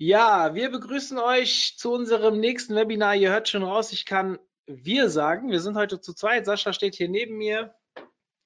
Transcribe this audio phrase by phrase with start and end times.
[0.00, 3.16] Ja, wir begrüßen euch zu unserem nächsten Webinar.
[3.16, 5.50] Ihr hört schon raus, ich kann wir sagen.
[5.50, 6.46] Wir sind heute zu zweit.
[6.46, 7.74] Sascha steht hier neben mir.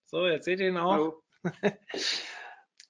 [0.07, 0.93] So, jetzt seht ihr ihn auch.
[0.93, 1.23] Hallo.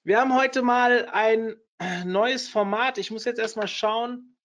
[0.05, 1.57] Wir haben heute mal ein
[2.05, 2.97] neues Format.
[2.97, 4.37] Ich muss jetzt erstmal schauen,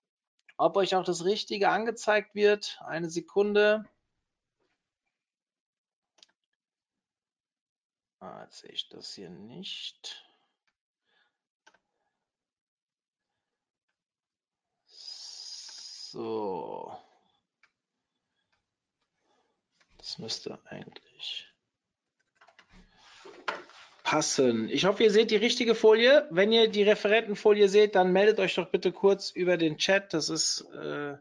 [0.56, 2.80] ob euch auch das Richtige angezeigt wird.
[2.84, 3.84] Eine Sekunde.
[8.18, 10.27] Ah, jetzt sehe ich das hier nicht.
[16.18, 16.92] So.
[19.98, 21.46] Das müsste eigentlich
[24.02, 24.68] passen.
[24.68, 26.26] Ich hoffe, ihr seht die richtige Folie.
[26.32, 30.12] Wenn ihr die Referentenfolie seht, dann meldet euch doch bitte kurz über den Chat.
[30.12, 31.16] Das ist äh,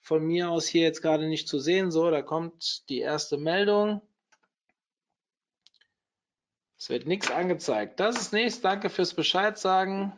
[0.00, 1.90] von mir aus hier jetzt gerade nicht zu sehen.
[1.90, 4.02] So, da kommt die erste Meldung.
[6.76, 7.98] Es wird nichts angezeigt.
[7.98, 8.60] Das ist nichts.
[8.60, 10.12] Danke fürs Bescheid sagen.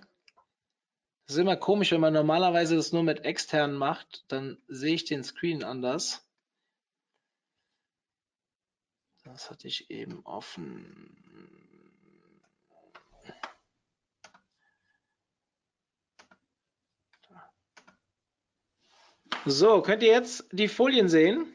[1.33, 5.07] Das ist immer komisch, wenn man normalerweise das nur mit externen macht, dann sehe ich
[5.07, 6.29] den Screen anders.
[9.25, 11.57] Das hatte ich eben offen.
[19.47, 21.51] So, könnt ihr jetzt die Folien sehen?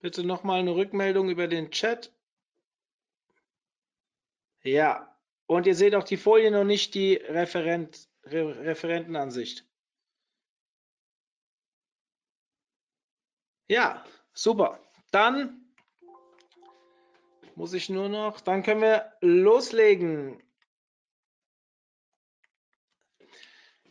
[0.00, 2.12] Bitte nochmal eine Rückmeldung über den Chat.
[4.62, 5.15] Ja,
[5.46, 9.64] und ihr seht auch die Folien und nicht die Referent, Re Referentenansicht.
[13.68, 14.80] Ja, super.
[15.10, 15.72] Dann
[17.54, 20.42] muss ich nur noch, dann können wir loslegen.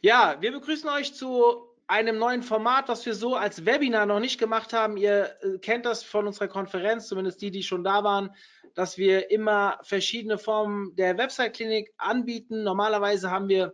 [0.02, 4.40] Ja, wir begrüßen euch zu einem neuen Format, was wir so als Webinar noch nicht
[4.40, 4.98] gemacht haben.
[4.98, 8.36] Ihr äh, kennt das von unserer Konferenz, zumindest die, die schon da waren,
[8.76, 12.64] dass wir immer verschiedene Formen der Website-Klinik anbieten.
[12.64, 13.74] Normalerweise haben wir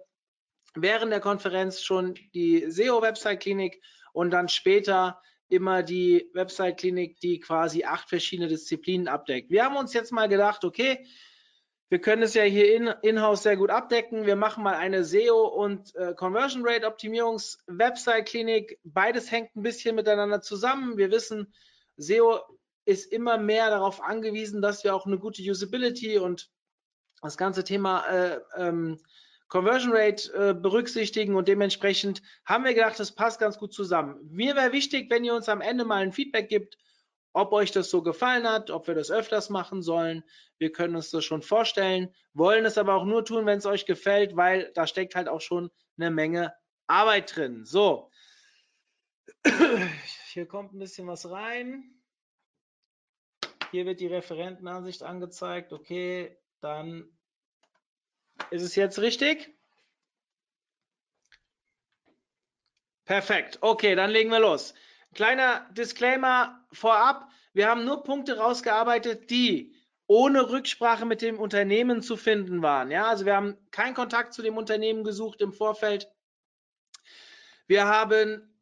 [0.76, 3.82] während der Konferenz schon die SEO-Website-Klinik
[4.14, 9.52] und dann später immer die Website-Klinik, die quasi acht verschiedene Disziplinen abdeckt.
[9.52, 11.06] Wir haben uns jetzt mal gedacht, okay,
[11.90, 14.26] wir können es ja hier in, in-house sehr gut abdecken.
[14.26, 18.80] Wir machen mal eine SEO und äh, Conversion Rate Optimierungs Website Klinik.
[18.86, 20.96] Beides hängt ein bisschen miteinander zusammen.
[20.96, 21.54] Wir wissen,
[21.98, 22.40] SEO
[22.86, 26.50] ist immer mehr darauf angewiesen, dass wir auch eine gute Usability und
[27.22, 29.00] das ganze Thema äh, ähm,
[29.48, 34.18] Conversion Rate äh, berücksichtigen und dementsprechend haben wir gedacht, das passt ganz gut zusammen.
[34.32, 36.78] Mir wäre wichtig, wenn ihr uns am Ende mal ein Feedback gibt,
[37.34, 40.24] ob euch das so gefallen hat, ob wir das öfters machen sollen.
[40.58, 43.86] Wir können uns das schon vorstellen, wollen es aber auch nur tun, wenn es euch
[43.86, 46.54] gefällt, weil da steckt halt auch schon eine Menge
[46.88, 47.66] Arbeit drin.
[47.66, 48.10] So,
[50.32, 52.01] hier kommt ein bisschen was rein.
[53.72, 55.72] Hier wird die Referentenansicht angezeigt.
[55.72, 57.10] Okay, dann
[58.50, 59.50] ist es jetzt richtig?
[63.06, 63.60] Perfekt.
[63.62, 64.74] Okay, dann legen wir los.
[65.14, 67.30] Kleiner Disclaimer vorab.
[67.54, 69.74] Wir haben nur Punkte rausgearbeitet, die
[70.06, 72.92] ohne Rücksprache mit dem Unternehmen zu finden waren.
[72.92, 76.10] Ja, also wir haben keinen Kontakt zu dem Unternehmen gesucht im Vorfeld.
[77.68, 78.54] Wir haben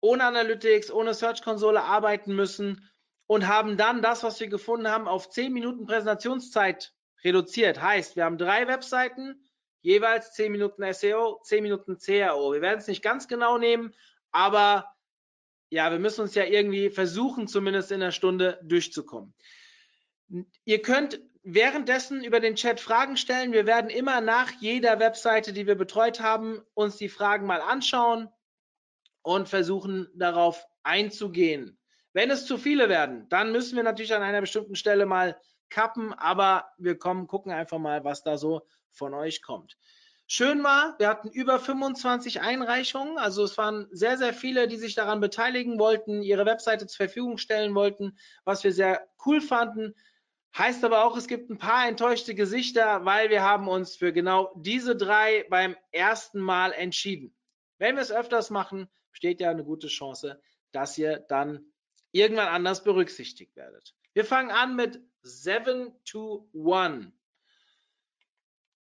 [0.00, 2.88] ohne Analytics, ohne Search Konsole arbeiten müssen
[3.26, 6.92] und haben dann das, was wir gefunden haben, auf 10 Minuten Präsentationszeit
[7.24, 7.80] reduziert.
[7.80, 9.42] Heißt, wir haben drei Webseiten,
[9.80, 12.52] jeweils 10 Minuten SEO, 10 Minuten CRO.
[12.52, 13.94] Wir werden es nicht ganz genau nehmen,
[14.30, 14.92] aber
[15.68, 19.34] ja, wir müssen uns ja irgendwie versuchen, zumindest in einer Stunde durchzukommen.
[20.64, 23.52] Ihr könnt währenddessen über den Chat Fragen stellen.
[23.52, 28.28] Wir werden immer nach jeder Webseite, die wir betreut haben, uns die Fragen mal anschauen
[29.22, 31.78] und versuchen darauf einzugehen.
[32.16, 36.14] Wenn es zu viele werden, dann müssen wir natürlich an einer bestimmten Stelle mal kappen,
[36.14, 39.76] aber wir kommen, gucken einfach mal, was da so von euch kommt.
[40.26, 44.94] Schön war, wir hatten über 25 Einreichungen, also es waren sehr, sehr viele, die sich
[44.94, 49.92] daran beteiligen wollten, ihre Webseite zur Verfügung stellen wollten, was wir sehr cool fanden.
[50.56, 54.54] Heißt aber auch, es gibt ein paar enttäuschte Gesichter, weil wir haben uns für genau
[54.56, 57.36] diese drei beim ersten Mal entschieden.
[57.76, 60.40] Wenn wir es öfters machen, besteht ja eine gute Chance,
[60.72, 61.72] dass ihr dann
[62.12, 63.94] irgendwann anders berücksichtigt werdet.
[64.14, 67.06] Wir fangen an mit 7 to 1.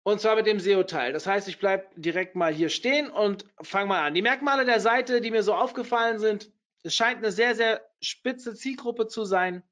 [0.04, 1.14] Und zwar mit dem SEO-Teil.
[1.14, 4.14] Das heißt, ich bleibe direkt mal hier stehen und fange mal an.
[4.14, 6.52] Die Merkmale der Seite, die mir so aufgefallen sind,
[6.84, 9.64] es scheint eine sehr, sehr spitze Zielgruppe zu sein.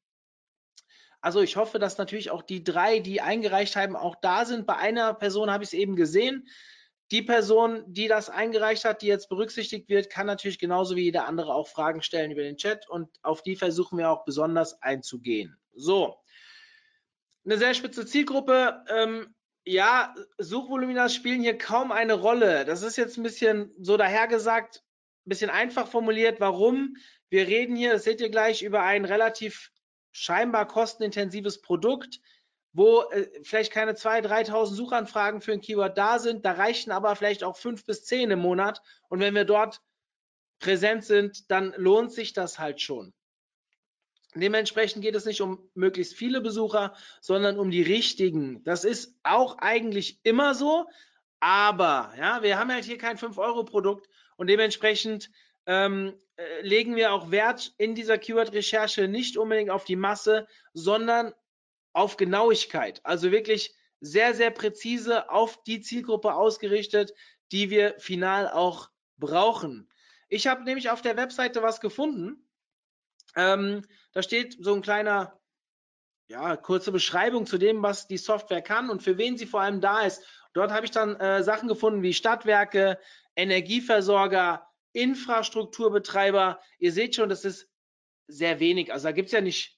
[1.21, 4.67] Also ich hoffe, dass natürlich auch die drei, die eingereicht haben, auch da sind.
[4.67, 6.47] Bei einer Person habe ich es eben gesehen.
[7.11, 11.25] Die Person, die das eingereicht hat, die jetzt berücksichtigt wird, kann natürlich genauso wie jeder
[11.25, 15.57] andere auch Fragen stellen über den Chat und auf die versuchen wir auch besonders einzugehen.
[15.73, 16.17] So,
[17.45, 18.83] eine sehr spitze Zielgruppe.
[18.89, 19.33] Ähm,
[19.63, 22.65] ja, Suchvolumina spielen hier kaum eine Rolle.
[22.65, 24.83] Das ist jetzt ein bisschen so dahergesagt,
[25.25, 26.41] ein bisschen einfach formuliert.
[26.41, 26.97] Warum?
[27.29, 29.71] Wir reden hier, das seht ihr gleich, über ein relativ
[30.11, 32.19] scheinbar kostenintensives Produkt
[32.77, 36.45] wo äh, vielleicht keine 2.000, 3.000 Suchanfragen für ein Keyword da sind.
[36.45, 38.83] Da reichen aber vielleicht auch fünf bis zehn im Monat.
[39.09, 39.81] Und wenn wir dort
[40.59, 43.13] präsent sind, dann lohnt sich das halt schon.
[44.35, 48.63] Dementsprechend geht es nicht um möglichst viele Besucher, sondern um die richtigen.
[48.63, 50.85] Das ist auch eigentlich immer so,
[51.39, 55.31] aber ja, wir haben halt hier kein 5-Euro-Produkt und dementsprechend
[55.65, 61.33] ähm, äh, legen wir auch Wert in dieser Keyword-Recherche nicht unbedingt auf die Masse, sondern
[61.97, 63.01] auf Genauigkeit.
[63.03, 67.11] Also wirklich sehr, sehr präzise auf die Zielgruppe ausgerichtet,
[67.51, 69.89] die wir final auch brauchen.
[70.29, 72.47] Ich habe nämlich auf der Webseite was gefunden.
[73.35, 73.83] Ähm,
[74.13, 75.39] da steht so ein kleiner,
[76.27, 79.81] ja, kurze Beschreibung zu dem, was die Software kann und für wen sie vor allem
[79.81, 80.23] da ist.
[80.53, 82.99] Dort habe ich dann äh, Sachen gefunden wie Stadtwerke,
[83.35, 86.59] Energieversorger, Infrastrukturbetreiber.
[86.77, 87.67] Ihr seht schon, das ist
[88.27, 88.93] sehr wenig.
[88.93, 89.76] Also da gibt es ja nicht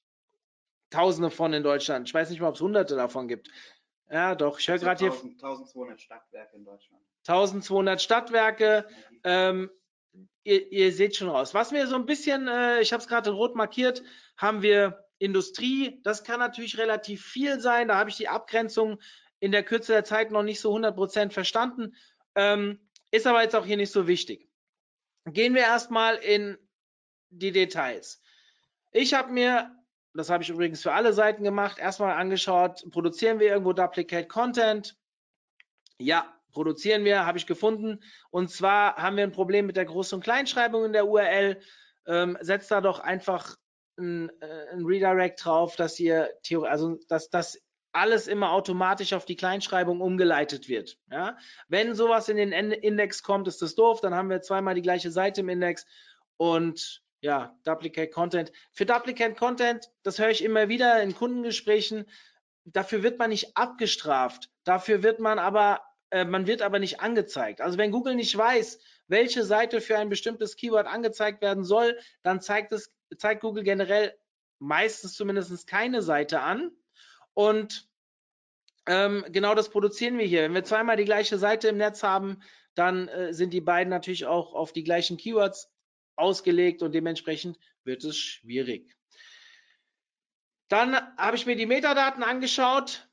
[0.90, 2.08] Tausende von in Deutschland.
[2.08, 3.50] Ich weiß nicht mal, ob es Hunderte davon gibt.
[4.10, 4.60] Ja, doch.
[4.60, 5.12] Ich höre also gerade hier.
[5.12, 7.04] 1200 Stadtwerke in Deutschland.
[7.28, 8.88] 1200 Stadtwerke.
[9.24, 9.70] Ähm,
[10.44, 11.54] ihr, ihr, seht schon raus.
[11.54, 14.04] Was mir so ein bisschen, äh, ich habe es gerade rot markiert,
[14.38, 16.02] haben wir Industrie.
[16.04, 17.90] Das kann natürlich relativ viel sein.
[17.90, 19.00] Da habe ich die Abgrenzung
[19.40, 21.96] in der Kürze der Zeit noch nicht so 100% verstanden.
[22.36, 22.80] Ähm,
[23.12, 24.50] ist aber jetzt auch hier nicht so wichtig.
[25.26, 26.58] Gehen wir erstmal in
[27.30, 28.22] die Details.
[28.92, 29.79] Ich habe mir
[30.14, 34.96] das habe ich übrigens für alle Seiten gemacht, erstmal angeschaut, produzieren wir irgendwo Duplicate Content?
[35.98, 38.02] Ja, produzieren wir, habe ich gefunden.
[38.32, 41.60] Und zwar haben wir ein Problem mit der Groß- und Kleinschreibung in der URL.
[42.08, 43.56] Ähm, setzt da doch einfach
[43.98, 46.30] ein, äh, ein Redirect drauf, dass ihr
[46.64, 50.98] also dass das alles immer automatisch auf die Kleinschreibung umgeleitet wird.
[51.12, 51.38] Ja?
[51.68, 55.12] Wenn sowas in den Index kommt, ist das doof, dann haben wir zweimal die gleiche
[55.12, 55.86] Seite im Index
[56.38, 58.52] und ja, Duplicate Content.
[58.72, 62.06] Für Duplicate Content, das höre ich immer wieder in Kundengesprächen,
[62.66, 64.50] dafür wird man nicht abgestraft.
[64.64, 65.82] Dafür wird man aber,
[66.12, 67.62] äh, man wird aber nicht angezeigt.
[67.62, 72.42] Also wenn Google nicht weiß, welche Seite für ein bestimmtes Keyword angezeigt werden soll, dann
[72.42, 74.16] zeigt es, zeigt Google generell
[74.60, 76.72] meistens zumindest keine Seite an.
[77.34, 77.90] Und
[78.86, 80.44] ähm, genau das produzieren wir hier.
[80.44, 82.42] Wenn wir zweimal die gleiche Seite im Netz haben,
[82.76, 85.70] dann äh, sind die beiden natürlich auch auf die gleichen Keywords
[86.20, 88.96] ausgelegt und dementsprechend wird es schwierig.
[90.68, 93.10] Dann habe ich mir die Metadaten angeschaut.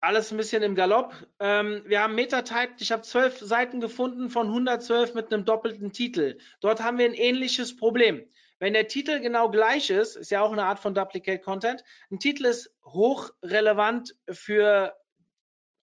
[0.00, 1.14] Alles ein bisschen im Galopp.
[1.40, 6.38] Ähm, wir haben Metatype, ich habe zwölf Seiten gefunden von 112 mit einem doppelten Titel.
[6.60, 8.24] Dort haben wir ein ähnliches Problem.
[8.58, 11.82] Wenn der Titel genau gleich ist, ist ja auch eine Art von Duplicate Content.
[12.10, 14.96] Ein Titel ist hochrelevant für,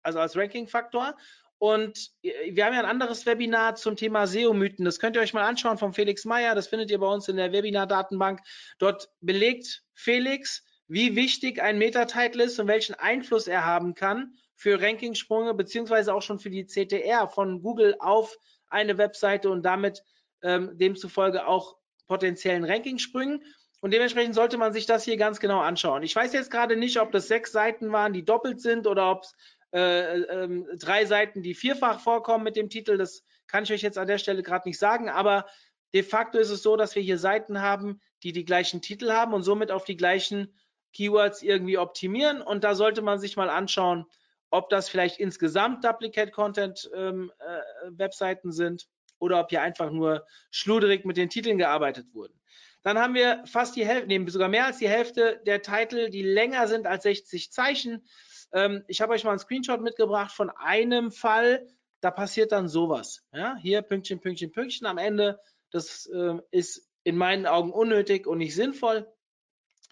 [0.01, 1.15] also als Ranking-Faktor
[1.63, 4.83] und äh, wir haben ja ein anderes Webinar zum Thema SEO-Mythen.
[4.83, 6.55] Das könnt ihr euch mal anschauen von Felix Meyer.
[6.55, 8.41] Das findet ihr bei uns in der Webinar-Datenbank.
[8.79, 14.81] Dort belegt Felix, wie wichtig ein Meta-Title ist und welchen Einfluss er haben kann für
[14.81, 18.37] Rankingsprünge beziehungsweise auch schon für die CTR von Google auf
[18.67, 20.03] eine Webseite und damit
[20.41, 23.41] ähm, demzufolge auch potenziellen Rankingsprüngen.
[23.79, 26.03] Und dementsprechend sollte man sich das hier ganz genau anschauen.
[26.03, 29.23] Ich weiß jetzt gerade nicht, ob das sechs Seiten waren, die doppelt sind oder ob
[29.23, 29.33] es
[29.73, 32.97] äh, äh, drei Seiten, die vierfach vorkommen mit dem Titel.
[32.97, 35.45] Das kann ich euch jetzt an der Stelle gerade nicht sagen, aber
[35.93, 39.33] de facto ist es so, dass wir hier Seiten haben, die die gleichen Titel haben
[39.33, 40.53] und somit auf die gleichen
[40.93, 42.41] Keywords irgendwie optimieren.
[42.41, 44.05] Und da sollte man sich mal anschauen,
[44.49, 48.87] ob das vielleicht insgesamt Duplicate Content ähm, äh, Webseiten sind
[49.17, 52.39] oder ob hier einfach nur schluderig mit den Titeln gearbeitet wurden.
[52.83, 56.21] Dann haben wir fast die Hälfte, nee, sogar mehr als die Hälfte der Titel, die
[56.21, 58.05] länger sind als 60 Zeichen.
[58.53, 61.67] Ähm, ich habe euch mal einen Screenshot mitgebracht von einem Fall,
[62.01, 63.23] da passiert dann sowas.
[63.33, 63.55] Ja?
[63.61, 65.39] Hier Pünktchen, Pünktchen, Pünktchen am Ende.
[65.71, 69.11] Das äh, ist in meinen Augen unnötig und nicht sinnvoll.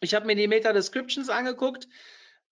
[0.01, 1.87] Ich habe mir die Meta-Descriptions angeguckt.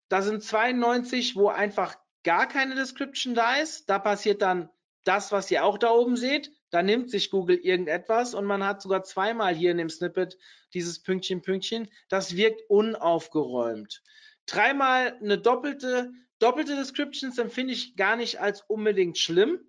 [0.07, 3.89] Da sind 92, wo einfach gar keine Description da ist.
[3.89, 4.69] Da passiert dann
[5.03, 6.51] das, was ihr auch da oben seht.
[6.69, 10.37] Da nimmt sich Google irgendetwas und man hat sogar zweimal hier in dem Snippet
[10.73, 11.89] dieses Pünktchen, Pünktchen.
[12.09, 14.03] Das wirkt unaufgeräumt.
[14.49, 19.59] Dreimal eine doppelte doppelte Descriptions empfinde ich gar nicht als unbedingt schlimm.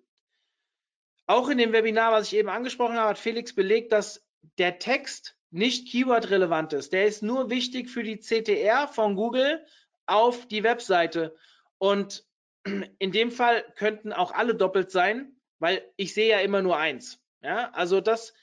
[1.27, 4.25] Auch in dem Webinar, was ich eben angesprochen habe, hat Felix belegt, dass
[4.57, 6.93] der Text nicht Keyword-relevant ist.
[6.93, 9.65] Der ist nur wichtig für die CTR von Google
[10.05, 11.35] auf die Webseite.
[11.77, 12.25] Und
[12.63, 17.21] in dem Fall könnten auch alle doppelt sein, weil ich sehe ja immer nur eins.
[17.41, 18.33] Ja, also das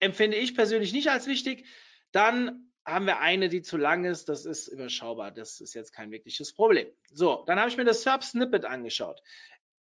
[0.00, 1.66] empfinde ich persönlich nicht als wichtig.
[2.12, 4.28] Dann haben wir eine, die zu lang ist.
[4.28, 5.32] Das ist überschaubar.
[5.32, 6.86] Das ist jetzt kein wirkliches Problem.
[7.12, 9.20] So, dann habe ich mir das SERP Snippet angeschaut.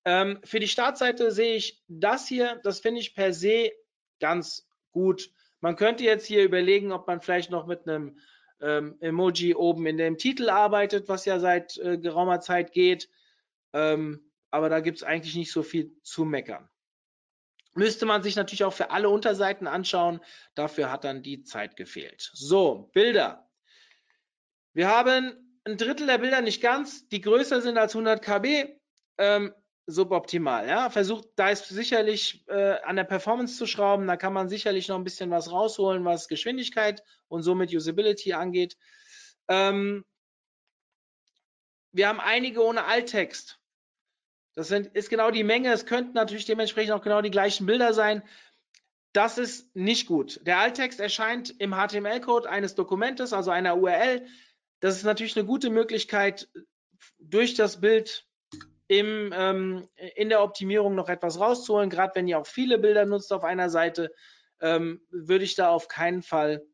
[0.06, 2.60] Ähm, für die Startseite sehe ich das hier.
[2.64, 3.72] Das finde ich per se
[4.20, 5.30] ganz gut.
[5.60, 8.18] Man könnte jetzt hier überlegen, ob man vielleicht noch mit einem
[8.60, 13.10] ähm, Emoji oben in dem Titel arbeitet, was ja seit äh, geraumer Zeit geht.
[13.72, 16.68] Ähm, aber da gibt es eigentlich nicht so viel zu meckern.
[17.74, 20.20] Müsste man sich natürlich auch für alle Unterseiten anschauen.
[20.54, 22.30] Dafür hat dann die Zeit gefehlt.
[22.32, 23.48] So, Bilder.
[24.72, 28.76] Wir haben ein Drittel der Bilder nicht ganz, die größer sind als 100 KB.
[29.18, 29.54] Ähm,
[29.86, 30.68] suboptimal.
[30.68, 30.90] Ja?
[30.90, 34.06] Versucht, da ist sicherlich äh, an der Performance zu schrauben.
[34.06, 38.76] Da kann man sicherlich noch ein bisschen was rausholen, was Geschwindigkeit und somit Usability angeht.
[39.48, 40.04] Ähm,
[41.92, 43.60] wir haben einige ohne Alttext.
[44.54, 45.72] Das sind, ist genau die Menge.
[45.72, 48.22] Es könnten natürlich dementsprechend auch genau die gleichen Bilder sein.
[49.12, 50.40] Das ist nicht gut.
[50.44, 54.26] Der Alttext erscheint im HTML-Code eines Dokumentes, also einer URL.
[54.80, 56.48] Das ist natürlich eine gute Möglichkeit,
[57.18, 58.26] durch das Bild
[58.86, 61.90] im, ähm, in der Optimierung noch etwas rauszuholen.
[61.90, 64.12] Gerade wenn ihr auch viele Bilder nutzt auf einer Seite,
[64.60, 66.64] ähm, würde ich da auf keinen Fall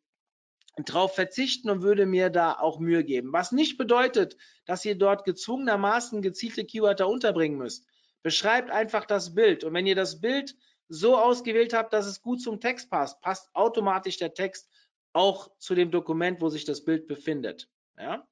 [0.77, 3.33] drauf verzichten und würde mir da auch Mühe geben.
[3.33, 4.37] Was nicht bedeutet,
[4.67, 7.87] dass ihr dort gezwungenermaßen gezielte Keywörter unterbringen müsst.
[8.23, 9.65] Beschreibt einfach das Bild.
[9.65, 10.55] Und wenn ihr das Bild
[10.89, 14.69] so ausgewählt habt, dass es gut zum Text passt, passt automatisch der Text
[15.13, 17.69] auch zu dem Dokument, wo sich das Bild befindet.
[17.99, 18.27] Ja?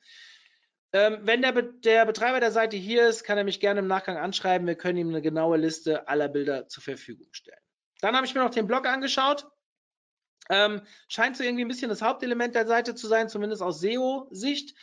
[0.92, 3.86] Ähm, wenn der, Be der, Betreiber der Seite hier ist, kann er mich gerne im
[3.86, 4.66] Nachgang anschreiben.
[4.66, 7.60] Wir können ihm eine genaue Liste aller Bilder zur Verfügung stellen.
[8.00, 9.46] Dann habe ich mir noch den Blog angeschaut.
[10.48, 14.74] Ähm, scheint so irgendwie ein bisschen das Hauptelement der Seite zu sein, zumindest aus SEO-Sicht.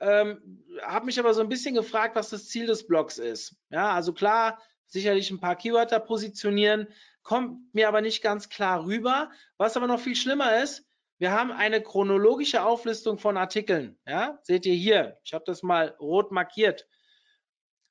[0.00, 3.56] Ähm, habe mich aber so ein bisschen gefragt, was das Ziel des Blogs ist.
[3.70, 6.88] Ja, also klar, sicherlich ein paar Keywörter positionieren,
[7.22, 9.30] kommt mir aber nicht ganz klar rüber.
[9.58, 10.84] Was aber noch viel schlimmer ist,
[11.18, 13.96] wir haben eine chronologische Auflistung von Artikeln.
[14.06, 15.18] Ja, seht ihr hier.
[15.22, 16.88] Ich habe das mal rot markiert.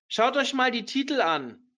[0.09, 1.70] Schaut euch mal die Titel an.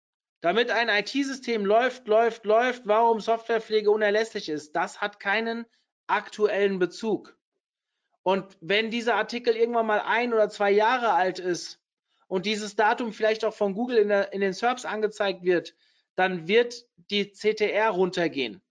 [0.44, 5.66] Damit ein IT-System läuft, läuft, läuft, warum Softwarepflege unerlässlich ist, das hat keinen
[6.06, 7.38] aktuellen Bezug.
[8.24, 11.80] Und wenn dieser Artikel irgendwann mal ein oder zwei Jahre alt ist
[12.28, 15.76] und dieses Datum vielleicht auch von Google in, der, in den SERPs angezeigt wird,
[16.16, 18.62] dann wird die CTR runtergehen.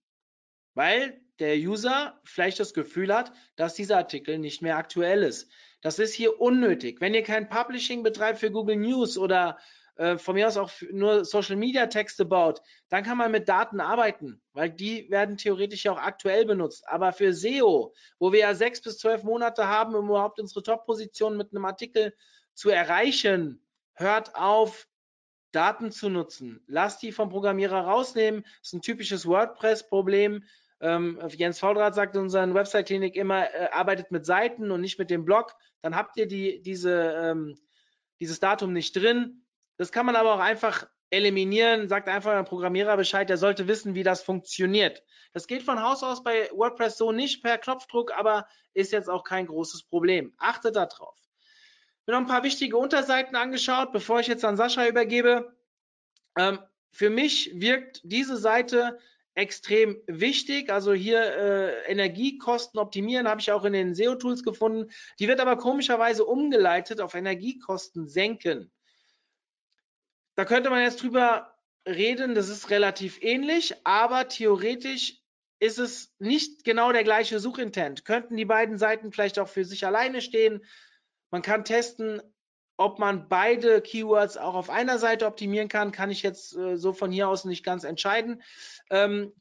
[0.74, 5.50] Weil der User vielleicht das Gefühl hat, dass dieser Artikel nicht mehr aktuell ist.
[5.80, 7.00] Das ist hier unnötig.
[7.00, 9.58] Wenn ihr kein Publishing betreibt für Google News oder
[9.96, 13.80] äh, von mir aus auch nur Social Media Texte baut, dann kann man mit Daten
[13.80, 16.88] arbeiten, weil die werden theoretisch ja auch aktuell benutzt.
[16.88, 21.36] Aber für SEO, wo wir ja sechs bis zwölf Monate haben, um überhaupt unsere Top-Position
[21.36, 22.14] mit einem Artikel
[22.54, 23.62] zu erreichen,
[23.94, 24.88] hört auf,
[25.52, 26.64] Daten zu nutzen.
[26.66, 28.42] Lasst die vom Programmierer rausnehmen.
[28.42, 30.44] Das ist ein typisches WordPress-Problem.
[30.80, 35.10] Ähm, Jens Fauldrath sagt in unserer Website-Klinik immer, äh, arbeitet mit Seiten und nicht mit
[35.10, 35.54] dem Blog.
[35.80, 37.58] Dann habt ihr die, diese, ähm,
[38.18, 39.41] dieses Datum nicht drin.
[39.82, 43.96] Das kann man aber auch einfach eliminieren, sagt einfach ein Programmierer Bescheid, der sollte wissen,
[43.96, 45.02] wie das funktioniert.
[45.32, 49.24] Das geht von Haus aus bei WordPress so nicht per Knopfdruck, aber ist jetzt auch
[49.24, 50.34] kein großes Problem.
[50.38, 51.18] Achtet darauf.
[52.06, 55.52] Mir noch ein paar wichtige Unterseiten angeschaut, bevor ich jetzt an Sascha übergebe.
[56.38, 56.60] Ähm,
[56.92, 59.00] für mich wirkt diese Seite
[59.34, 60.70] extrem wichtig.
[60.70, 64.92] Also hier äh, Energiekosten optimieren habe ich auch in den SEO-Tools gefunden.
[65.18, 68.70] Die wird aber komischerweise umgeleitet auf Energiekosten senken.
[70.34, 71.54] Da könnte man jetzt drüber
[71.86, 75.20] reden, das ist relativ ähnlich, aber theoretisch
[75.58, 78.04] ist es nicht genau der gleiche Suchintent.
[78.04, 80.64] Könnten die beiden Seiten vielleicht auch für sich alleine stehen?
[81.30, 82.20] Man kann testen,
[82.76, 86.92] ob man beide Keywords auch auf einer Seite optimieren kann, kann ich jetzt äh, so
[86.92, 88.42] von hier aus nicht ganz entscheiden.
[88.90, 89.32] Ähm,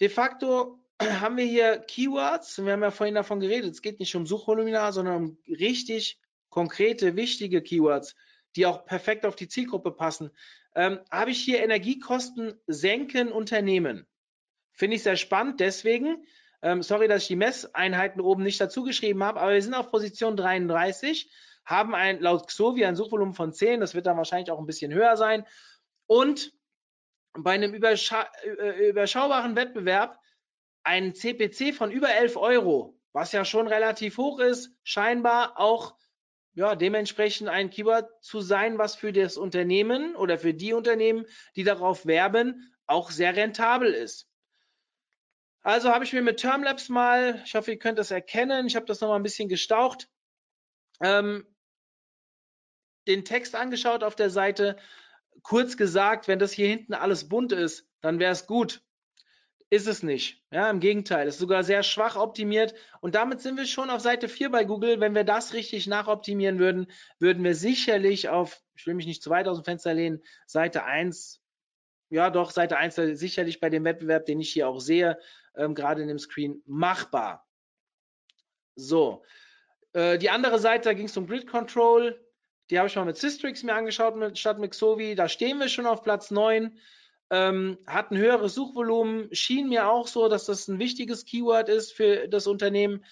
[0.00, 4.14] de facto haben wir hier Keywords, wir haben ja vorhin davon geredet, es geht nicht
[4.16, 6.20] um Suchvolumina, sondern um richtig
[6.50, 8.14] konkrete, wichtige Keywords
[8.56, 10.30] die auch perfekt auf die Zielgruppe passen,
[10.74, 14.06] ähm, habe ich hier Energiekosten senken Unternehmen.
[14.72, 16.24] Finde ich sehr spannend, deswegen,
[16.62, 19.90] ähm, sorry, dass ich die Messeinheiten oben nicht dazu geschrieben habe, aber wir sind auf
[19.90, 21.30] Position 33,
[21.64, 24.92] haben ein, laut Xovi ein Suchvolumen von 10, das wird dann wahrscheinlich auch ein bisschen
[24.92, 25.44] höher sein.
[26.06, 26.52] Und
[27.34, 30.18] bei einem überscha äh, überschaubaren Wettbewerb
[30.82, 35.94] ein CPC von über 11 Euro, was ja schon relativ hoch ist, scheinbar auch
[36.58, 41.24] ja, dementsprechend ein Keyword zu sein, was für das Unternehmen oder für die Unternehmen,
[41.54, 44.28] die darauf werben, auch sehr rentabel ist.
[45.62, 48.86] Also habe ich mir mit Termlabs mal, ich hoffe, ihr könnt das erkennen, ich habe
[48.86, 50.08] das noch mal ein bisschen gestaucht,
[51.00, 51.46] ähm,
[53.06, 54.78] den Text angeschaut auf der Seite.
[55.42, 58.82] Kurz gesagt, wenn das hier hinten alles bunt ist, dann wäre es gut
[59.70, 60.42] ist es nicht.
[60.50, 62.74] Ja, im Gegenteil, ist sogar sehr schwach optimiert.
[63.00, 65.00] Und damit sind wir schon auf Seite 4 bei Google.
[65.00, 69.30] Wenn wir das richtig nachoptimieren würden, würden wir sicherlich auf, ich will mich nicht zu
[69.30, 71.42] weit aus dem Fenster lehnen, Seite 1,
[72.08, 75.18] ja doch, Seite 1 sicherlich bei dem Wettbewerb, den ich hier auch sehe,
[75.54, 77.46] ähm, gerade in dem Screen, machbar.
[78.74, 79.22] So,
[79.92, 82.24] äh, die andere Seite, da ging es um Grid Control.
[82.70, 85.14] Die habe ich mal mit Systrix mir angeschaut, mit, statt mit Xovi.
[85.14, 86.78] Da stehen wir schon auf Platz 9
[87.30, 91.92] ähm, hat ein höheres Suchvolumen, schien mir auch so, dass das ein wichtiges Keyword ist
[91.92, 93.04] für das Unternehmen.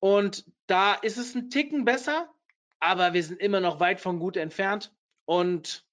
[0.00, 2.32] Und da ist es ein Ticken besser,
[2.80, 4.94] aber wir sind immer noch weit von gut entfernt.
[5.24, 5.86] Und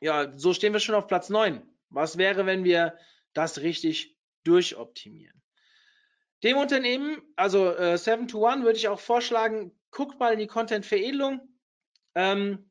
[0.00, 1.62] ja, so stehen wir schon auf Platz 9.
[1.88, 2.98] Was wäre, wenn wir
[3.32, 5.42] das richtig durchoptimieren?
[6.42, 10.46] Dem Unternehmen, also äh, 7 to 1, würde ich auch vorschlagen, guckt mal in die
[10.46, 11.40] Content-Veredelung.
[12.14, 12.70] Ähm,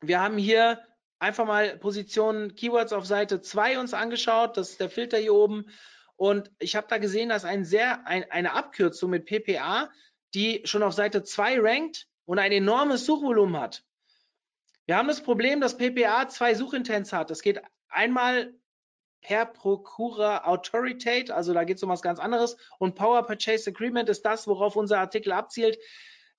[0.00, 0.80] wir haben hier
[1.20, 4.56] einfach mal Positionen Keywords auf Seite 2 uns angeschaut.
[4.56, 5.66] Das ist der Filter hier oben.
[6.16, 9.90] Und ich habe da gesehen, dass ein sehr, ein, eine Abkürzung mit PPA,
[10.34, 13.84] die schon auf Seite 2 rankt und ein enormes Suchvolumen hat.
[14.86, 17.30] Wir haben das Problem, dass PPA zwei Suchintents hat.
[17.30, 18.52] Das geht einmal
[19.20, 22.56] per Procura Authoritate, also da geht es um was ganz anderes.
[22.78, 25.78] Und Power Purchase Agreement ist das, worauf unser Artikel abzielt.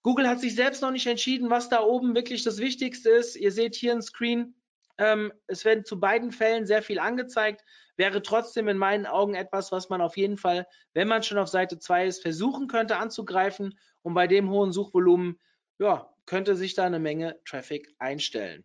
[0.03, 3.35] Google hat sich selbst noch nicht entschieden, was da oben wirklich das Wichtigste ist.
[3.35, 4.55] Ihr seht hier ein Screen,
[5.01, 7.65] ähm, es werden zu beiden Fällen sehr viel angezeigt,
[7.97, 11.47] wäre trotzdem in meinen Augen etwas, was man auf jeden Fall, wenn man schon auf
[11.47, 13.77] Seite 2 ist, versuchen könnte anzugreifen.
[14.03, 15.39] Und bei dem hohen Suchvolumen,
[15.79, 18.63] ja, könnte sich da eine Menge Traffic einstellen.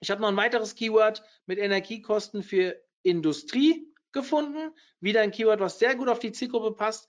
[0.00, 4.72] Ich habe noch ein weiteres Keyword mit Energiekosten für Industrie gefunden.
[4.98, 7.08] Wieder ein Keyword, was sehr gut auf die Zielgruppe passt.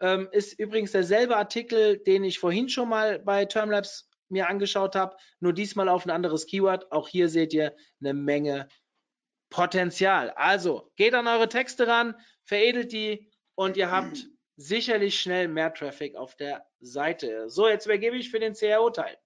[0.00, 5.16] Ähm, ist übrigens derselbe Artikel, den ich vorhin schon mal bei Termlabs mir angeschaut habe,
[5.40, 6.90] nur diesmal auf ein anderes Keyword.
[6.90, 8.68] Auch hier seht ihr eine Menge
[9.50, 10.30] Potenzial.
[10.30, 16.16] Also geht an eure Texte ran, veredelt die und ihr habt sicherlich schnell mehr Traffic
[16.16, 17.48] auf der Seite.
[17.48, 19.16] So, jetzt übergebe ich für den CRO-Teil.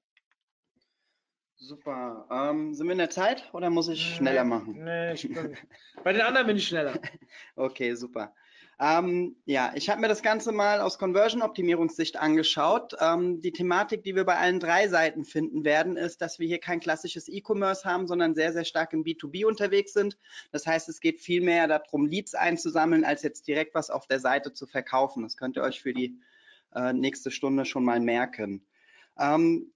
[1.59, 2.27] Super.
[2.31, 4.85] Ähm, sind wir in der Zeit oder muss ich schneller machen?
[4.85, 5.57] Nee, ich bin,
[6.05, 7.01] bei den anderen bin ich schneller.
[7.57, 8.35] okay, super.
[8.79, 12.95] Ähm, ja, ich habe mir das Ganze mal aus Conversion-Optimierungssicht angeschaut.
[13.01, 16.59] Ähm, die Thematik, die wir bei allen drei Seiten finden werden, ist, dass wir hier
[16.59, 20.19] kein klassisches E-Commerce haben, sondern sehr, sehr stark im B2B unterwegs sind.
[20.53, 24.21] Das heißt, es geht viel mehr darum, Leads einzusammeln, als jetzt direkt was auf der
[24.21, 25.23] Seite zu verkaufen.
[25.23, 26.21] Das könnt ihr euch für die
[26.75, 28.67] äh, nächste Stunde schon mal merken.
[29.19, 29.73] Ähm,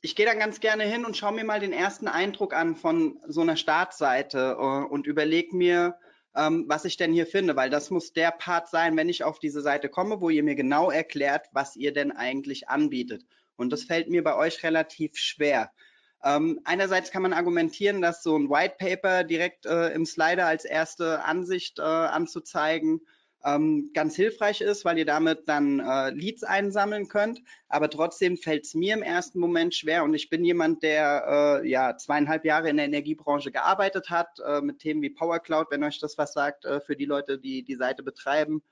[0.00, 3.20] ich gehe dann ganz gerne hin und schaue mir mal den ersten Eindruck an von
[3.26, 5.98] so einer Startseite äh, und überlege mir,
[6.36, 9.38] ähm, was ich denn hier finde, weil das muss der Part sein, wenn ich auf
[9.38, 13.24] diese Seite komme, wo ihr mir genau erklärt, was ihr denn eigentlich anbietet.
[13.56, 15.70] Und das fällt mir bei euch relativ schwer.
[16.24, 20.64] Ähm, einerseits kann man argumentieren, dass so ein White Paper direkt äh, im Slider als
[20.64, 23.00] erste Ansicht äh, anzuzeigen
[23.44, 27.42] ähm, ganz hilfreich ist, weil ihr damit dann äh, Leads einsammeln könnt.
[27.68, 31.68] Aber trotzdem fällt es mir im ersten Moment schwer und ich bin jemand, der äh,
[31.68, 35.84] ja zweieinhalb Jahre in der Energiebranche gearbeitet hat, äh, mit Themen wie Power Cloud, wenn
[35.84, 38.62] euch das was sagt, äh, für die Leute, die die Seite betreiben.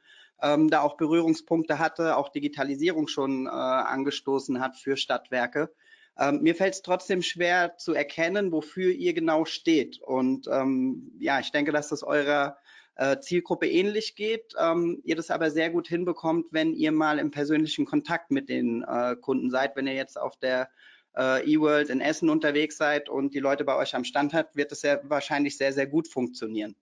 [0.41, 5.73] Ähm, da auch Berührungspunkte hatte, auch Digitalisierung schon äh, angestoßen hat für Stadtwerke.
[6.19, 10.01] Ähm, mir fällt es trotzdem schwer zu erkennen, wofür ihr genau steht.
[10.01, 12.57] Und ähm, ja, ich denke, dass das eurer
[12.97, 17.31] äh, Zielgruppe ähnlich geht, ähm, ihr das aber sehr gut hinbekommt, wenn ihr mal im
[17.31, 19.77] persönlichen Kontakt mit den äh, Kunden seid.
[19.77, 20.69] Wenn ihr jetzt auf der
[21.17, 24.73] äh, eWorld in Essen unterwegs seid und die Leute bei euch am Stand habt, wird
[24.73, 26.77] das ja wahrscheinlich sehr, sehr gut funktionieren.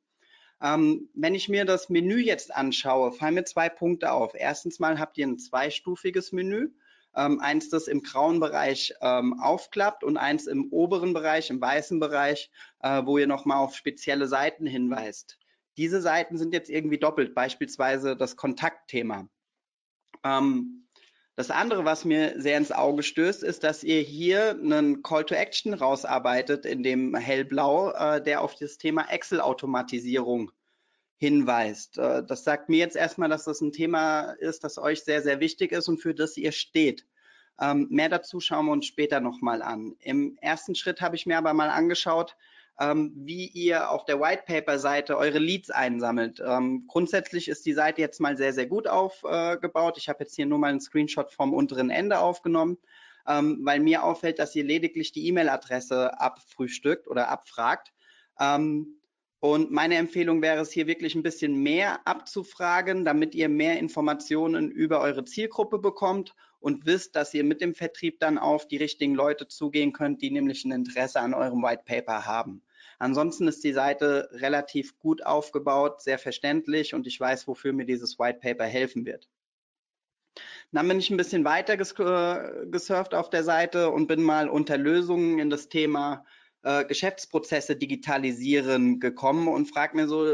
[0.63, 4.35] Ähm, wenn ich mir das Menü jetzt anschaue, fallen mir zwei Punkte auf.
[4.35, 6.71] Erstens mal habt ihr ein zweistufiges Menü.
[7.17, 11.99] Ähm, eins, das im grauen Bereich ähm, aufklappt und eins im oberen Bereich, im weißen
[11.99, 12.51] Bereich,
[12.83, 15.39] äh, wo ihr nochmal auf spezielle Seiten hinweist.
[15.77, 19.29] Diese Seiten sind jetzt irgendwie doppelt, beispielsweise das Kontaktthema.
[20.25, 20.89] Ähm,
[21.37, 25.35] das andere, was mir sehr ins Auge stößt, ist, dass ihr hier einen Call to
[25.35, 30.53] Action rausarbeitet in dem hellblau, äh, der auf das Thema Excel-Automatisierung
[31.17, 31.99] hinweist.
[31.99, 35.41] Äh, das sagt mir jetzt erstmal, dass das ein Thema ist, das euch sehr, sehr
[35.41, 37.07] wichtig ist und für das ihr steht.
[37.61, 39.95] Ähm, mehr dazu schauen wir uns später nochmal an.
[40.01, 42.37] Im ersten Schritt habe ich mir aber mal angeschaut,
[42.79, 46.43] ähm, wie ihr auf der White Paper Seite eure Leads einsammelt.
[46.45, 49.99] Ähm, grundsätzlich ist die Seite jetzt mal sehr, sehr gut aufgebaut.
[49.99, 52.79] ich habe jetzt hier nur mal einen Screenshot vom unteren Ende aufgenommen,
[53.27, 57.93] ähm, weil mir auffällt, dass ihr lediglich die E-Mail-Adresse abfrühstückt oder abfragt.
[58.39, 59.00] Ähm,
[59.41, 64.71] und meine Empfehlung wäre es hier wirklich ein bisschen mehr abzufragen, damit ihr mehr Informationen
[64.71, 69.15] über eure Zielgruppe bekommt und wisst, dass ihr mit dem Vertrieb dann auf die richtigen
[69.15, 72.63] Leute zugehen könnt, die nämlich ein Interesse an eurem White Paper haben.
[72.99, 78.19] Ansonsten ist die Seite relativ gut aufgebaut, sehr verständlich und ich weiß, wofür mir dieses
[78.19, 79.27] White Paper helfen wird.
[80.71, 84.77] Dann bin ich ein bisschen weiter äh, gesurft auf der Seite und bin mal unter
[84.77, 86.27] Lösungen in das Thema
[86.63, 90.27] äh, Geschäftsprozesse digitalisieren gekommen und frage mir so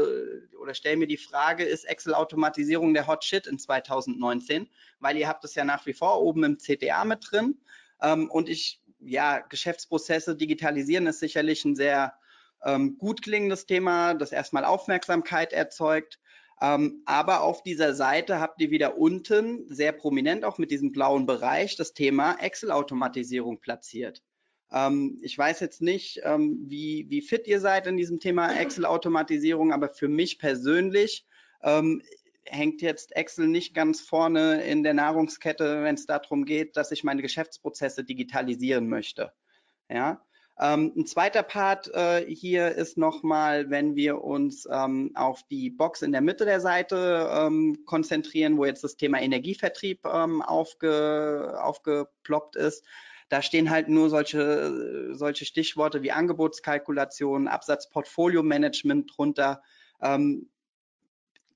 [0.59, 4.67] oder stelle mir die Frage, ist Excel-Automatisierung der Hot Shit in 2019?
[4.99, 7.57] Weil ihr habt es ja nach wie vor oben im CTA mit drin
[8.01, 12.13] ähm, und ich, ja, Geschäftsprozesse digitalisieren ist sicherlich ein sehr
[12.63, 16.19] ähm, gut klingendes Thema, das erstmal Aufmerksamkeit erzeugt.
[16.59, 21.27] Ähm, aber auf dieser Seite habt ihr wieder unten sehr prominent auch mit diesem blauen
[21.27, 24.23] Bereich das Thema Excel-Automatisierung platziert.
[24.71, 29.71] Ähm, ich weiß jetzt nicht, ähm, wie, wie fit ihr seid in diesem Thema Excel-Automatisierung,
[29.71, 31.25] aber für mich persönlich
[31.63, 32.01] ähm,
[32.45, 37.03] hängt jetzt Excel nicht ganz vorne in der Nahrungskette, wenn es darum geht, dass ich
[37.03, 39.31] meine Geschäftsprozesse digitalisieren möchte.
[39.89, 40.21] Ja,
[40.59, 46.01] ähm, ein zweiter Part äh, hier ist nochmal, wenn wir uns ähm, auf die Box
[46.01, 52.55] in der Mitte der Seite ähm, konzentrieren, wo jetzt das Thema Energievertrieb ähm, aufge, aufgeploppt
[52.55, 52.83] ist.
[53.29, 59.61] Da stehen halt nur solche, solche Stichworte wie Angebotskalkulation, Absatzportfolio-Management drunter.
[60.01, 60.49] Ähm,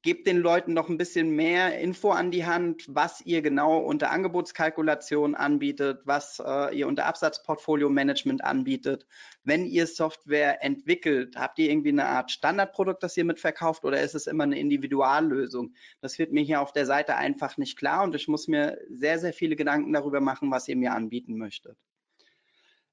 [0.04, 4.10] gebt den Leuten noch ein bisschen mehr Info an die Hand, was ihr genau unter
[4.10, 9.06] Angebotskalkulation anbietet, was äh, ihr unter Absatzportfolio-Management anbietet.
[9.44, 14.16] Wenn ihr Software entwickelt, habt ihr irgendwie eine Art Standardprodukt, das ihr mitverkauft oder ist
[14.16, 15.76] es immer eine Individuallösung?
[16.02, 19.20] Das wird mir hier auf der Seite einfach nicht klar und ich muss mir sehr,
[19.20, 21.78] sehr viele Gedanken darüber machen, was ihr mir anbieten möchtet.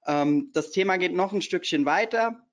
[0.07, 2.48] Ähm, das Thema geht noch ein Stückchen weiter.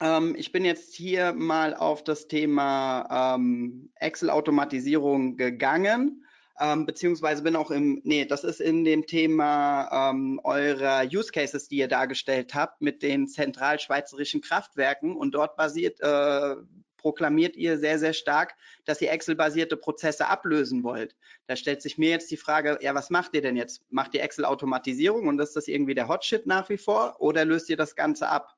[0.00, 6.24] Ähm, ich bin jetzt hier mal auf das Thema ähm, Excel-Automatisierung gegangen,
[6.60, 11.68] ähm, beziehungsweise bin auch im, nee, das ist in dem Thema ähm, eurer Use Cases,
[11.68, 16.56] die ihr dargestellt habt mit den zentralschweizerischen Kraftwerken und dort basiert, äh,
[16.96, 21.16] proklamiert ihr sehr, sehr stark, dass ihr Excel-basierte Prozesse ablösen wollt.
[21.46, 23.82] Da stellt sich mir jetzt die Frage, ja, was macht ihr denn jetzt?
[23.90, 27.76] Macht ihr Excel-Automatisierung und ist das irgendwie der Hotshit nach wie vor oder löst ihr
[27.76, 28.57] das Ganze ab?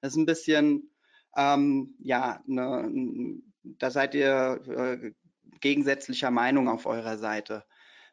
[0.00, 0.90] Das ist ein bisschen,
[1.36, 5.12] ähm, ja, ne, da seid ihr äh,
[5.60, 7.64] gegensätzlicher Meinung auf eurer Seite.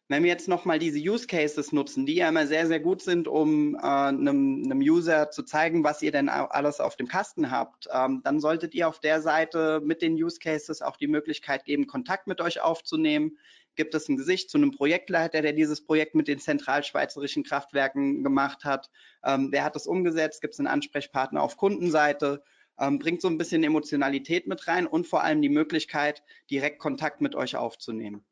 [0.10, 3.28] Wenn wir jetzt nochmal diese Use Cases nutzen, die ja immer sehr, sehr gut sind,
[3.28, 7.90] um äh, einem, einem User zu zeigen, was ihr denn alles auf dem Kasten habt,
[7.92, 11.88] ähm, dann solltet ihr auf der Seite mit den Use Cases auch die Möglichkeit geben,
[11.88, 13.38] Kontakt mit euch aufzunehmen.
[13.78, 18.66] Gibt es ein Gesicht zu einem Projektleiter, der dieses Projekt mit den zentralschweizerischen Kraftwerken gemacht
[18.66, 18.90] hat?
[19.24, 20.42] Ähm, wer hat das umgesetzt?
[20.42, 22.44] Gibt es einen Ansprechpartner auf Kundenseite?
[22.80, 27.22] Ähm, bringt so ein bisschen Emotionalität mit rein und vor allem die Möglichkeit, direkt Kontakt
[27.22, 28.26] mit euch aufzunehmen.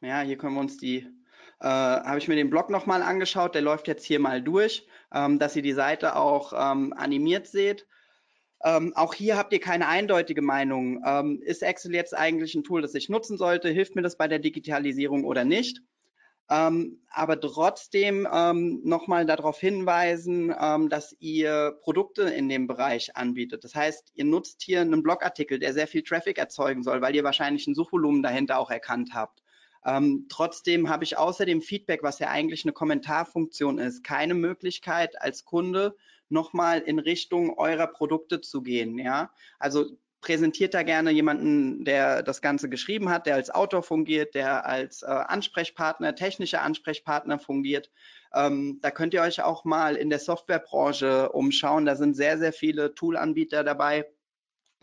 [0.00, 1.06] Ja, hier können wir uns die,
[1.60, 5.38] äh, habe ich mir den Blog nochmal angeschaut, der läuft jetzt hier mal durch, ähm,
[5.38, 7.86] dass ihr die Seite auch ähm, animiert seht.
[8.64, 11.02] Ähm, auch hier habt ihr keine eindeutige Meinung.
[11.04, 13.68] Ähm, ist Excel jetzt eigentlich ein Tool, das ich nutzen sollte?
[13.68, 15.82] Hilft mir das bei der Digitalisierung oder nicht?
[16.50, 23.64] Ähm, aber trotzdem ähm, nochmal darauf hinweisen, ähm, dass ihr Produkte in dem Bereich anbietet.
[23.64, 27.24] Das heißt, ihr nutzt hier einen Blogartikel, der sehr viel Traffic erzeugen soll, weil ihr
[27.24, 29.42] wahrscheinlich ein Suchvolumen dahinter auch erkannt habt.
[29.84, 35.20] Ähm, trotzdem habe ich außer dem Feedback, was ja eigentlich eine Kommentarfunktion ist, keine Möglichkeit
[35.20, 35.96] als Kunde
[36.28, 38.98] nochmal in Richtung eurer Produkte zu gehen.
[38.98, 39.86] Ja, also
[40.20, 45.02] präsentiert da gerne jemanden, der das Ganze geschrieben hat, der als Autor fungiert, der als
[45.02, 47.90] äh, Ansprechpartner, technischer Ansprechpartner fungiert.
[48.32, 51.86] Ähm, da könnt ihr euch auch mal in der Softwarebranche umschauen.
[51.86, 54.06] Da sind sehr, sehr viele Toolanbieter dabei,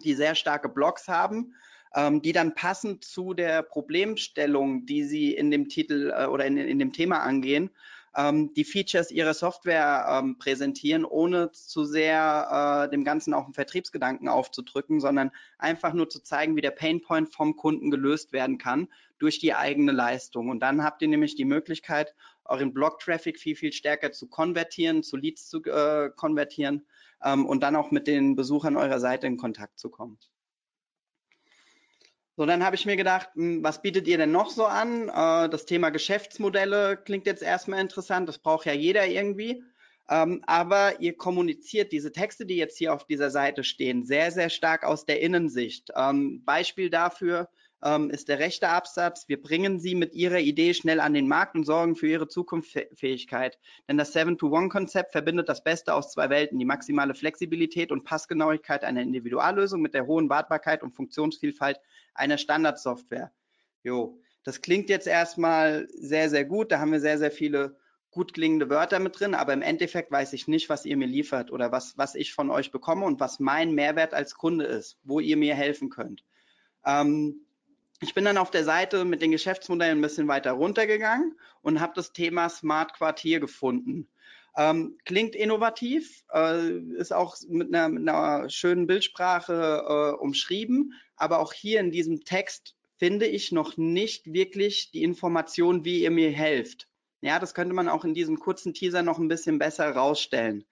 [0.04, 1.54] die sehr starke Blogs haben
[1.95, 6.58] ähm, die dann passend zu der Problemstellung, die Sie in dem Titel äh, oder in,
[6.58, 7.71] in, dem Thema angehen,
[8.15, 13.54] ähm, die Features Ihrer Software ähm, präsentieren, ohne zu sehr äh, dem Ganzen auch einen
[13.54, 18.88] Vertriebsgedanken aufzudrücken, sondern einfach nur zu zeigen, wie der Painpoint vom Kunden gelöst werden kann
[19.17, 20.50] durch die eigene Leistung.
[20.50, 25.17] Und dann habt ihr nämlich die Möglichkeit, euren Blog-Traffic viel, viel stärker zu konvertieren, zu
[25.17, 26.86] Leads zu äh, konvertieren
[27.24, 30.17] ähm, und dann auch mit den Besuchern eurer Seite in Kontakt zu kommen.
[32.39, 35.10] So, dann habe ich mir gedacht, hm, was bietet ihr denn noch so an?
[35.10, 39.62] Äh, das Thema Geschäftsmodelle klingt jetzt erstmal interessant, das braucht ja jeder irgendwie.
[40.10, 44.49] Ähm, aber ihr kommuniziert diese Texte, die jetzt hier auf dieser Seite stehen, sehr, sehr
[44.49, 45.89] stark aus der Innensicht.
[45.97, 47.49] Ähm, Beispiel dafür
[47.84, 49.28] ähm, ist der rechte Absatz.
[49.28, 53.58] Wir bringen Sie mit Ihrer Idee schnell an den Markt und sorgen für Ihre Zukunftsfähigkeit.
[53.89, 59.02] Denn das 7-to-1-Konzept verbindet das Beste aus zwei Welten, die maximale Flexibilität und Passgenauigkeit einer
[59.02, 61.80] Individuallösung mit der hohen Wartbarkeit und Funktionsvielfalt
[62.19, 63.32] einer Standardsoftware.
[63.84, 66.71] Jo, das klingt jetzt erstmal sehr, sehr gut.
[66.71, 67.77] Da haben wir sehr, sehr viele
[68.12, 71.51] gut klingende Wörter mit drin, aber im Endeffekt weiß ich nicht, was ihr mir liefert
[71.51, 75.19] oder was, was ich von euch bekomme und was mein Mehrwert als Kunde ist, wo
[75.19, 76.23] ihr mir helfen könnt.
[76.86, 77.45] Ähm,
[78.01, 81.93] ich bin dann auf der Seite mit den Geschäftsmodellen ein bisschen weiter runtergegangen und habe
[81.95, 84.08] das Thema Smart Quartier gefunden.
[84.60, 91.39] Ähm, klingt innovativ, äh, ist auch mit einer, mit einer schönen Bildsprache äh, umschrieben, aber
[91.39, 96.32] auch hier in diesem Text finde ich noch nicht wirklich die Information, wie ihr mir
[96.32, 96.89] helft.
[97.22, 100.65] Ja, das könnte man auch in diesem kurzen Teaser noch ein bisschen besser rausstellen.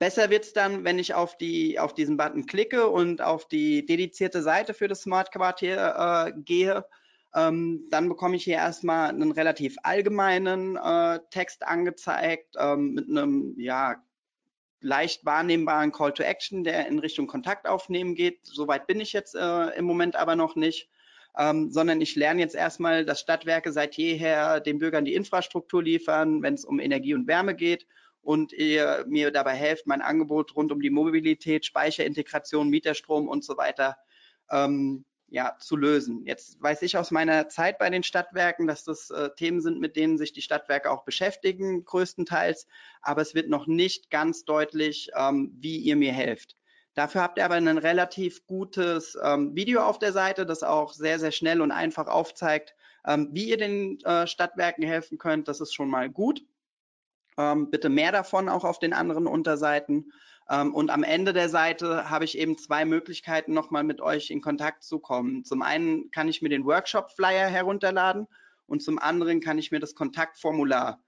[0.00, 3.86] Besser wird es dann, wenn ich auf, die, auf diesen Button klicke und auf die
[3.86, 5.76] dedizierte Seite für das Smart Quartier
[6.26, 6.84] äh, gehe.
[7.34, 13.54] Ähm, dann bekomme ich hier erstmal einen relativ allgemeinen äh, Text angezeigt ähm, mit einem
[13.58, 13.96] ja,
[14.80, 18.40] leicht wahrnehmbaren Call to Action, der in Richtung Kontakt aufnehmen geht.
[18.44, 20.88] Soweit bin ich jetzt äh, im Moment aber noch nicht
[21.38, 26.42] ähm, sondern ich lerne jetzt erstmal, dass Stadtwerke seit jeher den Bürgern die Infrastruktur liefern,
[26.42, 27.86] wenn es um Energie und Wärme geht
[28.22, 33.56] und ihr mir dabei helft, mein Angebot rund um die Mobilität, Speicherintegration, Mieterstrom und so
[33.56, 33.96] weiter
[34.50, 36.24] ähm, ja, zu lösen.
[36.24, 39.96] Jetzt weiß ich aus meiner Zeit bei den Stadtwerken, dass das äh, Themen sind, mit
[39.96, 42.66] denen sich die Stadtwerke auch beschäftigen, größtenteils,
[43.02, 46.56] aber es wird noch nicht ganz deutlich, ähm, wie ihr mir helft.
[46.94, 51.18] Dafür habt ihr aber ein relativ gutes ähm, Video auf der Seite, das auch sehr,
[51.18, 52.74] sehr schnell und einfach aufzeigt,
[53.06, 55.46] ähm, wie ihr den äh, Stadtwerken helfen könnt.
[55.46, 56.42] Das ist schon mal gut.
[57.36, 60.12] Ähm, bitte mehr davon auch auf den anderen Unterseiten.
[60.50, 64.40] Ähm, und am Ende der Seite habe ich eben zwei Möglichkeiten, nochmal mit euch in
[64.40, 65.44] Kontakt zu kommen.
[65.44, 68.26] Zum einen kann ich mir den Workshop-Flyer herunterladen
[68.66, 71.02] und zum anderen kann ich mir das Kontaktformular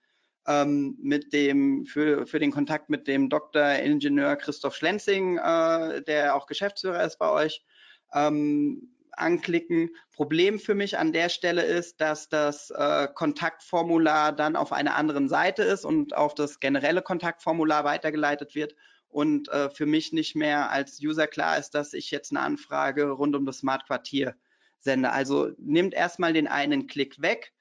[0.46, 3.62] ähm, mit dem, für, für den Kontakt mit dem Dr.
[3.62, 7.64] Ingenieur Christoph Schlenzing, äh, der auch Geschäftsführer ist bei euch,
[8.12, 9.90] ähm, anklicken.
[10.12, 15.29] Problem für mich an der Stelle ist, dass das äh, Kontaktformular dann auf einer anderen
[15.29, 18.74] Seite ist und auf das generelle Kontaktformular weitergeleitet wird
[19.11, 23.11] und äh, für mich nicht mehr als User klar ist, dass ich jetzt eine Anfrage
[23.11, 24.35] rund um das Smart Quartier
[24.79, 25.11] sende.
[25.11, 27.53] Also nimmt erstmal den einen Klick weg.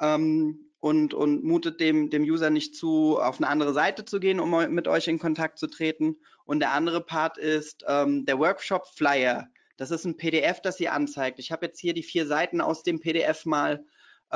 [0.00, 4.38] Ähm, und, und mutet dem, dem User nicht zu, auf eine andere Seite zu gehen,
[4.38, 6.16] um mit euch in Kontakt zu treten.
[6.44, 9.48] Und der andere Part ist ähm, der Workshop Flyer.
[9.78, 11.38] Das ist ein PDF, das ihr anzeigt.
[11.38, 13.84] Ich habe jetzt hier die vier Seiten aus dem PDF mal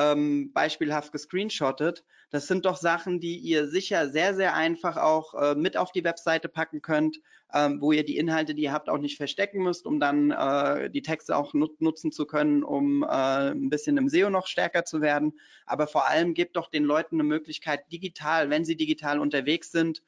[0.00, 2.04] ähm, beispielhaft gescreenshottet.
[2.30, 6.04] Das sind doch Sachen, die ihr sicher sehr, sehr einfach auch äh, mit auf die
[6.04, 7.20] Webseite packen könnt,
[7.52, 10.90] ähm, wo ihr die Inhalte, die ihr habt, auch nicht verstecken müsst, um dann äh,
[10.90, 13.06] die Texte auch nut nutzen zu können, um äh,
[13.50, 15.38] ein bisschen im SEO noch stärker zu werden.
[15.66, 20.02] Aber vor allem gebt doch den Leuten eine Möglichkeit, digital, wenn sie digital unterwegs sind,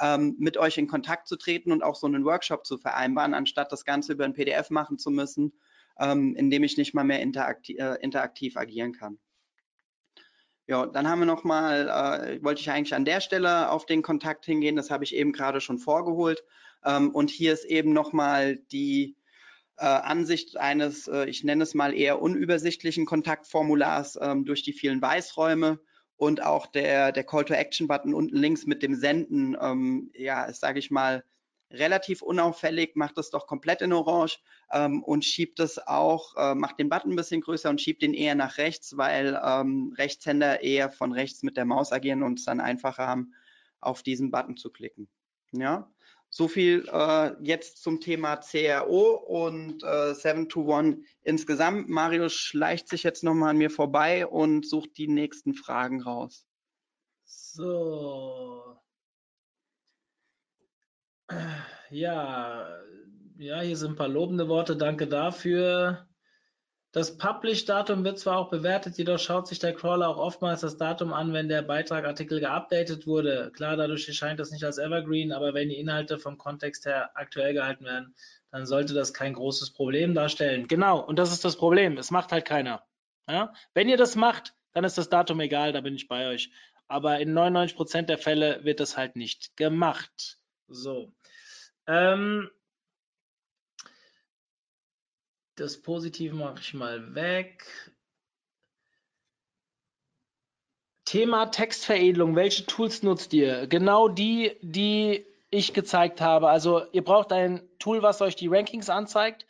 [0.00, 3.70] ähm, mit euch in Kontakt zu treten und auch so einen Workshop zu vereinbaren, anstatt
[3.72, 5.52] das Ganze über ein PDF machen zu müssen
[5.98, 9.18] ähm, in dem ich nicht mal mehr interaktiv, äh, interaktiv agieren kann.
[10.68, 14.44] Ja, dann haben wir nochmal, äh, wollte ich eigentlich an der Stelle auf den Kontakt
[14.44, 16.44] hingehen, das habe ich eben gerade schon vorgeholt.
[16.84, 19.16] Ähm, und hier ist eben nochmal die
[19.78, 25.00] äh, Ansicht eines, äh, ich nenne es mal eher unübersichtlichen Kontaktformulars ähm, durch die vielen
[25.00, 25.80] Weißräume
[26.18, 31.24] und auch der, der Call-to-Action-Button unten links mit dem Senden, ähm, ja, sage ich mal,
[31.70, 34.38] relativ unauffällig, macht es doch komplett in Orange
[34.72, 38.14] ähm, und schiebt es auch, äh, macht den Button ein bisschen größer und schiebt den
[38.14, 42.44] eher nach rechts, weil ähm, Rechtshänder eher von rechts mit der Maus agieren und es
[42.44, 43.34] dann einfacher haben,
[43.80, 45.08] auf diesen Button zu klicken.
[45.52, 45.90] Ja,
[46.30, 51.88] so viel äh, jetzt zum Thema CRO und äh, 7 to 1 insgesamt.
[51.88, 56.44] Mario schleicht sich jetzt nochmal an mir vorbei und sucht die nächsten Fragen raus.
[57.24, 58.78] So,
[61.90, 62.68] ja,
[63.38, 64.76] ja, hier sind ein paar lobende Worte.
[64.76, 66.08] Danke dafür.
[66.92, 71.12] Das Publish-Datum wird zwar auch bewertet, jedoch schaut sich der Crawler auch oftmals das Datum
[71.12, 73.52] an, wenn der Beitragartikel geupdatet wurde.
[73.54, 77.52] Klar, dadurch erscheint das nicht als Evergreen, aber wenn die Inhalte vom Kontext her aktuell
[77.52, 78.14] gehalten werden,
[78.50, 80.66] dann sollte das kein großes Problem darstellen.
[80.66, 81.98] Genau, und das ist das Problem.
[81.98, 82.82] Es macht halt keiner.
[83.28, 83.52] Ja?
[83.74, 86.50] Wenn ihr das macht, dann ist das Datum egal, da bin ich bei euch.
[86.86, 90.38] Aber in 99% der Fälle wird das halt nicht gemacht.
[90.68, 91.12] So.
[91.88, 92.50] Ähm,
[95.56, 97.64] das Positive mache ich mal weg.
[101.06, 102.36] Thema Textveredelung.
[102.36, 103.66] Welche Tools nutzt ihr?
[103.66, 106.50] Genau die, die ich gezeigt habe.
[106.50, 109.46] Also ihr braucht ein Tool, was euch die Rankings anzeigt.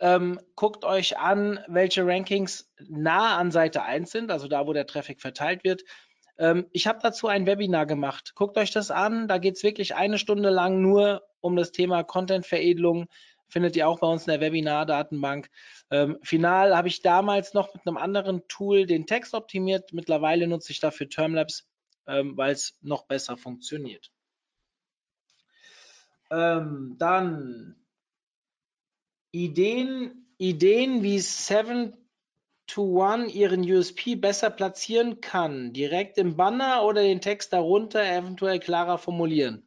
[0.00, 4.86] Ähm, guckt euch an, welche Rankings nah an Seite 1 sind, also da, wo der
[4.86, 5.84] Traffic verteilt wird.
[6.38, 8.32] Ähm, ich habe dazu ein Webinar gemacht.
[8.34, 9.28] Guckt euch das an.
[9.28, 13.06] Da geht es wirklich eine Stunde lang nur um das Thema Content-Veredelung.
[13.48, 15.48] Findet ihr auch bei uns in der Webinar-Datenbank.
[15.90, 19.92] Ähm, final habe ich damals noch mit einem anderen Tool den Text optimiert.
[19.92, 21.66] Mittlerweile nutze ich dafür Termlabs,
[22.06, 24.10] ähm, weil es noch besser funktioniert.
[26.30, 27.76] Ähm, dann
[29.30, 31.96] Ideen, Ideen, wie 7
[32.66, 35.72] to 1 ihren USP besser platzieren kann.
[35.72, 39.65] Direkt im Banner oder den Text darunter eventuell klarer formulieren.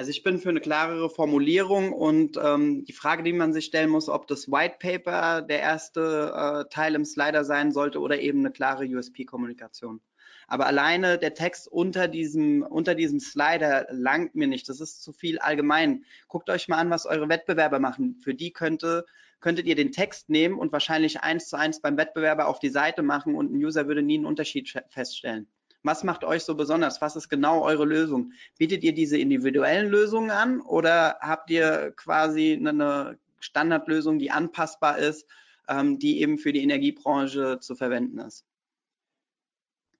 [0.00, 3.90] Also ich bin für eine klarere Formulierung und ähm, die Frage, die man sich stellen
[3.90, 8.38] muss, ob das White Paper der erste äh, Teil im Slider sein sollte oder eben
[8.38, 10.00] eine klare USP-Kommunikation.
[10.48, 14.70] Aber alleine der Text unter diesem, unter diesem Slider langt mir nicht.
[14.70, 16.06] Das ist zu viel allgemein.
[16.28, 18.16] Guckt euch mal an, was eure Wettbewerber machen.
[18.24, 19.04] Für die könnte,
[19.38, 23.02] könntet ihr den Text nehmen und wahrscheinlich eins zu eins beim Wettbewerber auf die Seite
[23.02, 25.46] machen und ein User würde nie einen Unterschied feststellen.
[25.82, 27.00] Was macht euch so besonders?
[27.00, 28.32] Was ist genau eure Lösung?
[28.58, 35.26] Bietet ihr diese individuellen Lösungen an oder habt ihr quasi eine Standardlösung, die anpassbar ist,
[35.68, 38.44] ähm, die eben für die Energiebranche zu verwenden ist?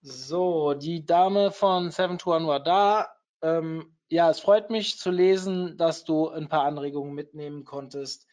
[0.03, 3.09] So, die Dame von 721 war da.
[3.43, 8.27] Ähm, ja, es freut mich zu lesen, dass du ein paar Anregungen mitnehmen konntest.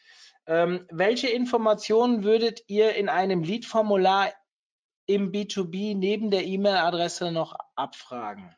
[0.48, 4.32] Ähm, welche Informationen würdet ihr in einem Lead-Formular
[5.08, 8.56] im B2B neben der E-Mail-Adresse noch abfragen?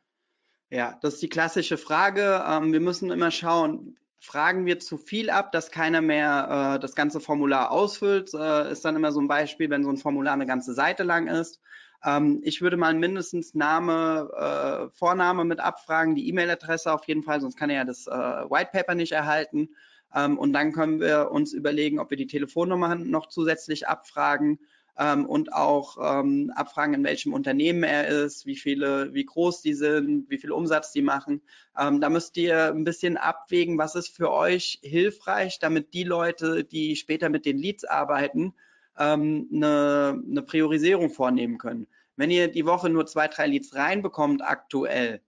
[0.72, 2.44] Ja, das ist die klassische Frage.
[2.48, 6.94] Ähm, wir müssen immer schauen, fragen wir zu viel ab, dass keiner mehr äh, das
[6.96, 8.34] ganze Formular ausfüllt.
[8.34, 11.28] Äh, ist dann immer so ein Beispiel, wenn so ein Formular eine ganze Seite lang
[11.28, 11.62] ist.
[12.04, 17.42] Ähm, ich würde mal mindestens Name, äh, Vorname mit abfragen, die E-Mail-Adresse auf jeden Fall,
[17.42, 19.70] sonst kann er ja das White Paper nicht erhalten.
[20.14, 24.60] Ähm, und dann können wir uns überlegen, ob wir die Telefonnummer noch zusätzlich abfragen
[25.00, 29.74] ähm, und auch ähm, abfragen, in welchem Unternehmen er ist, wie viele, wie groß die
[29.74, 31.42] sind, wie viel Umsatz die machen.
[31.78, 36.66] Ähm, da müsst ihr ein bisschen abwägen, was ist für euch hilfreich, damit die Leute,
[36.66, 38.54] die später mit den Leads arbeiten,
[38.98, 41.88] ähm, eine, eine Priorisierung vornehmen können.
[42.18, 45.22] Wenn ihr die Woche nur zwei, drei Leads reinbekommt aktuell,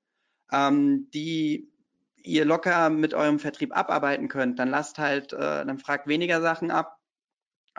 [0.51, 1.69] ähm, die
[2.23, 6.71] ihr locker mit eurem Vertrieb abarbeiten könnt, dann lasst halt, äh, dann fragt weniger Sachen
[6.71, 7.00] ab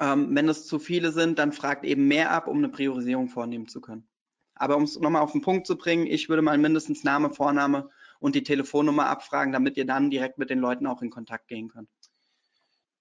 [0.00, 3.68] ähm, wenn es zu viele sind, dann fragt eben mehr ab, um eine Priorisierung vornehmen
[3.68, 4.08] zu können.
[4.54, 7.90] Aber um es nochmal auf den Punkt zu bringen, ich würde mal mindestens Name, Vorname
[8.20, 11.68] und die Telefonnummer abfragen, damit ihr dann direkt mit den Leuten auch in Kontakt gehen
[11.68, 11.88] könnt.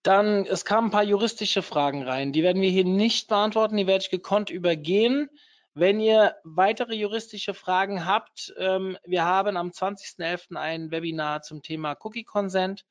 [0.04, 2.34] Dann, es kamen ein paar juristische Fragen rein.
[2.34, 5.30] Die werden wir hier nicht beantworten, die werde ich gekonnt übergehen.
[5.74, 10.58] Wenn ihr weitere juristische Fragen habt, ähm, wir haben am 20.11.
[10.58, 12.84] ein Webinar zum Thema Cookie Consent.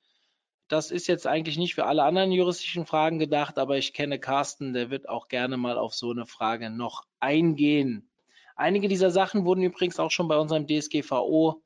[0.71, 4.73] Das ist jetzt eigentlich nicht für alle anderen juristischen Fragen gedacht, aber ich kenne Carsten,
[4.73, 8.09] der wird auch gerne mal auf so eine Frage noch eingehen.
[8.55, 11.61] Einige dieser Sachen wurden übrigens auch schon bei unserem DSGVO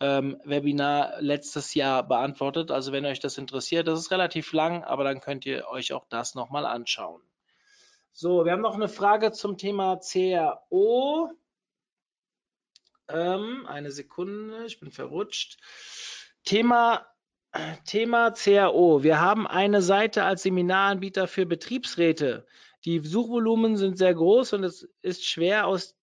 [0.00, 2.72] ähm, Webinar letztes Jahr beantwortet.
[2.72, 6.06] Also wenn euch das interessiert, das ist relativ lang, aber dann könnt ihr euch auch
[6.08, 7.22] das nochmal anschauen.
[8.10, 11.30] So, wir haben noch eine Frage zum Thema CRO.
[13.06, 15.56] Ähm, eine Sekunde, ich bin verrutscht.
[16.42, 17.06] Thema
[17.84, 19.02] Thema CAO.
[19.02, 22.46] Wir haben eine Seite als Seminaranbieter für Betriebsräte.
[22.84, 25.96] Die Suchvolumen sind sehr groß und es ist schwer aus,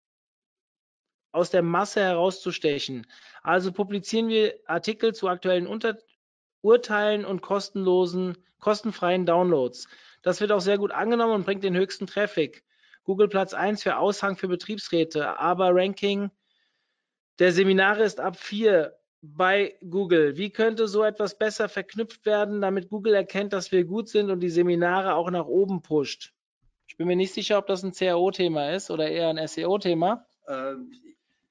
[1.33, 3.07] aus der Masse herauszustechen.
[3.43, 5.99] Also publizieren wir Artikel zu aktuellen Unter
[6.63, 9.87] Urteilen und kostenlosen, kostenfreien Downloads.
[10.23, 12.65] Das wird auch sehr gut angenommen und bringt den höchsten Traffic.
[13.05, 16.31] Google Platz 1 für Aushang für Betriebsräte, aber Ranking
[17.39, 20.37] der Seminare ist ab 4 bei Google.
[20.37, 24.41] Wie könnte so etwas besser verknüpft werden, damit Google erkennt, dass wir gut sind und
[24.41, 26.33] die Seminare auch nach oben pusht?
[26.87, 30.27] Ich bin mir nicht sicher, ob das ein CAO-Thema ist oder eher ein SEO-Thema.
[30.47, 30.93] Ähm,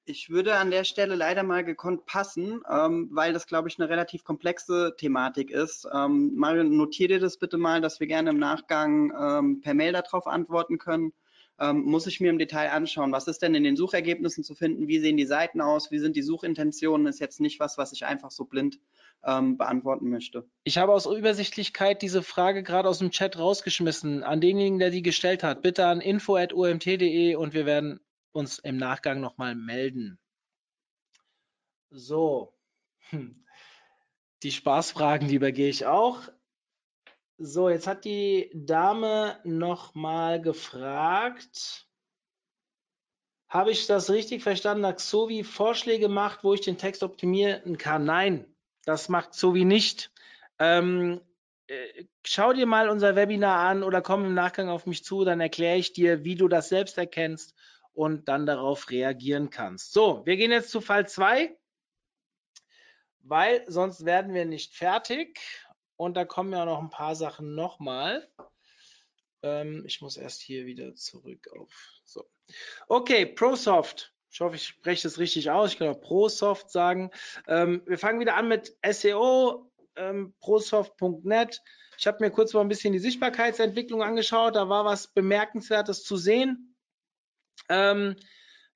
[0.05, 3.89] ich würde an der Stelle leider mal gekonnt passen, ähm, weil das, glaube ich, eine
[3.89, 5.87] relativ komplexe Thematik ist.
[5.93, 9.93] Ähm, Mario, notiere dir das bitte mal, dass wir gerne im Nachgang ähm, per Mail
[9.93, 11.13] darauf antworten können
[11.59, 14.87] ähm, muss ich mir im Detail anschauen, was ist denn in den Suchergebnissen zu finden,
[14.87, 18.05] wie sehen die Seiten aus, wie sind die Suchintentionen, ist jetzt nicht was, was ich
[18.05, 18.79] einfach so blind
[19.23, 20.47] ähm, beantworten möchte.
[20.63, 25.03] Ich habe aus Übersichtlichkeit diese Frage gerade aus dem Chat rausgeschmissen an denjenigen, der die
[25.03, 25.61] gestellt hat.
[25.61, 27.99] Bitte an info.omt.de und wir werden
[28.31, 30.19] uns im Nachgang nochmal melden.
[31.91, 32.53] So,
[33.09, 33.45] hm.
[34.41, 36.21] die Spaßfragen, die übergehe ich auch.
[37.37, 41.87] So, jetzt hat die Dame noch mal gefragt.
[43.49, 48.05] Habe ich das richtig verstanden, dass Xovi Vorschläge macht, wo ich den Text optimieren kann?
[48.05, 48.45] Nein,
[48.85, 50.11] das macht Xovi nicht.
[50.59, 51.21] Ähm,
[51.67, 55.41] äh, schau dir mal unser Webinar an oder komm im Nachgang auf mich zu, dann
[55.41, 57.55] erkläre ich dir, wie du das selbst erkennst
[57.93, 59.93] und dann darauf reagieren kannst.
[59.93, 61.55] So, wir gehen jetzt zu Fall 2,
[63.19, 65.39] weil sonst werden wir nicht fertig.
[65.95, 68.27] Und da kommen ja noch ein paar Sachen nochmal.
[69.41, 72.01] Ähm, ich muss erst hier wieder zurück auf.
[72.03, 72.25] So.
[72.87, 74.13] Okay, ProSoft.
[74.31, 75.73] Ich hoffe, ich spreche das richtig aus.
[75.73, 77.11] Ich kann auch ProSoft sagen.
[77.47, 81.61] Ähm, wir fangen wieder an mit SEO, ähm, prosoft.net.
[81.99, 84.55] Ich habe mir kurz mal ein bisschen die Sichtbarkeitsentwicklung angeschaut.
[84.55, 86.75] Da war was Bemerkenswertes zu sehen.
[87.69, 88.15] Ähm,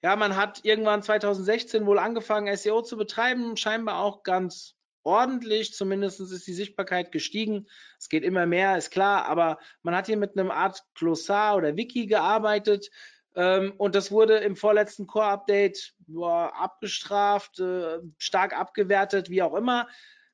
[0.04, 4.77] ja, man hat irgendwann 2016 wohl angefangen, SEO zu betreiben, scheinbar auch ganz
[5.08, 7.68] ordentlich, zumindest ist die Sichtbarkeit gestiegen.
[7.98, 11.78] Es geht immer mehr, ist klar, aber man hat hier mit einem Art Glossar oder
[11.78, 12.90] Wiki gearbeitet
[13.38, 19.88] ähm, und das wurde im vorletzten Core-Update abgestraft, äh, stark abgewertet, wie auch immer.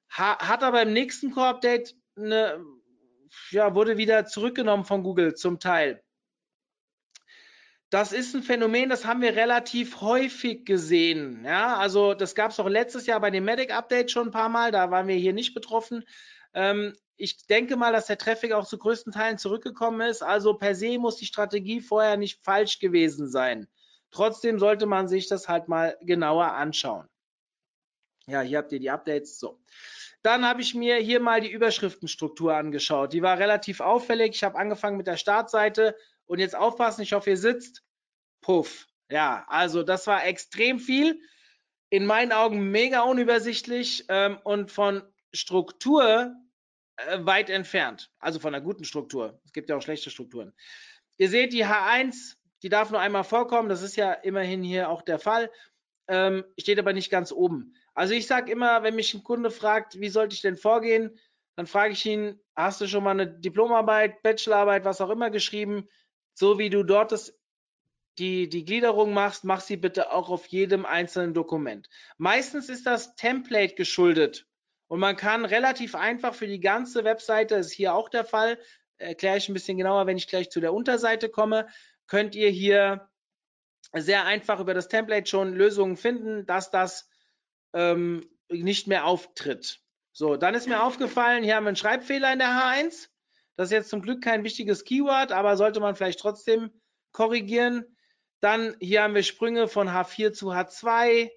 [0.10, 2.64] Ha hat aber im nächsten Core-Update eine,
[3.52, 6.02] ja, wurde wieder zurückgenommen von Google zum Teil.
[7.94, 11.46] Das ist ein Phänomen, das haben wir relativ häufig gesehen.
[11.46, 14.50] Ja, also das gab es auch letztes Jahr bei dem Medic Update schon ein paar
[14.50, 16.04] Mal, da waren wir hier nicht betroffen.
[16.56, 20.24] Ähm, ich denke mal, dass der Traffic auch zu größten Teilen zurückgekommen ist.
[20.24, 23.68] Also per se muss die Strategie vorher nicht falsch gewesen sein.
[24.10, 27.08] Trotzdem sollte man sich das halt mal genauer anschauen.
[28.26, 29.38] Ja, hier habt ihr die Updates.
[29.38, 29.60] So.
[30.24, 33.14] Dann habe ich mir hier mal die Überschriftenstruktur angeschaut.
[33.14, 34.34] Die war relativ auffällig.
[34.34, 35.96] Ich habe angefangen mit der Startseite
[36.26, 37.84] und jetzt aufpassen, ich hoffe, ihr sitzt.
[38.42, 38.88] Puff.
[39.10, 41.20] Ja, also das war extrem viel.
[41.90, 45.04] In meinen Augen mega unübersichtlich ähm, und von
[45.34, 46.36] Struktur
[46.98, 48.12] äh, weit entfernt.
[48.20, 49.40] Also von einer guten Struktur.
[49.46, 50.54] Es gibt ja auch schlechte Strukturen.
[51.18, 53.70] Ihr seht die H1, die darf nur einmal vorkommen.
[53.70, 55.52] Das ist ja immerhin hier auch der Fall.
[56.08, 57.76] Ähm, steht aber nicht ganz oben.
[57.94, 61.18] Also ich sage immer, wenn mich ein Kunde fragt, wie sollte ich denn vorgehen,
[61.56, 65.88] dann frage ich ihn, hast du schon mal eine Diplomarbeit, Bachelorarbeit, was auch immer geschrieben?
[66.34, 67.38] So wie du dort das,
[68.18, 71.90] die, die Gliederung machst, mach sie bitte auch auf jedem einzelnen Dokument.
[72.18, 74.48] Meistens ist das Template geschuldet
[74.88, 78.60] und man kann relativ einfach für die ganze Webseite, das ist hier auch der Fall,
[78.98, 81.68] erkläre ich ein bisschen genauer, wenn ich gleich zu der Unterseite komme,
[82.08, 83.10] könnt ihr hier
[83.92, 87.10] sehr einfach über das Template schon Lösungen finden, dass das
[87.74, 89.82] ähm, nicht mehr auftritt.
[90.12, 93.10] So, dann ist mir aufgefallen, hier haben wir einen Schreibfehler in der H1.
[93.56, 96.72] Das ist jetzt zum Glück kein wichtiges Keyword, aber sollte man vielleicht trotzdem
[97.12, 97.86] korrigieren.
[98.40, 101.30] Dann hier haben wir Sprünge von H4 zu H2,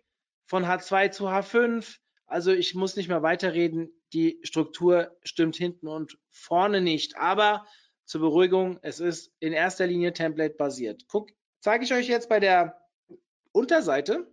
[0.47, 1.99] von H2 zu H5.
[2.27, 3.91] Also ich muss nicht mehr weiterreden.
[4.13, 7.17] Die Struktur stimmt hinten und vorne nicht.
[7.17, 7.67] Aber
[8.05, 11.05] zur Beruhigung, es ist in erster Linie Template basiert.
[11.09, 12.81] Guck, zeige ich euch jetzt bei der
[13.53, 14.33] Unterseite.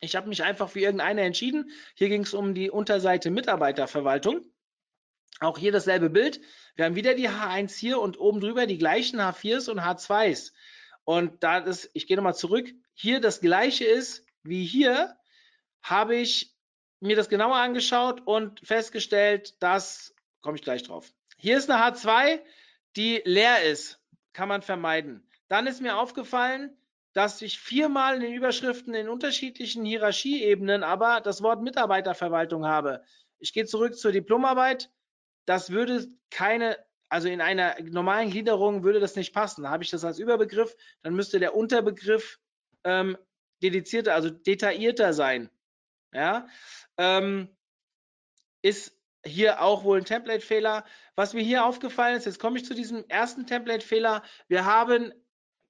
[0.00, 1.70] Ich habe mich einfach für irgendeine entschieden.
[1.94, 4.44] Hier ging es um die Unterseite Mitarbeiterverwaltung.
[5.40, 6.40] Auch hier dasselbe Bild.
[6.76, 10.52] Wir haben wieder die H1 hier und oben drüber die gleichen H4s und H2s.
[11.04, 15.16] Und da das, ich gehe nochmal zurück, hier das gleiche ist wie hier,
[15.82, 16.54] habe ich
[17.00, 21.12] mir das genauer angeschaut und festgestellt, dass, komme ich gleich drauf.
[21.36, 22.40] Hier ist eine H2,
[22.96, 24.00] die leer ist,
[24.32, 25.28] kann man vermeiden.
[25.48, 26.76] Dann ist mir aufgefallen,
[27.12, 33.02] dass ich viermal in den Überschriften in unterschiedlichen Hierarchieebenen aber das Wort Mitarbeiterverwaltung habe.
[33.38, 34.90] Ich gehe zurück zur Diplomarbeit
[35.44, 36.76] das würde keine,
[37.08, 39.64] also in einer normalen Gliederung würde das nicht passen.
[39.64, 42.38] Da habe ich das als Überbegriff, dann müsste der Unterbegriff
[42.84, 43.16] ähm,
[43.62, 45.50] dedizierter, also detaillierter sein.
[46.14, 46.46] Ja,
[46.98, 47.48] ähm,
[48.60, 50.84] ist hier auch wohl ein Template-Fehler.
[51.14, 54.22] Was mir hier aufgefallen ist, jetzt komme ich zu diesem ersten Template-Fehler.
[54.48, 55.12] Wir haben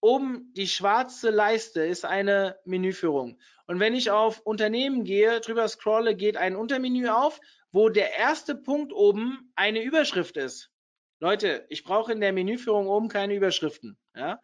[0.01, 3.39] oben die schwarze Leiste ist eine Menüführung.
[3.67, 7.41] Und wenn ich auf Unternehmen gehe, drüber scrolle, geht ein Untermenü auf
[7.73, 10.71] wo der erste Punkt oben eine Überschrift ist.
[11.19, 13.99] Leute, ich brauche in der Menüführung oben keine Überschriften.
[14.15, 14.41] Ja?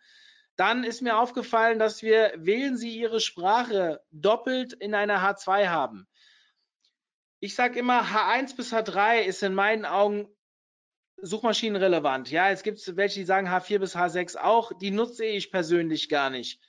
[0.56, 6.08] Dann ist mir aufgefallen, dass wir wählen Sie Ihre Sprache doppelt in einer H2 haben.
[7.40, 10.28] Ich sage immer, H1 bis H3 ist in meinen Augen
[11.20, 12.30] suchmaschinenrelevant.
[12.30, 14.72] Ja, es gibt welche, die sagen H4 bis H6 auch.
[14.78, 16.60] Die nutze ich persönlich gar nicht.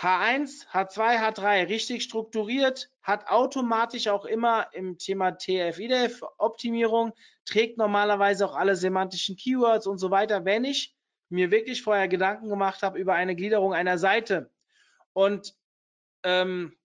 [0.00, 7.12] H1, H2, H3 richtig strukturiert, hat automatisch auch immer im Thema TF-IDF Optimierung,
[7.44, 10.96] trägt normalerweise auch alle semantischen Keywords und so weiter, wenn ich
[11.28, 14.50] mir wirklich vorher Gedanken gemacht habe über eine Gliederung einer Seite.
[15.12, 15.54] Und
[16.22, 16.78] ähm,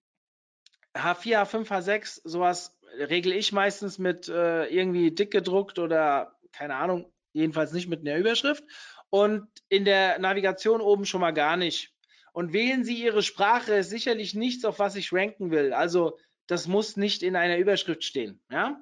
[0.94, 7.14] H4, H5, H6, sowas regle ich meistens mit äh, irgendwie dick gedruckt oder keine Ahnung,
[7.32, 8.66] jedenfalls nicht mit einer Überschrift.
[9.10, 11.95] Und in der Navigation oben schon mal gar nicht.
[12.36, 15.72] Und wählen Sie Ihre Sprache, ist sicherlich nichts, auf was ich ranken will.
[15.72, 18.42] Also das muss nicht in einer Überschrift stehen.
[18.52, 18.78] Ja?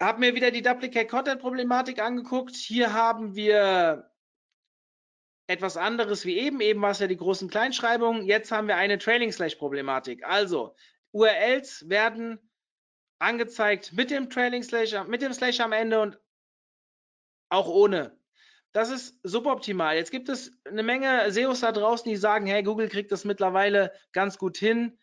[0.00, 2.56] Hab mir wieder die Duplicate Content Problematik angeguckt.
[2.56, 4.10] Hier haben wir
[5.46, 6.60] etwas anderes wie eben.
[6.60, 8.26] Eben war es ja die großen Kleinschreibungen.
[8.26, 10.24] Jetzt haben wir eine Trailing Slash Problematik.
[10.24, 10.74] Also
[11.12, 12.40] URLs werden
[13.20, 16.18] angezeigt mit dem Trailing Slash, mit dem Slash am Ende und
[17.48, 18.18] auch ohne.
[18.72, 19.96] Das ist suboptimal.
[19.96, 23.92] Jetzt gibt es eine Menge SEOs da draußen, die sagen, hey, Google kriegt das mittlerweile
[24.12, 24.98] ganz gut hin,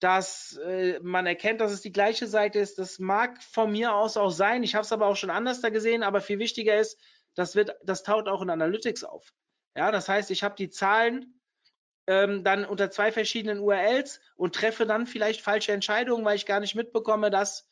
[0.00, 2.78] dass äh, man erkennt, dass es die gleiche Seite ist.
[2.78, 4.64] Das mag von mir aus auch sein.
[4.64, 6.02] Ich habe es aber auch schon anders da gesehen.
[6.02, 6.98] Aber viel wichtiger ist,
[7.34, 9.32] das wird, das taucht auch in Analytics auf.
[9.76, 11.40] Ja, das heißt, ich habe die Zahlen
[12.08, 16.58] ähm, dann unter zwei verschiedenen URLs und treffe dann vielleicht falsche Entscheidungen, weil ich gar
[16.58, 17.68] nicht mitbekomme, dass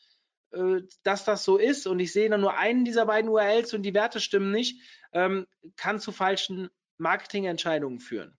[0.53, 3.83] äh, dass das so ist und ich sehe dann nur einen dieser beiden URLs und
[3.83, 4.81] die Werte stimmen nicht,
[5.17, 5.47] ähm,
[5.77, 8.37] kann zu falschen Marketingentscheidungen führen.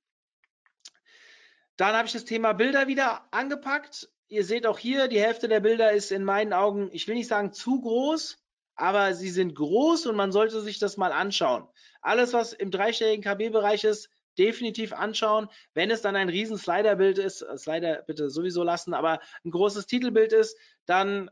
[1.75, 4.09] Dann habe ich das Thema Bilder wieder angepackt.
[4.27, 7.27] Ihr seht auch hier, die Hälfte der Bilder ist in meinen Augen, ich will nicht
[7.27, 8.37] sagen zu groß,
[8.75, 11.67] aber sie sind groß und man sollte sich das mal anschauen.
[12.01, 15.49] Alles, was im dreistelligen KB-Bereich ist, definitiv anschauen.
[15.73, 19.87] Wenn es dann ein riesen Sliderbild ist, äh, Slider bitte sowieso lassen, aber ein großes
[19.87, 20.55] Titelbild ist,
[20.85, 21.31] dann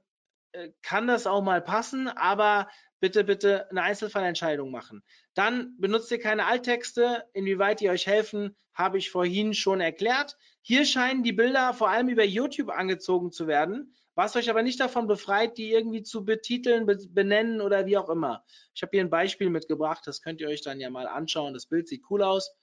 [0.53, 2.67] äh, kann das auch mal passen, aber
[2.99, 5.03] bitte, bitte eine Einzelfallentscheidung machen.
[5.33, 7.23] Dann benutzt ihr keine Alttexte.
[7.33, 10.37] Inwieweit die euch helfen, habe ich vorhin schon erklärt.
[10.61, 14.79] Hier scheinen die Bilder vor allem über YouTube angezogen zu werden, was euch aber nicht
[14.79, 18.43] davon befreit, die irgendwie zu betiteln, benennen oder wie auch immer.
[18.73, 21.53] Ich habe hier ein Beispiel mitgebracht, das könnt ihr euch dann ja mal anschauen.
[21.53, 22.55] Das Bild sieht cool aus.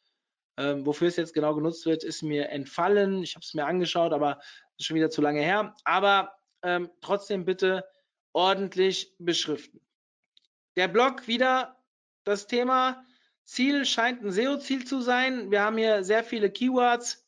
[0.58, 3.22] Ähm, wofür es jetzt genau genutzt wird, ist mir entfallen.
[3.22, 4.40] Ich habe es mir angeschaut, aber
[4.78, 5.74] ist schon wieder zu lange her.
[5.84, 7.84] Aber ähm, trotzdem bitte
[8.32, 9.80] ordentlich beschriften.
[10.76, 11.76] Der Blog wieder
[12.24, 13.04] das Thema
[13.44, 15.50] Ziel scheint ein SEO-Ziel zu sein.
[15.50, 17.26] Wir haben hier sehr viele Keywords,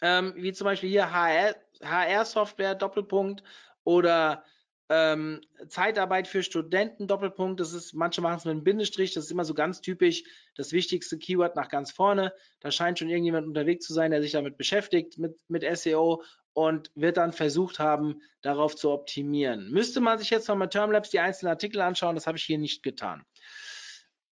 [0.00, 3.42] ähm, wie zum Beispiel hier HR-Software, HR Doppelpunkt
[3.84, 4.44] oder
[4.88, 7.60] ähm, Zeitarbeit für Studenten, Doppelpunkt.
[7.60, 10.24] Das ist, manche machen es mit einem Bindestrich, das ist immer so ganz typisch.
[10.56, 12.32] Das wichtigste Keyword nach ganz vorne.
[12.60, 16.22] Da scheint schon irgendjemand unterwegs zu sein, der sich damit beschäftigt, mit, mit SEO
[16.52, 19.70] und wird dann versucht haben, darauf zu optimieren.
[19.70, 22.82] Müsste man sich jetzt nochmal Termlabs die einzelnen Artikel anschauen, das habe ich hier nicht
[22.82, 23.24] getan.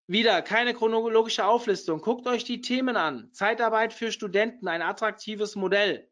[0.07, 2.01] Wieder keine chronologische Auflistung.
[2.01, 3.33] Guckt euch die Themen an.
[3.33, 6.09] Zeitarbeit für Studenten, ein attraktives Modell.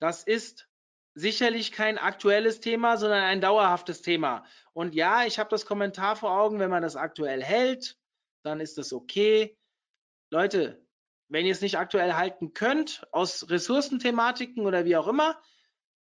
[0.00, 0.67] Das ist
[1.18, 4.44] sicherlich kein aktuelles Thema, sondern ein dauerhaftes Thema.
[4.72, 7.98] Und ja, ich habe das Kommentar vor Augen, wenn man das aktuell hält,
[8.42, 9.58] dann ist das okay.
[10.30, 10.80] Leute,
[11.28, 15.40] wenn ihr es nicht aktuell halten könnt, aus Ressourcenthematiken oder wie auch immer,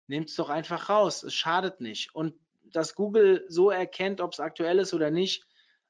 [0.06, 1.24] nehmt es doch einfach raus.
[1.24, 2.14] Es schadet nicht.
[2.14, 5.46] Und dass Google so erkennt, ob es aktuell ist oder nicht,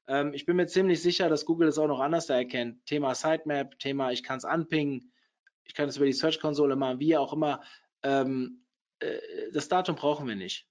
[0.06, 2.86] ähm, ich bin mir ziemlich sicher, dass Google es auch noch anders erkennt.
[2.86, 5.12] Thema Sitemap, Thema, ich kann es anpingen,
[5.64, 7.62] ich kann es über die Search-Konsole machen, wie auch immer.
[8.02, 8.67] Ähm, äh,
[9.52, 10.66] das Datum brauchen wir nicht.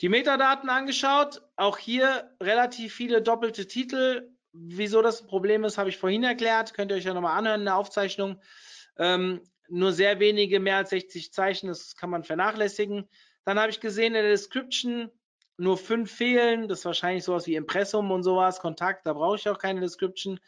[0.00, 5.90] Die Metadaten angeschaut, auch hier relativ viele doppelte Titel, Wieso das ein Problem ist, habe
[5.90, 6.74] ich vorhin erklärt.
[6.74, 8.40] Könnt ihr euch ja nochmal anhören in der Aufzeichnung.
[8.98, 13.08] Ähm, nur sehr wenige, mehr als 60 Zeichen, das kann man vernachlässigen.
[13.44, 15.10] Dann habe ich gesehen in der Description
[15.56, 16.66] nur fünf fehlen.
[16.66, 20.40] Das ist wahrscheinlich sowas wie Impressum und sowas, Kontakt, da brauche ich auch keine Description.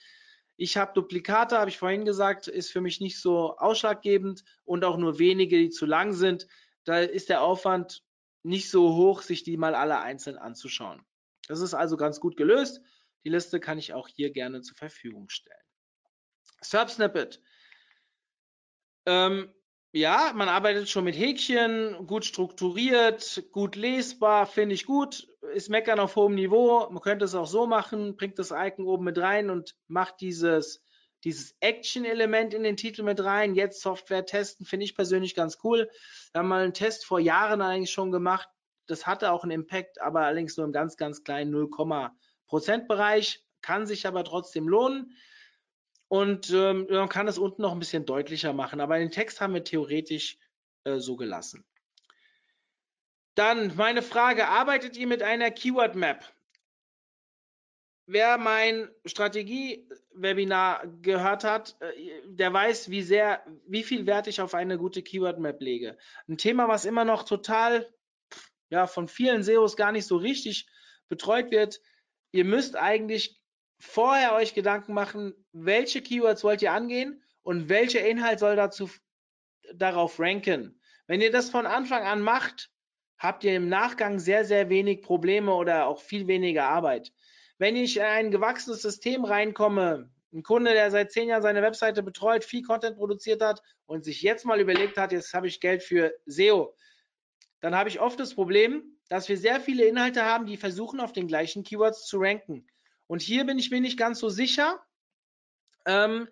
[0.57, 4.97] Ich habe Duplikate, habe ich vorhin gesagt, ist für mich nicht so ausschlaggebend und auch
[4.97, 6.47] nur wenige, die zu lang sind.
[6.85, 8.05] Da ist der Aufwand
[8.43, 11.03] nicht so hoch, sich die mal alle einzeln anzuschauen.
[11.49, 12.81] Das ist also ganz gut gelöst.
[13.25, 15.57] Die Liste kann ich auch hier gerne zur Verfügung stellen.
[16.61, 17.43] SERP Snippet.
[19.07, 19.53] Ähm,
[19.93, 25.29] ja, man arbeitet schon mit Häkchen, gut strukturiert, gut lesbar, finde ich gut.
[25.55, 26.89] Ist Meckern auf hohem Niveau.
[26.91, 30.83] Man könnte es auch so machen, bringt das Icon oben mit rein und macht dieses,
[31.25, 33.55] dieses Action-Element in den Titel mit rein.
[33.55, 35.91] Jetzt Software testen, finde ich persönlich ganz cool.
[36.33, 38.49] Wir haben mal einen Test vor Jahren eigentlich schon gemacht.
[38.87, 41.71] Das hatte auch einen Impact, aber allerdings nur im ganz, ganz kleinen 0,
[42.47, 45.17] Prozentbereich, kann sich aber trotzdem lohnen.
[46.09, 49.55] Und ähm, man kann es unten noch ein bisschen deutlicher machen, aber den Text haben
[49.55, 50.37] wir theoretisch
[50.85, 51.65] äh, so gelassen.
[53.35, 56.25] Dann meine Frage, arbeitet ihr mit einer Keyword Map?
[58.07, 64.55] Wer mein Strategie-Webinar gehört hat, äh, der weiß, wie sehr, wie viel Wert ich auf
[64.55, 65.97] eine gute Keyword Map lege.
[66.29, 67.89] Ein Thema, was immer noch total,
[68.71, 70.67] ja, von vielen SEOs gar nicht so richtig
[71.09, 71.81] betreut wird,
[72.33, 73.41] ihr müsst eigentlich
[73.79, 78.91] vorher euch Gedanken machen, welche Keywords wollt ihr angehen und welcher Inhalt soll dazu
[79.75, 80.81] darauf ranken.
[81.07, 82.72] Wenn ihr das von Anfang an macht,
[83.23, 87.13] habt ihr im Nachgang sehr, sehr wenig Probleme oder auch viel weniger Arbeit.
[87.57, 92.03] Wenn ich in ein gewachsenes System reinkomme, ein Kunde, der seit zehn Jahren seine Webseite
[92.03, 95.85] betreut, viel Content produziert hat und sich jetzt mal überlegt hat, jetzt habe ich Geld
[95.85, 96.75] für SEO,
[97.61, 101.13] dann habe ich oft das Problem, dass wir sehr viele Inhalte haben, die versuchen, auf
[101.13, 102.67] den gleichen Keywords zu ranken.
[103.07, 104.83] Und hier bin ich mir nicht ganz so sicher.
[105.87, 106.29] Ähm,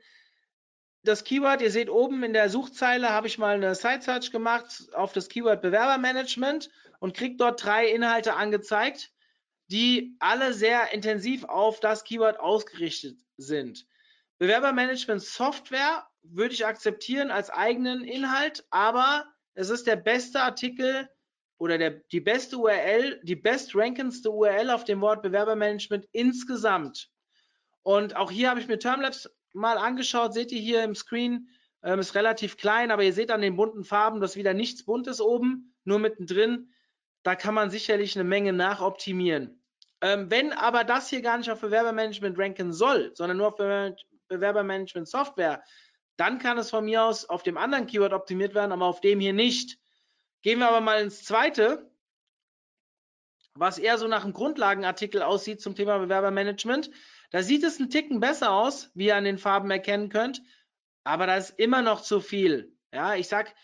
[1.02, 4.88] das Keyword, ihr seht oben in der Suchzeile, habe ich mal eine Site Search gemacht
[4.92, 9.10] auf das Keyword Bewerbermanagement und kriege dort drei Inhalte angezeigt,
[9.68, 13.86] die alle sehr intensiv auf das Keyword ausgerichtet sind.
[14.38, 21.08] Bewerbermanagement Software würde ich akzeptieren als eigenen Inhalt, aber es ist der beste Artikel
[21.58, 27.10] oder der, die beste URL, die bestrankendste URL auf dem Wort Bewerbermanagement insgesamt.
[27.82, 31.48] Und auch hier habe ich mir Termlabs mal angeschaut, seht ihr hier im Screen,
[31.82, 35.20] ähm, ist relativ klein, aber ihr seht an den bunten Farben, dass wieder nichts Buntes
[35.20, 36.72] oben, nur mittendrin.
[37.22, 39.62] Da kann man sicherlich eine Menge nachoptimieren.
[40.02, 43.56] Ähm, wenn aber das hier gar nicht auf Bewerbermanagement ranken soll, sondern nur auf
[44.28, 45.62] Bewerbermanagement Software,
[46.16, 49.20] dann kann es von mir aus auf dem anderen Keyword optimiert werden, aber auf dem
[49.20, 49.78] hier nicht.
[50.42, 51.90] Gehen wir aber mal ins zweite,
[53.54, 56.90] was eher so nach einem Grundlagenartikel aussieht zum Thema Bewerbermanagement.
[57.30, 60.42] Da sieht es einen Ticken besser aus, wie ihr an den Farben erkennen könnt,
[61.04, 62.76] aber da ist immer noch zu viel.
[62.92, 63.54] Ja, ich sag,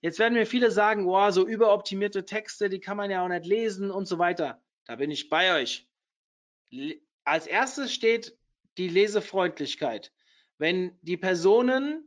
[0.00, 3.46] jetzt werden mir viele sagen, boah, so überoptimierte Texte, die kann man ja auch nicht
[3.46, 4.62] lesen und so weiter.
[4.84, 5.88] Da bin ich bei euch.
[7.24, 8.38] Als erstes steht
[8.78, 10.12] die Lesefreundlichkeit.
[10.58, 12.06] Wenn die Personen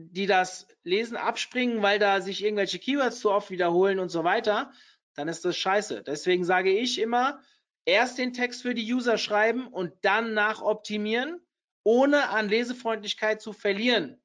[0.00, 4.72] die das Lesen abspringen, weil da sich irgendwelche Keywords zu oft wiederholen und so weiter,
[5.14, 6.04] dann ist das scheiße.
[6.04, 7.42] Deswegen sage ich immer,
[7.88, 11.40] erst den Text für die User schreiben und dann nachoptimieren,
[11.84, 14.22] ohne an Lesefreundlichkeit zu verlieren.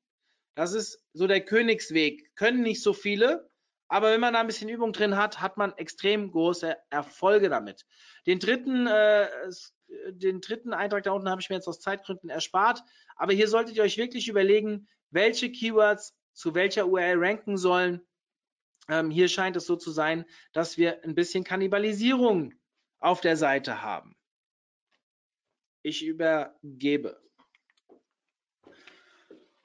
[0.53, 2.35] Das ist so der Königsweg.
[2.35, 3.49] Können nicht so viele,
[3.87, 7.85] aber wenn man da ein bisschen Übung drin hat, hat man extrem große Erfolge damit.
[8.27, 9.29] Den dritten, äh,
[10.09, 12.83] den dritten Eintrag da unten habe ich mir jetzt aus Zeitgründen erspart,
[13.15, 18.01] aber hier solltet ihr euch wirklich überlegen, welche Keywords zu welcher URL ranken sollen.
[18.89, 22.53] Ähm, hier scheint es so zu sein, dass wir ein bisschen Kannibalisierung
[23.03, 24.15] auf der Seite haben.
[25.83, 27.21] Ich übergebe.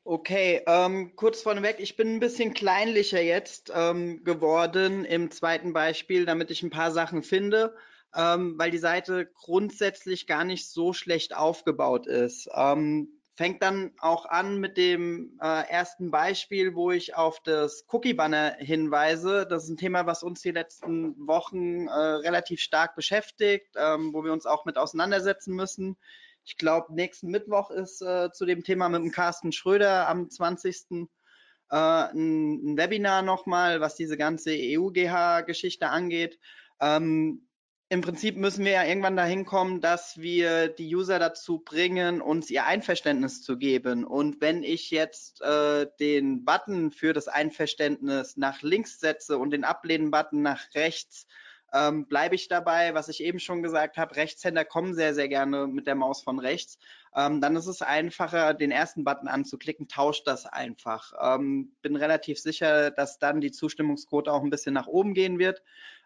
[0.02, 6.24] Okay, ähm, kurz vorneweg, ich bin ein bisschen kleinlicher jetzt ähm, geworden im zweiten Beispiel,
[6.24, 7.76] damit ich ein paar Sachen finde,
[8.14, 12.48] ähm, weil die Seite grundsätzlich gar nicht so schlecht aufgebaut ist.
[12.54, 18.56] Ähm, fängt dann auch an mit dem äh, ersten Beispiel, wo ich auf das Cookie-Banner
[18.58, 19.46] hinweise.
[19.48, 24.24] Das ist ein Thema, was uns die letzten Wochen äh, relativ stark beschäftigt, ähm, wo
[24.24, 25.96] wir uns auch mit auseinandersetzen müssen.
[26.44, 30.74] Ich glaube, nächsten Mittwoch ist äh, zu dem Thema mit dem Carsten Schröder am 20.
[30.90, 31.06] Äh,
[31.76, 36.40] ein, ein Webinar nochmal, was diese ganze EUGH-Geschichte angeht.
[36.80, 37.47] Ähm,
[37.90, 42.50] im Prinzip müssen wir ja irgendwann dahin kommen, dass wir die User dazu bringen, uns
[42.50, 44.04] ihr Einverständnis zu geben.
[44.04, 49.64] Und wenn ich jetzt äh, den Button für das Einverständnis nach links setze und den
[49.64, 51.26] Ablehnen-Button nach rechts,
[51.72, 55.66] ähm, bleibe ich dabei, was ich eben schon gesagt habe, Rechtshänder kommen sehr, sehr gerne
[55.66, 56.78] mit der Maus von rechts.
[57.14, 61.12] Ähm, dann ist es einfacher, den ersten Button anzuklicken, tauscht das einfach.
[61.20, 65.62] Ähm, bin relativ sicher, dass dann die Zustimmungsquote auch ein bisschen nach oben gehen wird.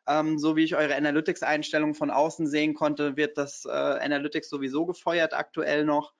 [0.06, 4.86] Ähm, so wie ich eure Analytics-Einstellungen von außen sehen konnte, wird das äh, Analytics sowieso
[4.86, 6.14] gefeuert aktuell noch.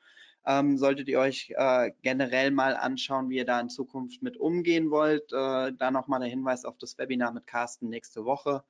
[0.45, 4.91] Ähm, solltet ihr euch äh, generell mal anschauen, wie ihr da in Zukunft mit umgehen
[4.91, 5.33] wollt.
[5.33, 8.65] Äh, da nochmal der Hinweis auf das Webinar mit Carsten nächste Woche.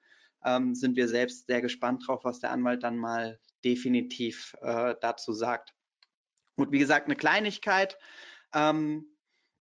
[0.45, 5.33] Ähm, sind wir selbst sehr gespannt drauf, was der Anwalt dann mal definitiv äh, dazu
[5.33, 5.75] sagt.
[6.57, 7.97] Und wie gesagt, eine Kleinigkeit.
[8.55, 9.07] Ähm,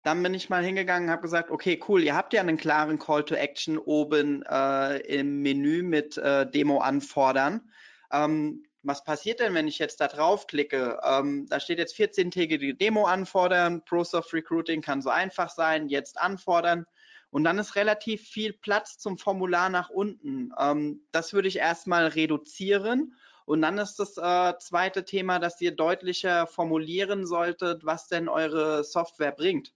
[0.07, 2.97] dann bin ich mal hingegangen und habe gesagt, okay, cool, ihr habt ja einen klaren
[2.97, 7.69] Call to Action oben äh, im Menü mit äh, Demo anfordern.
[8.13, 11.01] Ähm, was passiert denn, wenn ich jetzt da draufklicke?
[11.03, 16.85] Ähm, da steht jetzt 14-tägige Demo anfordern, ProSoft Recruiting kann so einfach sein, jetzt anfordern.
[17.29, 20.53] Und dann ist relativ viel Platz zum Formular nach unten.
[20.57, 23.13] Ähm, das würde ich erstmal reduzieren.
[23.43, 28.85] Und dann ist das äh, zweite Thema, dass ihr deutlicher formulieren solltet, was denn eure
[28.85, 29.73] Software bringt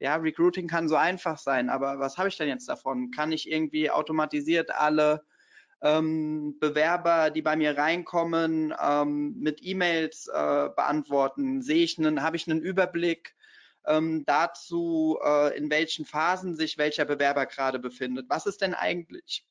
[0.00, 3.10] ja, Recruiting kann so einfach sein, aber was habe ich denn jetzt davon?
[3.10, 5.24] Kann ich irgendwie automatisiert alle
[5.82, 11.62] ähm, Bewerber, die bei mir reinkommen, ähm, mit E-Mails äh, beantworten?
[11.62, 13.34] Sehe ich einen, habe ich einen Überblick
[13.86, 18.26] ähm, dazu, äh, in welchen Phasen sich welcher Bewerber gerade befindet?
[18.28, 19.44] Was ist denn eigentlich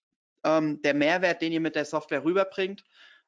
[0.44, 2.84] ähm, der Mehrwert, den ihr mit der Software rüberbringt?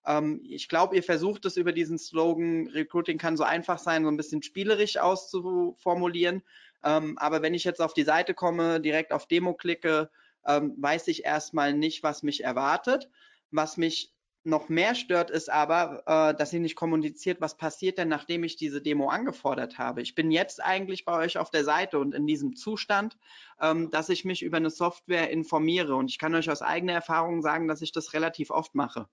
[0.06, 4.10] Ähm, ich glaube, ihr versucht es über diesen Slogan, Recruiting kann so einfach sein, so
[4.10, 6.44] ein bisschen spielerisch auszuformulieren.
[6.84, 10.10] Ähm, aber wenn ich jetzt auf die Seite komme, direkt auf Demo klicke,
[10.46, 13.10] ähm, weiß ich erstmal nicht, was mich erwartet.
[13.52, 14.14] Was mich
[14.44, 18.56] noch mehr stört, ist aber, äh, dass ihr nicht kommuniziert, was passiert denn, nachdem ich
[18.56, 20.02] diese Demo angefordert habe.
[20.02, 23.18] Ich bin jetzt eigentlich bei euch auf der Seite und in diesem Zustand,
[23.60, 25.96] ähm, dass ich mich über eine Software informiere.
[25.96, 29.08] Und ich kann euch aus eigener Erfahrung sagen, dass ich das relativ oft mache.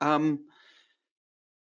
[0.00, 0.48] Ähm,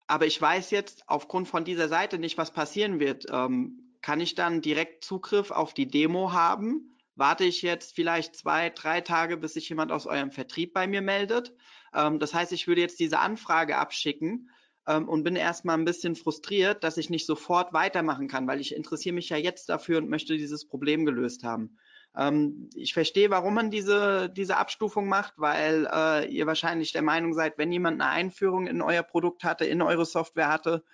[0.07, 3.25] aber ich weiß jetzt aufgrund von dieser Seite nicht, was passieren wird.
[3.31, 6.97] Ähm, kann ich dann direkt Zugriff auf die Demo haben?
[7.15, 11.01] Warte ich jetzt vielleicht zwei, drei Tage, bis sich jemand aus eurem Vertrieb bei mir
[11.01, 11.53] meldet?
[11.93, 14.49] Ähm, das heißt, ich würde jetzt diese Anfrage abschicken
[14.87, 18.73] ähm, und bin erstmal ein bisschen frustriert, dass ich nicht sofort weitermachen kann, weil ich
[18.73, 21.77] interessiere mich ja jetzt dafür und möchte dieses Problem gelöst haben.
[22.15, 27.33] Ähm, ich verstehe, warum man diese, diese Abstufung macht, weil äh, ihr wahrscheinlich der Meinung
[27.33, 30.85] seid, wenn jemand eine Einführung in euer Produkt hatte, in eure Software hatte,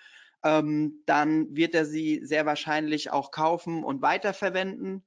[0.44, 5.04] ähm, dann wird er sie sehr wahrscheinlich auch kaufen und weiterverwenden.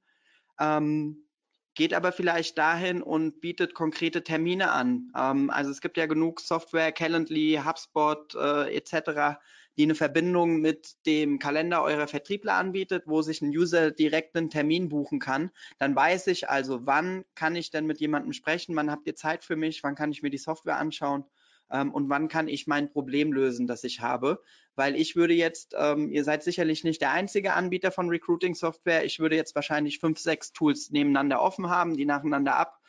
[0.59, 1.27] Ähm,
[1.75, 5.11] geht aber vielleicht dahin und bietet konkrete Termine an.
[5.15, 9.39] Ähm, also es gibt ja genug Software, Calendly, HubSpot äh, etc.,
[9.77, 14.49] die eine Verbindung mit dem Kalender eurer Vertriebler anbietet, wo sich ein User direkt einen
[14.49, 15.51] Termin buchen kann.
[15.77, 19.43] Dann weiß ich also, wann kann ich denn mit jemandem sprechen, wann habt ihr Zeit
[19.43, 21.25] für mich, wann kann ich mir die Software anschauen
[21.71, 24.41] ähm, und wann kann ich mein Problem lösen, das ich habe.
[24.75, 29.19] Weil ich würde jetzt, ähm, ihr seid sicherlich nicht der einzige Anbieter von Recruiting-Software, ich
[29.19, 32.79] würde jetzt wahrscheinlich fünf, sechs Tools nebeneinander offen haben, die nacheinander ab,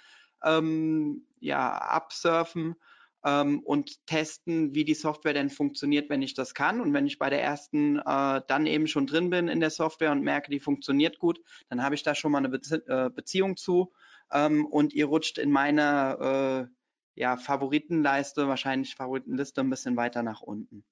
[0.45, 2.76] ähm, ja, absurfen
[3.24, 6.81] ähm, und testen, wie die Software denn funktioniert, wenn ich das kann.
[6.81, 10.12] Und wenn ich bei der ersten äh, dann eben schon drin bin in der Software
[10.12, 13.57] und merke, die funktioniert gut, dann habe ich da schon mal eine Bezie äh, Beziehung
[13.57, 13.93] zu
[14.33, 16.78] ähm, und ihr rutscht in meiner äh,
[17.18, 20.84] ja, Favoritenleiste, wahrscheinlich Favoritenliste ein bisschen weiter nach unten.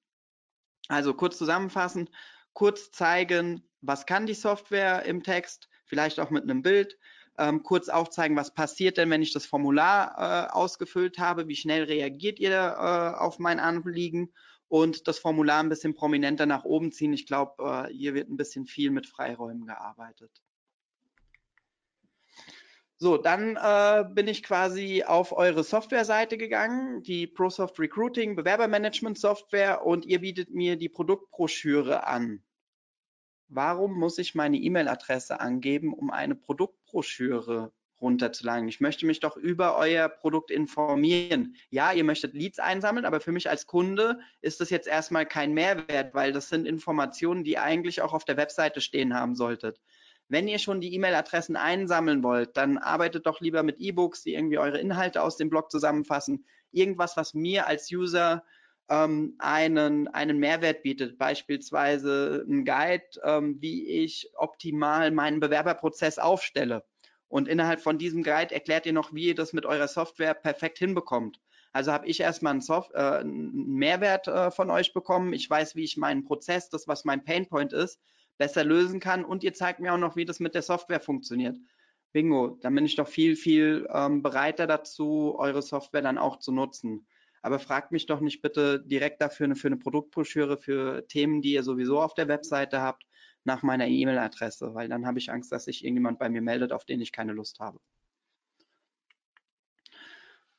[0.89, 2.11] Also kurz zusammenfassen,
[2.53, 6.99] kurz zeigen, was kann die Software im Text, vielleicht auch mit einem Bild,
[7.39, 11.85] ähm, kurz aufzeigen, was passiert denn, wenn ich das Formular äh, ausgefüllt habe, wie schnell
[11.85, 14.33] reagiert ihr äh, auf mein Anliegen
[14.67, 17.13] und das Formular ein bisschen prominenter nach oben ziehen.
[17.13, 20.33] Ich glaube, äh, hier wird ein bisschen viel mit Freiräumen gearbeitet.
[22.99, 29.85] So, dann äh, bin ich quasi auf eure Softwareseite gegangen, die ProSoft Recruiting Bewerbermanagement Software
[29.85, 32.43] und ihr bietet mir die Produktbroschüre an.
[33.49, 37.71] Warum muss ich meine E-Mail-Adresse angeben, um eine Produktbroschüre
[38.01, 38.67] runterzuladen?
[38.67, 41.55] Ich möchte mich doch über euer Produkt informieren.
[41.69, 45.53] Ja, ihr möchtet Leads einsammeln, aber für mich als Kunde ist das jetzt erstmal kein
[45.53, 49.83] Mehrwert, weil das sind Informationen, die eigentlich auch auf der Webseite stehen haben solltet.
[50.29, 54.59] Wenn ihr schon die E-Mail-Adressen einsammeln wollt, dann arbeitet doch lieber mit E-Books, die irgendwie
[54.59, 56.45] eure Inhalte aus dem Blog zusammenfassen.
[56.73, 58.43] Irgendwas, was mir als User
[58.89, 66.85] ähm, einen, einen Mehrwert bietet, beispielsweise ein Guide, ähm, wie ich optimal meinen Bewerberprozess aufstelle.
[67.29, 70.79] Und innerhalb von diesem Guide erklärt ihr noch, wie ihr das mit eurer Software perfekt
[70.79, 71.41] hinbekommt.
[71.73, 75.33] Also habe ich erstmal einen, Soft äh, einen Mehrwert äh, von euch bekommen.
[75.33, 78.01] Ich weiß, wie ich meinen Prozess, das, was mein Painpoint ist,
[78.39, 81.57] besser lösen kann und ihr zeigt mir auch noch, wie das mit der Software funktioniert.
[82.13, 86.53] Bingo, dann bin ich doch viel, viel ähm, bereiter dazu, eure Software dann auch zu
[86.53, 87.07] nutzen.
[87.43, 91.63] Aber fragt mich doch nicht bitte direkt dafür für eine Produktbroschüre für Themen, die ihr
[91.63, 93.05] sowieso auf der Webseite habt,
[93.45, 96.85] nach meiner E-Mail-Adresse, weil dann habe ich Angst, dass sich irgendjemand bei mir meldet, auf
[96.85, 97.79] den ich keine Lust habe.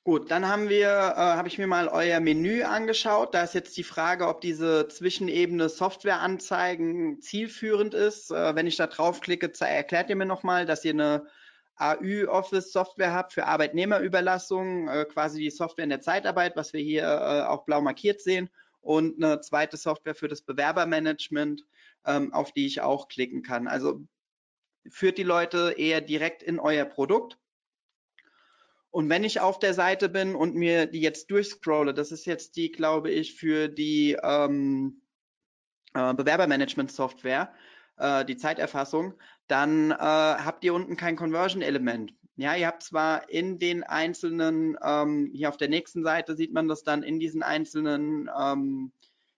[0.08, 3.34] Gut, dann haben wir, äh, habe ich mir mal euer Menü angeschaut.
[3.34, 8.32] Da ist jetzt die Frage, ob diese Zwischenebene Softwareanzeigen zielführend ist.
[8.32, 11.28] Äh, wenn ich da draufklicke, erklärt ihr mir nochmal, dass ihr eine
[11.76, 17.42] AÜ-Office-Software habt für Arbeitnehmerüberlassung, äh, quasi die Software in der Zeitarbeit, was wir hier äh,
[17.42, 18.50] auch blau markiert sehen,
[18.80, 21.66] und eine zweite Software für das Bewerbermanagement,
[22.06, 23.68] ähm, auf die ich auch klicken kann.
[23.68, 24.00] Also
[24.88, 27.38] führt die Leute eher direkt in euer Produkt
[28.98, 32.56] und wenn ich auf der Seite bin und mir die jetzt durchscrolle, das ist jetzt
[32.56, 35.04] die, glaube ich, für die ähm,
[35.94, 37.54] äh, Bewerbermanagement-Software,
[37.98, 39.14] äh, die Zeiterfassung,
[39.48, 42.16] dann äh, habt ihr unten kein Conversion-Element.
[42.38, 46.68] Ja, ihr habt zwar in den einzelnen, ähm, hier auf der nächsten Seite sieht man
[46.68, 48.92] das dann in diesen einzelnen ähm,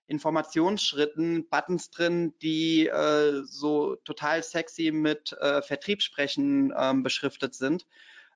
[0.07, 7.85] Informationsschritten Buttons drin, die äh, so total sexy mit äh, Vertriebssprechen ähm, beschriftet sind.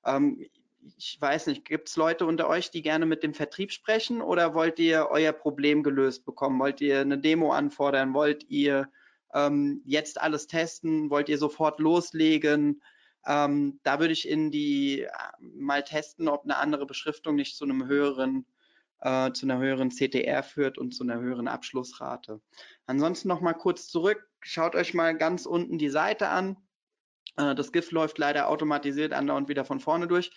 [0.04, 0.44] Ähm,
[0.96, 4.54] ich weiß nicht, gibt es Leute unter euch, die gerne mit dem Vertrieb sprechen oder
[4.54, 6.58] wollt ihr euer Problem gelöst bekommen?
[6.60, 8.14] Wollt ihr eine Demo anfordern?
[8.14, 8.88] Wollt ihr
[9.32, 11.10] ähm, jetzt alles testen?
[11.10, 12.82] Wollt ihr sofort loslegen?
[13.26, 15.08] Ähm, da würde ich in die äh,
[15.40, 18.46] mal testen, ob eine andere Beschriftung nicht zu einem höheren
[19.00, 22.40] äh, zu einer höheren CTR führt und zu einer höheren Abschlussrate.
[22.86, 24.26] Ansonsten noch mal kurz zurück.
[24.40, 26.56] Schaut euch mal ganz unten die Seite an.
[27.36, 30.32] Äh, das GIF läuft leider automatisiert andauernd wieder von vorne durch.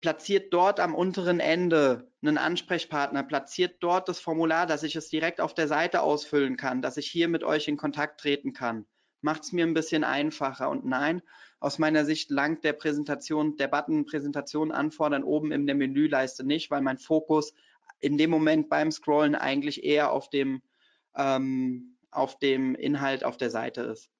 [0.00, 5.40] Platziert dort am unteren Ende einen Ansprechpartner, platziert dort das Formular, dass ich es direkt
[5.40, 8.86] auf der Seite ausfüllen kann, dass ich hier mit euch in Kontakt treten kann.
[9.20, 10.70] Macht es mir ein bisschen einfacher.
[10.70, 11.22] Und nein,
[11.58, 16.70] aus meiner Sicht langt der Präsentation, der Button Präsentation anfordern oben in der Menüleiste nicht,
[16.70, 17.52] weil mein Fokus
[18.00, 20.62] in dem Moment beim Scrollen eigentlich eher auf dem,
[21.14, 24.10] ähm, auf dem Inhalt auf der Seite ist.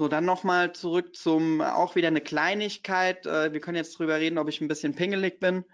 [0.00, 3.26] So, dann nochmal zurück zum, auch wieder eine Kleinigkeit.
[3.26, 5.66] Äh, wir können jetzt drüber reden, ob ich ein bisschen pingelig bin.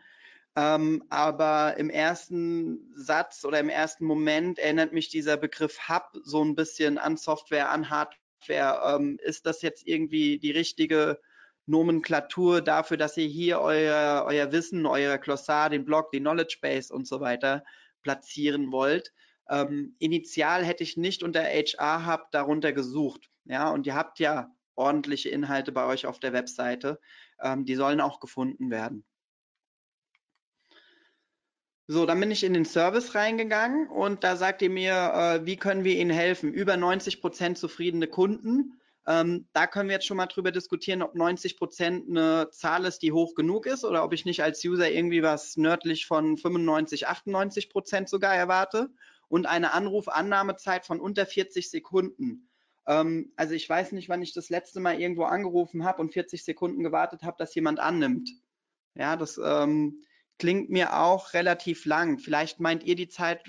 [0.57, 6.43] Ähm, aber im ersten Satz oder im ersten Moment erinnert mich dieser Begriff Hub so
[6.45, 8.97] ein bisschen an Software, an Hardware.
[8.97, 11.20] Ähm, ist das jetzt irgendwie die richtige
[11.66, 16.93] Nomenklatur dafür, dass ihr hier euer, euer Wissen, euer Glossar, den Blog, die Knowledge Base
[16.93, 17.62] und so weiter
[18.03, 19.12] platzieren wollt?
[19.49, 23.31] Ähm, initial hätte ich nicht unter HR Hub darunter gesucht.
[23.47, 27.01] Ja, und ihr habt ja ordentliche Inhalte bei euch auf der Webseite.
[27.41, 29.05] Ähm, die sollen auch gefunden werden.
[31.89, 35.57] So, dann bin ich in den Service reingegangen und da sagt ihr mir, äh, wie
[35.57, 36.53] können wir Ihnen helfen?
[36.53, 38.81] Über 90 Prozent zufriedene Kunden.
[39.07, 43.03] Ähm, da können wir jetzt schon mal drüber diskutieren, ob 90 Prozent eine Zahl ist,
[43.03, 47.07] die hoch genug ist oder ob ich nicht als User irgendwie was nördlich von 95,
[47.07, 48.91] 98 Prozent sogar erwarte
[49.29, 52.49] und eine Anrufannahmezeit von unter 40 Sekunden.
[52.87, 56.45] Ähm, also ich weiß nicht, wann ich das letzte Mal irgendwo angerufen habe und 40
[56.45, 58.30] Sekunden gewartet habe, dass jemand annimmt.
[58.95, 60.03] Ja, das ähm,
[60.39, 62.18] klingt mir auch relativ lang.
[62.18, 63.43] Vielleicht meint ihr die Zeit,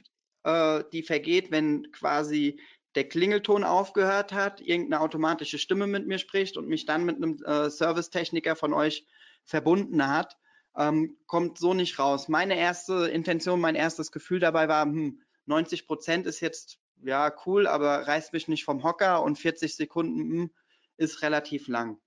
[0.44, 2.60] äh, die vergeht, wenn quasi
[2.96, 7.38] der Klingelton aufgehört hat, irgendeine automatische Stimme mit mir spricht und mich dann mit einem
[7.44, 9.06] äh, Servicetechniker von euch
[9.46, 10.36] verbunden hat,
[10.76, 12.28] ähm, kommt so nicht raus.
[12.28, 17.68] Meine erste Intention, mein erstes Gefühl dabei war, hm, 90 Prozent ist jetzt ja, cool,
[17.68, 20.52] aber reißt mich nicht vom Hocker und 40 Sekunden hm,
[20.98, 22.00] ist relativ lang.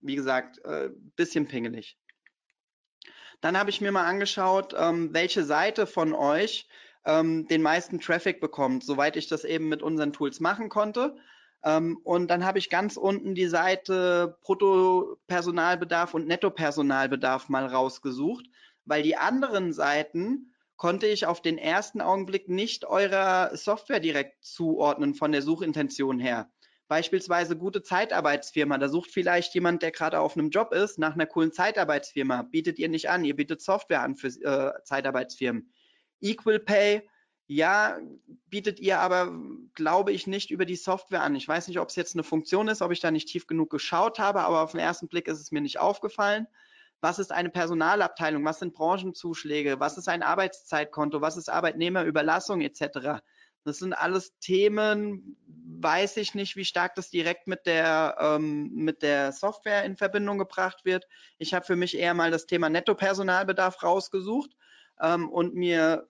[0.00, 1.98] Wie gesagt, äh, bisschen pingelig.
[3.40, 6.68] Dann habe ich mir mal angeschaut, ähm, welche Seite von euch
[7.04, 11.16] ähm, den meisten Traffic bekommt, soweit ich das eben mit unseren Tools machen konnte.
[11.62, 18.46] Ähm, und dann habe ich ganz unten die Seite Bruttopersonalbedarf und Nettopersonalbedarf mal rausgesucht,
[18.84, 20.49] weil die anderen Seiten
[20.80, 26.50] konnte ich auf den ersten Augenblick nicht eurer Software direkt zuordnen von der Suchintention her.
[26.88, 28.78] Beispielsweise gute Zeitarbeitsfirma.
[28.78, 32.44] Da sucht vielleicht jemand, der gerade auf einem Job ist, nach einer coolen Zeitarbeitsfirma.
[32.44, 33.26] Bietet ihr nicht an.
[33.26, 35.70] Ihr bietet Software an für äh, Zeitarbeitsfirmen.
[36.22, 37.06] Equal Pay,
[37.46, 37.98] ja,
[38.46, 39.38] bietet ihr aber,
[39.74, 41.36] glaube ich, nicht über die Software an.
[41.36, 43.68] Ich weiß nicht, ob es jetzt eine Funktion ist, ob ich da nicht tief genug
[43.68, 46.46] geschaut habe, aber auf den ersten Blick ist es mir nicht aufgefallen
[47.00, 53.20] was ist eine Personalabteilung, was sind Branchenzuschläge, was ist ein Arbeitszeitkonto, was ist Arbeitnehmerüberlassung etc.
[53.64, 59.02] Das sind alles Themen, weiß ich nicht, wie stark das direkt mit der, ähm, mit
[59.02, 61.06] der Software in Verbindung gebracht wird.
[61.38, 64.50] Ich habe für mich eher mal das Thema Nettopersonalbedarf rausgesucht
[65.00, 66.08] ähm, und mir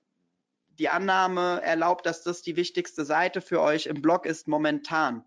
[0.79, 5.25] die Annahme erlaubt, dass das die wichtigste Seite für euch im Blog ist momentan.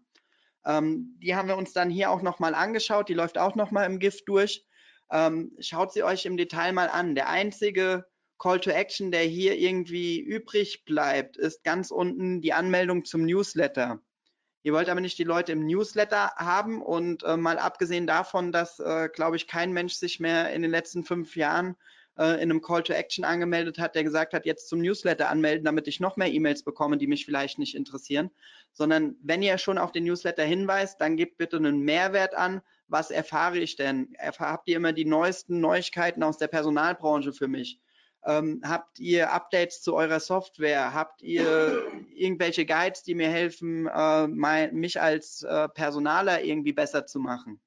[0.65, 3.99] Ähm, die haben wir uns dann hier auch nochmal angeschaut, die läuft auch nochmal im
[3.99, 4.65] GIF durch.
[5.13, 7.13] Ähm, schaut sie euch im Detail mal an.
[7.13, 8.05] Der einzige
[8.39, 14.01] Call to Action, der hier irgendwie übrig bleibt, ist ganz unten die Anmeldung zum Newsletter.
[14.63, 18.79] Ihr wollt aber nicht die Leute im Newsletter haben und äh, mal abgesehen davon, dass,
[18.79, 21.75] äh, glaube ich, kein Mensch sich mehr in den letzten fünf Jahren
[22.17, 25.65] äh, in einem Call to Action angemeldet hat, der gesagt hat, jetzt zum Newsletter anmelden,
[25.65, 28.31] damit ich noch mehr E-Mails bekomme, die mich vielleicht nicht interessieren,
[28.71, 32.61] sondern wenn ihr schon auf den Newsletter hinweist, dann gebt bitte einen Mehrwert an,
[32.93, 34.15] was erfahre ich denn?
[34.19, 37.81] Habt ihr immer die neuesten Neuigkeiten aus der Personalbranche für mich?
[38.23, 40.93] Ähm, habt ihr Updates zu eurer Software?
[40.93, 41.83] Habt ihr
[42.13, 47.59] irgendwelche Guides, die mir helfen, äh, mein, mich als äh, Personaler irgendwie besser zu machen?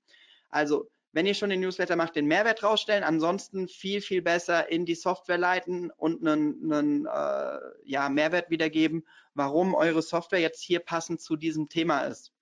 [0.49, 3.03] Also, wenn ihr schon den Newsletter macht, den Mehrwert rausstellen.
[3.03, 9.05] Ansonsten viel, viel besser in die Software leiten und einen, einen äh, ja, Mehrwert wiedergeben,
[9.35, 12.33] warum eure Software jetzt hier passend zu diesem Thema ist.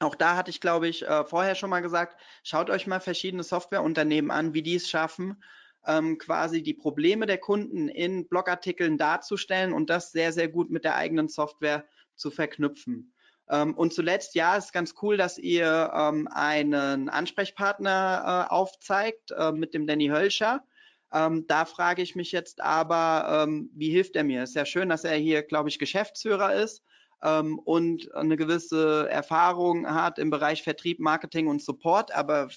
[0.00, 3.44] Auch da hatte ich, glaube ich, äh, vorher schon mal gesagt, schaut euch mal verschiedene
[3.44, 5.42] Softwareunternehmen an, wie die es schaffen,
[5.86, 10.84] ähm, quasi die Probleme der Kunden in Blogartikeln darzustellen und das sehr, sehr gut mit
[10.84, 11.84] der eigenen Software
[12.16, 13.12] zu verknüpfen.
[13.48, 19.52] Ähm, und zuletzt, ja, ist ganz cool, dass ihr ähm, einen Ansprechpartner äh, aufzeigt äh,
[19.52, 20.64] mit dem Danny Hölscher.
[21.10, 24.42] Da frage ich mich jetzt aber, wie hilft er mir?
[24.42, 26.82] Ist ja schön, dass er hier, glaube ich, Geschäftsführer ist
[27.24, 32.14] ähm, und eine gewisse Erfahrung hat im Bereich Vertrieb, Marketing und Support.
[32.14, 32.48] Aber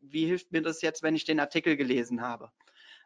[0.00, 2.50] wie hilft mir das jetzt, wenn ich den Artikel gelesen habe?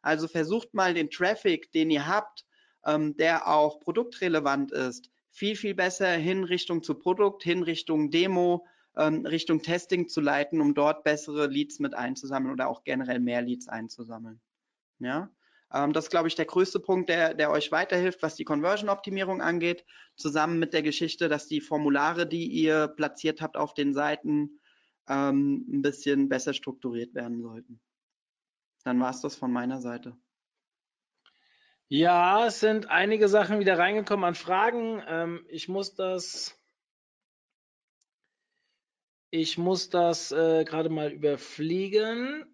[0.01, 2.47] Also versucht mal den Traffic, den ihr habt,
[2.87, 8.67] ähm, der auch produktrelevant ist, viel, viel besser hin Richtung zu Produkt, hin Richtung Demo
[8.97, 13.43] ähm, Richtung Testing zu leiten, um dort bessere Leads mit einzusammeln oder auch generell mehr
[13.43, 14.41] Leads einzusammeln.
[14.99, 15.31] Ja,
[15.73, 19.41] ähm, das ist, glaube ich, der größte Punkt, der, der euch weiterhilft, was die Conversion-Optimierung
[19.41, 19.85] angeht,
[20.17, 24.61] zusammen mit der Geschichte, dass die Formulare, die ihr platziert habt auf den Seiten,
[25.09, 27.81] ähm, ein bisschen besser strukturiert werden sollten.
[28.85, 30.17] Dann war es das von meiner Seite.
[31.89, 35.03] Ja, es sind einige Sachen wieder reingekommen an Fragen.
[35.07, 36.59] Ähm, ich muss das,
[39.31, 42.47] ich muss das äh, gerade mal überfliegen.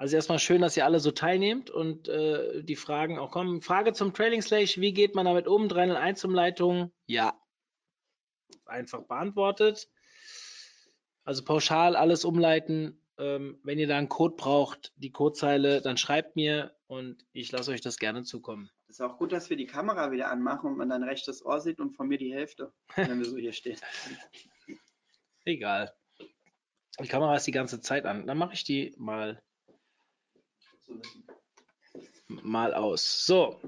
[0.00, 3.60] Also erstmal schön, dass ihr alle so teilnehmt und äh, die Fragen auch kommen.
[3.60, 5.68] Frage zum Trailing Slash, wie geht man damit um?
[5.68, 6.90] 301 Umleitung?
[7.06, 7.38] Ja.
[8.64, 9.90] Einfach beantwortet.
[11.24, 12.98] Also pauschal alles umleiten.
[13.18, 17.70] Ähm, wenn ihr da einen Code braucht, die Codezeile, dann schreibt mir und ich lasse
[17.70, 18.70] euch das gerne zukommen.
[18.88, 21.60] Es ist auch gut, dass wir die Kamera wieder anmachen und man dein rechtes Ohr
[21.60, 23.78] sieht und von mir die Hälfte, wenn wir so hier stehen.
[25.44, 25.92] Egal.
[26.98, 28.26] Die Kamera ist die ganze Zeit an.
[28.26, 29.42] Dann mache ich die mal
[32.28, 33.26] mal aus.
[33.26, 33.60] So.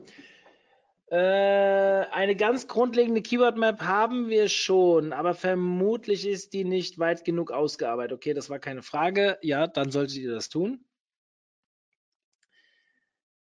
[1.11, 7.25] Äh, eine ganz grundlegende Keyword Map haben wir schon, aber vermutlich ist die nicht weit
[7.27, 8.17] genug ausgearbeitet.
[8.17, 9.39] Okay, das war keine Frage.
[9.43, 10.87] Ja, dann solltet ihr das tun.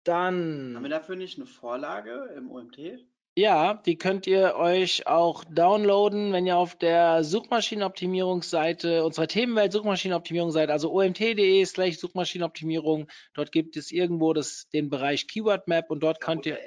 [0.04, 0.74] Dann.
[0.76, 3.04] Haben wir dafür nicht eine Vorlage im OMT?
[3.38, 10.72] Ja, die könnt ihr euch auch downloaden, wenn ihr auf der Suchmaschinenoptimierungsseite, unserer Themenwelt Suchmaschinenoptimierungsseite,
[10.72, 16.22] also omt.de slash Suchmaschinenoptimierung, dort gibt es irgendwo das, den Bereich Keyword Map und dort
[16.22, 16.58] könnt ihr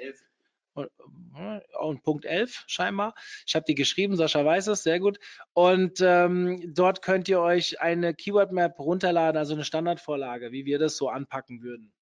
[0.74, 0.90] und,
[1.80, 3.14] und Punkt 11 scheinbar.
[3.48, 5.18] Ich habe die geschrieben, Sascha weiß es, sehr gut.
[5.52, 10.78] Und ähm, dort könnt ihr euch eine Keyword Map runterladen, also eine Standardvorlage, wie wir
[10.78, 11.92] das so anpacken würden.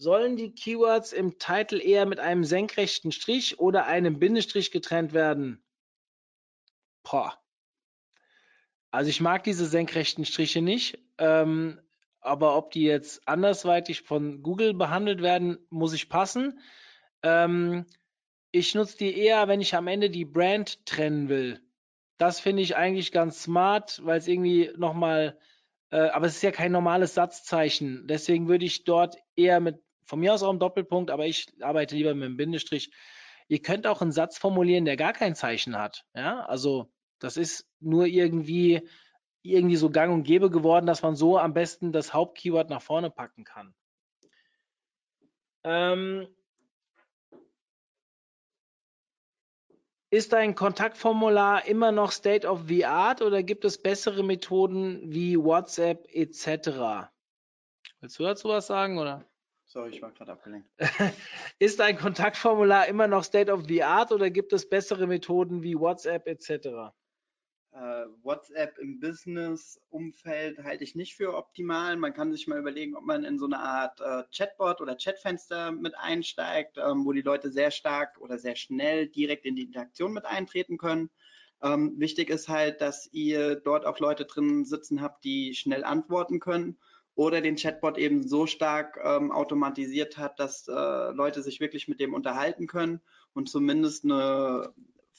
[0.00, 5.60] Sollen die Keywords im Titel eher mit einem senkrechten Strich oder einem Bindestrich getrennt werden?
[7.02, 7.36] Boah.
[8.92, 11.80] Also ich mag diese senkrechten Striche nicht, ähm,
[12.20, 16.60] aber ob die jetzt andersweitig von Google behandelt werden, muss ich passen.
[17.24, 17.84] Ähm,
[18.52, 21.60] ich nutze die eher, wenn ich am Ende die Brand trennen will.
[22.18, 25.36] Das finde ich eigentlich ganz smart, weil es irgendwie nochmal,
[25.90, 28.06] äh, aber es ist ja kein normales Satzzeichen.
[28.06, 31.94] Deswegen würde ich dort eher mit von mir aus auch ein Doppelpunkt, aber ich arbeite
[31.94, 32.90] lieber mit einem Bindestrich.
[33.46, 36.04] Ihr könnt auch einen Satz formulieren, der gar kein Zeichen hat.
[36.14, 38.88] Ja, also das ist nur irgendwie,
[39.42, 43.10] irgendwie so gang und gäbe geworden, dass man so am besten das Hauptkeyword nach vorne
[43.10, 43.74] packen kann.
[45.64, 46.26] Ähm,
[50.10, 55.36] ist ein Kontaktformular immer noch State of the Art oder gibt es bessere Methoden wie
[55.36, 57.10] WhatsApp etc.?
[58.00, 59.27] Willst du dazu was sagen oder?
[59.70, 60.70] Sorry, ich war gerade abgelenkt.
[61.58, 65.78] Ist ein Kontaktformular immer noch State of the Art oder gibt es bessere Methoden wie
[65.78, 66.94] WhatsApp etc.?
[67.72, 71.98] Äh, WhatsApp im Business-Umfeld halte ich nicht für optimal.
[71.98, 75.70] Man kann sich mal überlegen, ob man in so eine Art äh, Chatbot oder Chatfenster
[75.70, 80.14] mit einsteigt, ähm, wo die Leute sehr stark oder sehr schnell direkt in die Interaktion
[80.14, 81.10] mit eintreten können.
[81.60, 86.40] Ähm, wichtig ist halt, dass ihr dort auch Leute drin sitzen habt, die schnell antworten
[86.40, 86.78] können
[87.18, 91.98] oder den Chatbot eben so stark ähm, automatisiert hat, dass äh, Leute sich wirklich mit
[91.98, 93.00] dem unterhalten können
[93.32, 94.72] und zumindest eine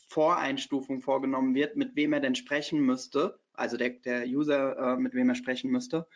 [0.08, 5.14] Voreinstufung vorgenommen wird, mit wem er denn sprechen müsste, also der, der User, äh, mit
[5.14, 6.08] wem er sprechen müsste,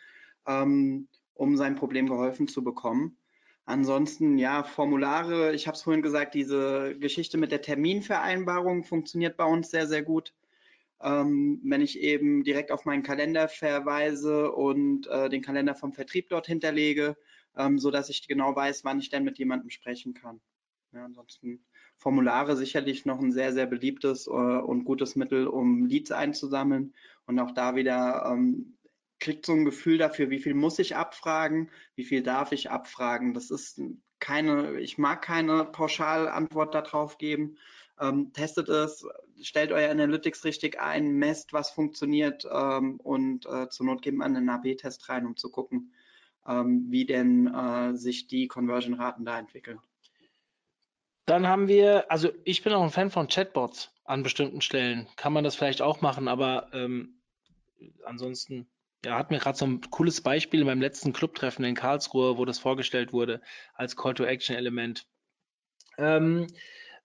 [0.46, 3.18] ähm, um sein Problem geholfen zu bekommen.
[3.66, 9.44] Ansonsten, ja, Formulare, ich habe es vorhin gesagt, diese Geschichte mit der Terminvereinbarung funktioniert bei
[9.44, 10.32] uns sehr, sehr gut
[11.02, 16.28] ähm, wenn ich eben direkt auf meinen Kalender verweise und äh, den Kalender vom Vertrieb
[16.28, 17.16] dort hinterlege,
[17.56, 20.40] ähm, so ich genau weiß, wann ich denn mit jemandem sprechen kann.
[20.92, 21.64] Ja, ansonsten
[21.96, 26.94] Formulare sicherlich noch ein sehr, sehr beliebtes äh, und gutes Mittel, um Leads einzusammeln
[27.26, 28.76] und auch da wieder ähm,
[29.20, 33.32] kriegt so ein Gefühl dafür, wie viel muss ich abfragen, wie viel darf ich abfragen.
[33.32, 33.80] Das ist
[34.18, 37.56] keine, ich mag keine Pauschalantwort darauf geben,
[38.00, 39.06] ähm, testet es,
[39.42, 44.36] stellt euer Analytics richtig ein, messt, was funktioniert ähm, und äh, zur Not gebt man
[44.36, 45.92] einen AB-Test rein, um zu gucken,
[46.46, 49.80] ähm, wie denn äh, sich die Conversion-Raten da entwickeln.
[51.26, 55.08] Dann haben wir, also ich bin auch ein Fan von Chatbots an bestimmten Stellen.
[55.16, 57.20] Kann man das vielleicht auch machen, aber ähm,
[58.04, 58.68] ansonsten,
[59.04, 62.58] ja, hat mir gerade so ein cooles Beispiel beim letzten Clubtreffen in Karlsruhe, wo das
[62.58, 63.40] vorgestellt wurde
[63.74, 65.06] als Call-to-Action-Element.
[65.96, 66.46] Ähm,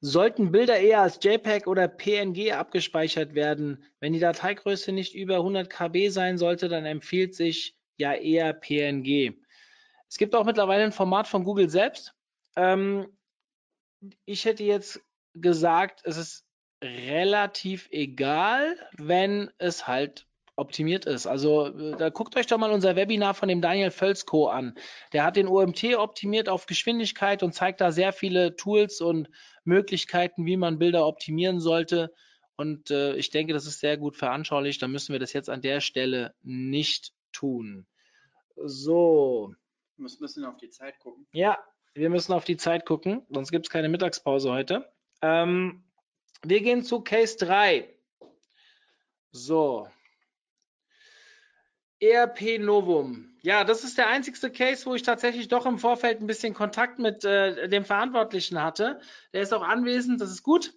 [0.02, 3.84] Sollten Bilder eher als JPEG oder PNG abgespeichert werden?
[4.00, 9.34] Wenn die Dateigröße nicht über 100 KB sein sollte, dann empfiehlt sich ja eher PNG.
[10.08, 12.16] Es gibt auch mittlerweile ein Format von Google selbst.
[12.56, 13.08] Ähm,
[14.26, 15.02] ich hätte jetzt
[15.34, 16.46] gesagt, es ist
[16.82, 20.29] relativ egal, wenn es halt
[20.60, 21.26] optimiert ist.
[21.26, 24.76] Also äh, da guckt euch doch mal unser Webinar von dem Daniel Völzko an.
[25.14, 29.30] Der hat den OMT optimiert auf Geschwindigkeit und zeigt da sehr viele Tools und
[29.64, 32.14] Möglichkeiten, wie man Bilder optimieren sollte.
[32.56, 34.82] Und äh, ich denke, das ist sehr gut veranschaulicht.
[34.82, 37.88] Da müssen wir das jetzt an der Stelle nicht tun.
[38.56, 39.54] So.
[39.96, 41.28] Wir müssen auf die Zeit gucken.
[41.32, 41.58] Ja,
[41.94, 44.92] wir müssen auf die Zeit gucken, sonst gibt es keine Mittagspause heute.
[45.22, 45.84] Ähm,
[46.44, 47.94] wir gehen zu Case 3.
[49.32, 49.88] So.
[52.02, 53.30] ERP Novum.
[53.42, 57.00] Ja, das ist der einzigste Case, wo ich tatsächlich doch im Vorfeld ein bisschen Kontakt
[57.00, 59.00] mit äh, dem Verantwortlichen hatte.
[59.34, 60.74] Der ist auch anwesend, das ist gut.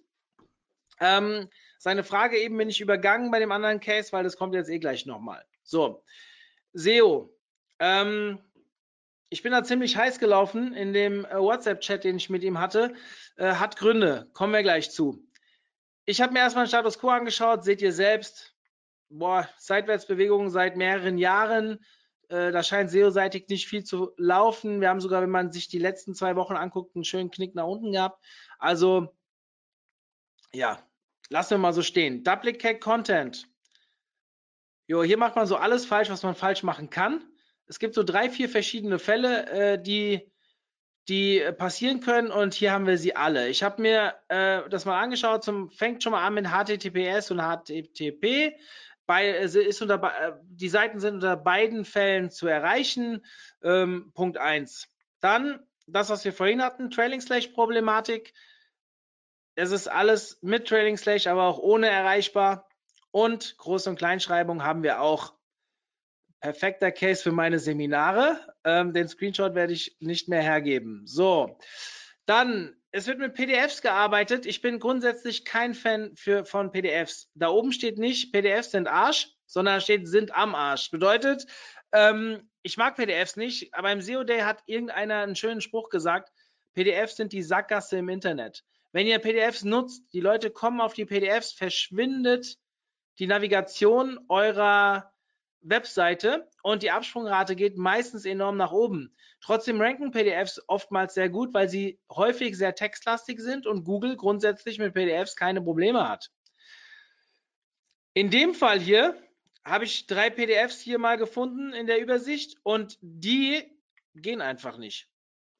[0.99, 4.69] Ähm, seine Frage eben bin ich übergangen bei dem anderen Case, weil das kommt jetzt
[4.69, 5.43] eh gleich nochmal.
[5.63, 6.03] So,
[6.73, 7.33] SEO.
[7.79, 8.39] Ähm,
[9.29, 12.93] ich bin da ziemlich heiß gelaufen in dem äh, WhatsApp-Chat, den ich mit ihm hatte.
[13.35, 15.27] Äh, hat Gründe, kommen wir gleich zu.
[16.05, 18.52] Ich habe mir erstmal den Status Quo angeschaut, seht ihr selbst.
[19.09, 21.79] Boah, Seitwärtsbewegungen seit mehreren Jahren.
[22.29, 24.81] Äh, da scheint SEO-seitig nicht viel zu laufen.
[24.81, 27.67] Wir haben sogar, wenn man sich die letzten zwei Wochen anguckt, einen schönen Knick nach
[27.67, 28.23] unten gehabt.
[28.57, 29.15] Also,
[30.53, 30.79] ja,
[31.29, 32.23] lassen wir mal so stehen.
[32.23, 33.47] Duplicate Content.
[34.87, 37.23] Jo, hier macht man so alles falsch, was man falsch machen kann.
[37.67, 40.31] Es gibt so drei, vier verschiedene Fälle, äh, die,
[41.07, 43.49] die passieren können und hier haben wir sie alle.
[43.49, 47.39] Ich habe mir äh, das mal angeschaut, zum, fängt schon mal an mit HTTPS und
[47.39, 48.57] HTTP.
[49.05, 53.25] Bei, ist unter, äh, die Seiten sind unter beiden Fällen zu erreichen.
[53.61, 54.87] Ähm, Punkt 1.
[55.19, 58.33] Dann das, was wir vorhin hatten, Trailing Slash Problematik.
[59.55, 62.67] Es ist alles mit Trailing Slash, aber auch ohne erreichbar.
[63.11, 65.33] Und Groß- und Kleinschreibung haben wir auch.
[66.39, 68.37] Perfekter Case für meine Seminare.
[68.65, 71.03] Ähm, den Screenshot werde ich nicht mehr hergeben.
[71.05, 71.57] So,
[72.25, 74.45] dann, es wird mit PDFs gearbeitet.
[74.45, 77.27] Ich bin grundsätzlich kein Fan für, von PDFs.
[77.33, 80.91] Da oben steht nicht, PDFs sind Arsch, sondern steht, sind am Arsch.
[80.91, 81.47] Bedeutet,
[81.91, 86.31] ähm, ich mag PDFs nicht, aber im SEO Day hat irgendeiner einen schönen Spruch gesagt,
[86.75, 88.63] PDFs sind die Sackgasse im Internet.
[88.91, 92.57] Wenn ihr PDFs nutzt, die Leute kommen auf die PDFs, verschwindet
[93.17, 95.11] die Navigation eurer
[95.63, 99.15] Webseite und die Absprungrate geht meistens enorm nach oben.
[99.41, 104.79] Trotzdem ranken PDFs oftmals sehr gut, weil sie häufig sehr textlastig sind und Google grundsätzlich
[104.79, 106.31] mit PDFs keine Probleme hat.
[108.13, 109.15] In dem Fall hier
[109.65, 113.63] habe ich drei PDFs hier mal gefunden in der Übersicht und die
[114.13, 115.09] gehen einfach nicht.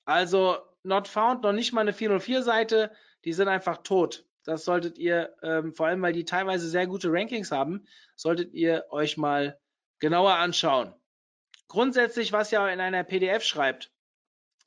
[0.06, 2.92] Also not found, noch nicht mal eine 404 Seite,
[3.26, 4.26] die sind einfach tot.
[4.44, 7.86] Das solltet ihr, ähm, vor allem weil die teilweise sehr gute Rankings haben,
[8.16, 9.58] solltet ihr euch mal
[10.04, 10.94] genauer anschauen.
[11.70, 13.90] Grundsätzlich, was ihr in einer PDF schreibt,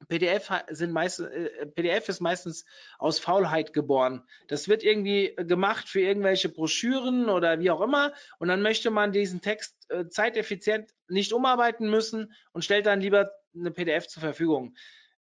[0.09, 2.65] PDF, sind meist, äh, PDF ist meistens
[2.99, 4.27] aus Faulheit geboren.
[4.49, 8.15] Das wird irgendwie gemacht für irgendwelche Broschüren oder wie auch immer.
[8.39, 13.31] Und dann möchte man diesen Text äh, zeiteffizient nicht umarbeiten müssen und stellt dann lieber
[13.55, 14.75] eine PDF zur Verfügung.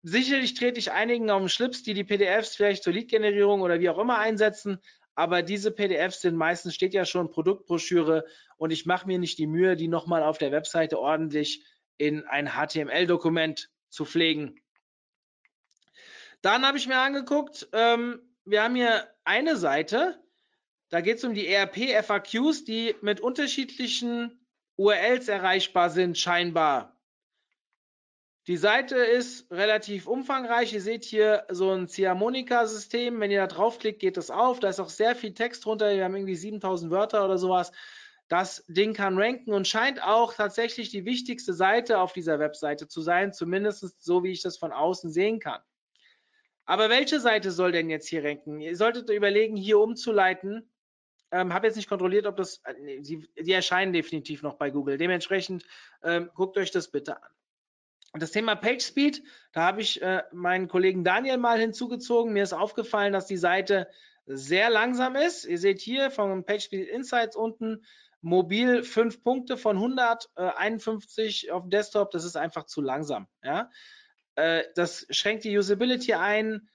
[0.02, 3.90] Sicherlich trete ich einigen auf den Schlips, die die PDFs vielleicht zur Lead-Generierung oder wie
[3.90, 4.80] auch immer einsetzen,
[5.20, 8.24] aber diese PDFs sind meistens, steht ja schon Produktbroschüre
[8.56, 11.62] und ich mache mir nicht die Mühe, die nochmal auf der Webseite ordentlich
[11.98, 14.58] in ein HTML-Dokument zu pflegen.
[16.40, 20.18] Dann habe ich mir angeguckt, ähm, wir haben hier eine Seite,
[20.88, 24.40] da geht es um die ERP-FAQs, die mit unterschiedlichen
[24.76, 26.98] URLs erreichbar sind, scheinbar.
[28.50, 30.72] Die Seite ist relativ umfangreich.
[30.72, 33.20] Ihr seht hier so ein Ziehharmonika-System.
[33.20, 34.58] Wenn ihr da draufklickt, geht das auf.
[34.58, 35.94] Da ist auch sehr viel Text drunter.
[35.94, 37.70] Wir haben irgendwie 7000 Wörter oder sowas.
[38.26, 43.02] Das Ding kann ranken und scheint auch tatsächlich die wichtigste Seite auf dieser Webseite zu
[43.02, 45.60] sein, zumindest so wie ich das von außen sehen kann.
[46.64, 48.60] Aber welche Seite soll denn jetzt hier ranken?
[48.60, 50.68] Ihr solltet überlegen, hier umzuleiten.
[51.30, 54.70] Ähm, habe jetzt nicht kontrolliert, ob das, äh, nee, die, die, erscheinen definitiv noch bei
[54.70, 54.98] Google.
[54.98, 55.64] Dementsprechend
[56.02, 57.30] ähm, guckt euch das bitte an.
[58.12, 59.22] Und das Thema PageSpeed,
[59.52, 62.32] da habe ich äh, meinen Kollegen Daniel mal hinzugezogen.
[62.32, 63.88] Mir ist aufgefallen, dass die Seite
[64.26, 65.44] sehr langsam ist.
[65.44, 67.84] Ihr seht hier von PageSpeed Insights unten
[68.20, 72.10] mobil 5 Punkte von 100, äh, 51 auf dem Desktop.
[72.10, 73.28] Das ist einfach zu langsam.
[73.42, 73.70] Ja?
[74.34, 76.68] Äh, das schränkt die Usability ein.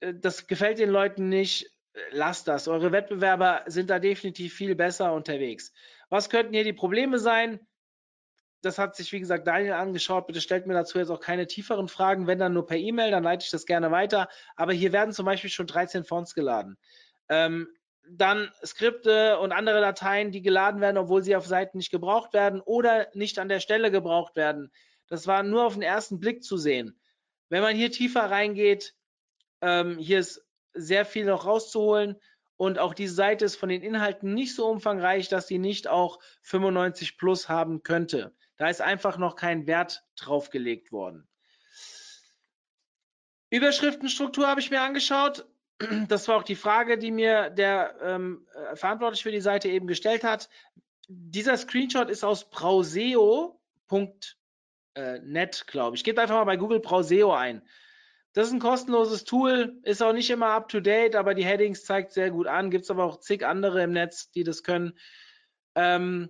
[0.00, 1.70] Äh, das gefällt den Leuten nicht.
[2.12, 2.68] Lasst das.
[2.68, 5.72] Eure Wettbewerber sind da definitiv viel besser unterwegs.
[6.10, 7.60] Was könnten hier die Probleme sein?
[8.62, 10.26] Das hat sich, wie gesagt, Daniel angeschaut.
[10.26, 12.26] Bitte stellt mir dazu jetzt auch keine tieferen Fragen.
[12.26, 14.28] Wenn dann nur per E-Mail, dann leite ich das gerne weiter.
[14.56, 16.76] Aber hier werden zum Beispiel schon 13 Fonts geladen.
[17.28, 17.68] Ähm,
[18.10, 22.60] dann Skripte und andere Dateien, die geladen werden, obwohl sie auf Seiten nicht gebraucht werden
[22.60, 24.72] oder nicht an der Stelle gebraucht werden.
[25.08, 26.98] Das war nur auf den ersten Blick zu sehen.
[27.48, 28.94] Wenn man hier tiefer reingeht,
[29.60, 30.44] ähm, hier ist
[30.74, 32.16] sehr viel noch rauszuholen.
[32.56, 36.18] Und auch diese Seite ist von den Inhalten nicht so umfangreich, dass sie nicht auch
[36.42, 38.34] 95 plus haben könnte.
[38.58, 41.26] Da ist einfach noch kein Wert draufgelegt worden.
[43.50, 45.46] Überschriftenstruktur habe ich mir angeschaut.
[46.08, 49.86] Das war auch die Frage, die mir der ähm, äh, verantwortlich für die Seite eben
[49.86, 50.48] gestellt hat.
[51.06, 53.56] Dieser Screenshot ist aus brauseo.net,
[55.68, 56.02] glaube ich.
[56.02, 57.62] Gebt einfach mal bei Google Brauseo ein.
[58.32, 61.84] Das ist ein kostenloses Tool, ist auch nicht immer up to date, aber die Headings
[61.84, 62.70] zeigt sehr gut an.
[62.70, 64.98] Gibt es aber auch zig andere im Netz, die das können.
[65.76, 66.28] Ähm,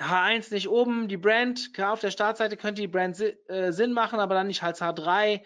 [0.00, 3.18] H1 nicht oben, die Brand, klar, auf der Startseite könnte die Brand
[3.48, 5.42] äh, Sinn machen, aber dann nicht als H3.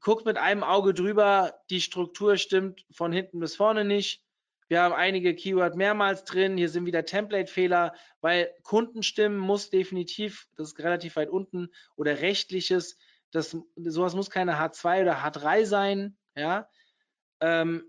[0.00, 4.24] Guckt mit einem Auge drüber, die Struktur stimmt von hinten bis vorne nicht.
[4.68, 6.56] Wir haben einige Keyword mehrmals drin.
[6.56, 12.98] Hier sind wieder Template-Fehler, weil Kundenstimmen muss definitiv, das ist relativ weit unten, oder rechtliches,
[13.30, 16.68] das, sowas muss keine H2 oder H3 sein, ja,
[17.40, 17.84] ähm,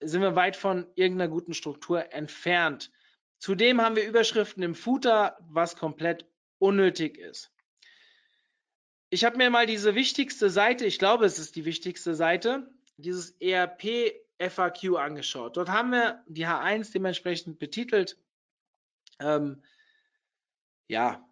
[0.00, 2.90] sind wir weit von irgendeiner guten Struktur entfernt.
[3.42, 6.26] Zudem haben wir Überschriften im Footer, was komplett
[6.60, 7.50] unnötig ist.
[9.10, 13.32] Ich habe mir mal diese wichtigste Seite, ich glaube, es ist die wichtigste Seite, dieses
[13.40, 15.56] ERP FAQ angeschaut.
[15.56, 18.16] Dort haben wir die H1 dementsprechend betitelt.
[19.18, 19.64] Ähm,
[20.86, 21.28] ja,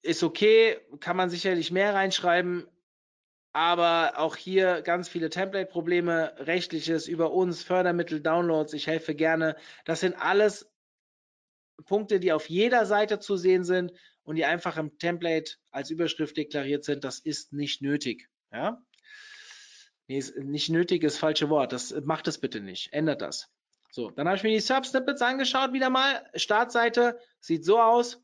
[0.00, 2.66] ist okay, kann man sicherlich mehr reinschreiben,
[3.52, 9.56] aber auch hier ganz viele Template-Probleme, rechtliches über uns, Fördermittel, Downloads, ich helfe gerne.
[9.84, 10.71] Das sind alles
[11.84, 13.92] Punkte, die auf jeder Seite zu sehen sind
[14.24, 17.04] und die einfach im Template als Überschrift deklariert sind.
[17.04, 18.28] Das ist nicht nötig.
[18.52, 18.82] Ja?
[20.08, 21.72] Nee, nicht nötig ist falsche Wort.
[21.72, 22.92] Das macht es bitte nicht.
[22.92, 23.48] Ändert das.
[23.90, 26.26] So, dann habe ich mir die Sub-Snippets angeschaut wieder mal.
[26.34, 28.22] Startseite sieht so aus.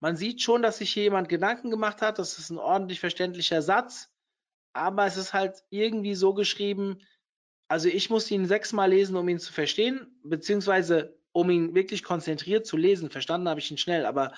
[0.00, 2.18] Man sieht schon, dass sich hier jemand Gedanken gemacht hat.
[2.18, 4.12] Das ist ein ordentlich verständlicher Satz.
[4.72, 7.00] Aber es ist halt irgendwie so geschrieben,
[7.68, 12.66] also ich muss ihn sechsmal lesen, um ihn zu verstehen, beziehungsweise um ihn wirklich konzentriert
[12.66, 13.10] zu lesen.
[13.10, 14.32] Verstanden habe ich ihn schnell, aber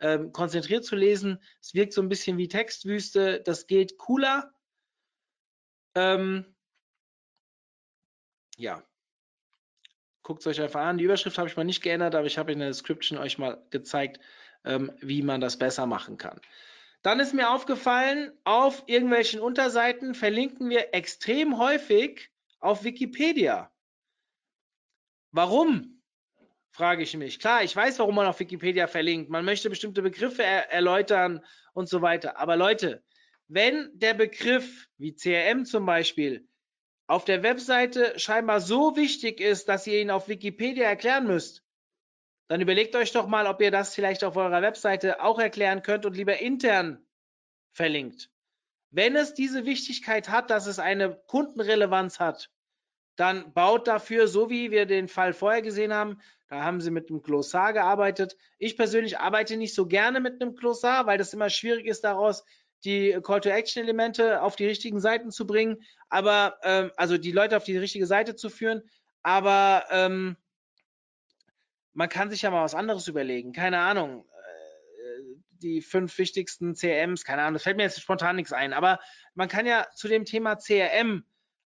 [0.00, 3.40] ähm, konzentriert zu lesen, es wirkt so ein bisschen wie Textwüste.
[3.40, 4.52] Das geht cooler.
[5.94, 6.54] Ähm,
[8.58, 8.82] ja,
[10.22, 10.98] guckt es euch einfach an.
[10.98, 13.64] Die Überschrift habe ich mal nicht geändert, aber ich habe in der Description euch mal
[13.70, 14.20] gezeigt,
[14.64, 16.40] ähm, wie man das besser machen kann.
[17.02, 23.72] Dann ist mir aufgefallen, auf irgendwelchen Unterseiten verlinken wir extrem häufig auf Wikipedia.
[25.30, 25.95] Warum?
[26.76, 27.38] Frage ich mich.
[27.38, 29.30] Klar, ich weiß, warum man auf Wikipedia verlinkt.
[29.30, 31.42] Man möchte bestimmte Begriffe er erläutern
[31.72, 32.38] und so weiter.
[32.38, 33.02] Aber Leute,
[33.48, 36.46] wenn der Begriff wie CRM zum Beispiel
[37.06, 41.64] auf der Webseite scheinbar so wichtig ist, dass ihr ihn auf Wikipedia erklären müsst,
[42.48, 46.04] dann überlegt euch doch mal, ob ihr das vielleicht auf eurer Webseite auch erklären könnt
[46.04, 47.02] und lieber intern
[47.72, 48.28] verlinkt.
[48.90, 52.50] Wenn es diese Wichtigkeit hat, dass es eine Kundenrelevanz hat,
[53.16, 57.10] dann baut dafür, so wie wir den Fall vorher gesehen haben, da haben sie mit
[57.10, 58.36] einem Glossar gearbeitet.
[58.58, 62.44] Ich persönlich arbeite nicht so gerne mit einem Glossar, weil das immer schwierig ist, daraus
[62.84, 67.76] die Call-to-Action-Elemente auf die richtigen Seiten zu bringen, aber ähm, also die Leute auf die
[67.76, 68.82] richtige Seite zu führen.
[69.22, 70.36] Aber ähm,
[71.94, 73.52] man kann sich ja mal was anderes überlegen.
[73.52, 74.24] Keine Ahnung.
[74.24, 78.72] Äh, die fünf wichtigsten CRMs, keine Ahnung, das fällt mir jetzt spontan nichts ein.
[78.72, 79.00] Aber
[79.34, 81.24] man kann ja zu dem Thema CRM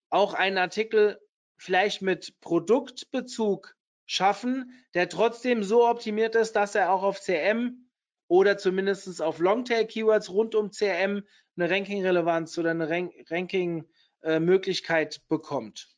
[0.08, 1.20] auch einen Artikel
[1.60, 3.76] vielleicht mit Produktbezug
[4.06, 7.86] schaffen, der trotzdem so optimiert ist, dass er auch auf CRM
[8.28, 11.22] oder zumindest auf Longtail-Keywords rund um CRM
[11.56, 15.94] eine Ranking-Relevanz oder eine Ranking-Möglichkeit äh, bekommt.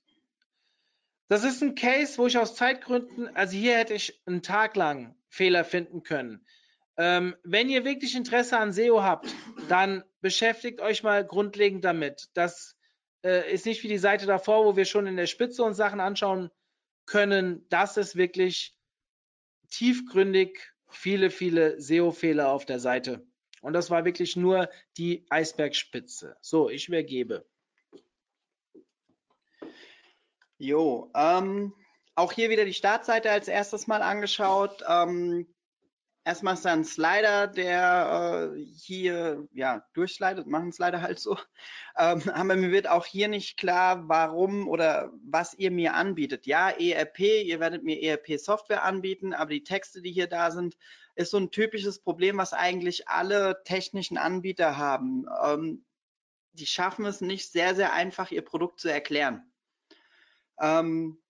[1.29, 5.15] Das ist ein Case, wo ich aus Zeitgründen, also hier hätte ich einen Tag lang
[5.29, 6.45] Fehler finden können.
[6.97, 9.33] Ähm, wenn ihr wirklich Interesse an SEO habt,
[9.69, 12.31] dann beschäftigt euch mal grundlegend damit.
[12.35, 12.77] Das
[13.25, 16.01] äh, ist nicht wie die Seite davor, wo wir schon in der Spitze uns Sachen
[16.01, 16.51] anschauen
[17.07, 17.67] können.
[17.69, 18.77] Das ist wirklich
[19.71, 23.27] tiefgründig viele, viele SEO-Fehler auf der Seite.
[23.61, 26.37] Und das war wirklich nur die Eisbergspitze.
[26.41, 27.47] So, ich übergebe.
[30.59, 31.73] Jo, ähm,
[32.15, 34.83] auch hier wieder die Startseite als erstes mal angeschaut.
[34.89, 35.52] Ähm,
[36.25, 41.39] erstmal ist da ein Slider, der äh, hier ja durchslidet, machen Slider halt so.
[41.99, 46.47] Ähm, aber mir wird auch hier nicht klar, warum oder was ihr mir anbietet.
[46.47, 50.79] Ja, ERP, ihr werdet mir ERP-Software anbieten, aber die Texte, die hier da sind,
[51.17, 55.27] ist so ein typisches Problem, was eigentlich alle technischen Anbieter haben.
[55.45, 55.85] Ähm,
[56.53, 59.53] die schaffen es nicht sehr, sehr einfach, ihr Produkt zu erklären.
[60.59, 61.22] Ähm,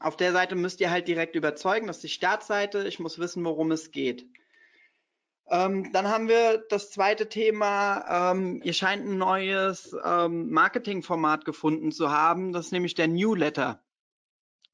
[0.00, 3.44] auf der Seite müsst ihr halt direkt überzeugen, das ist die Startseite, ich muss wissen,
[3.44, 4.26] worum es geht.
[5.50, 8.32] Ähm, dann haben wir das zweite Thema.
[8.32, 12.52] Ähm, ihr scheint ein neues ähm, Marketingformat gefunden zu haben.
[12.52, 13.82] Das ist nämlich der Newsletter.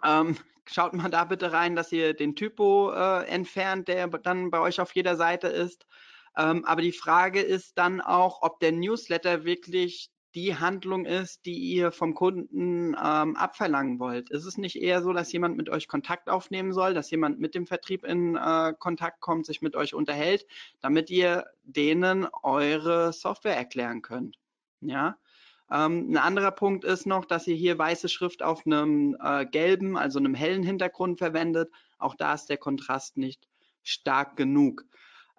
[0.04, 0.36] Ähm,
[0.66, 4.78] schaut mal da bitte rein, dass ihr den Typo äh, entfernt, der dann bei euch
[4.78, 5.86] auf jeder Seite ist.
[6.36, 11.56] Ähm, aber die Frage ist dann auch, ob der Newsletter wirklich die Handlung ist, die
[11.56, 14.28] ihr vom Kunden ähm, abverlangen wollt.
[14.28, 17.54] Ist es nicht eher so, dass jemand mit euch Kontakt aufnehmen soll, dass jemand mit
[17.54, 20.46] dem Vertrieb in äh, Kontakt kommt, sich mit euch unterhält,
[20.80, 24.36] damit ihr denen eure Software erklären könnt?
[24.82, 25.16] Ja.
[25.72, 29.96] Ähm, ein anderer Punkt ist noch, dass ihr hier weiße Schrift auf einem äh, gelben,
[29.96, 31.72] also einem hellen Hintergrund verwendet.
[31.98, 33.48] Auch da ist der Kontrast nicht
[33.82, 34.84] stark genug.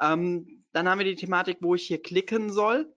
[0.02, 2.92] Ähm, dann haben wir die Thematik, wo ich hier klicken soll.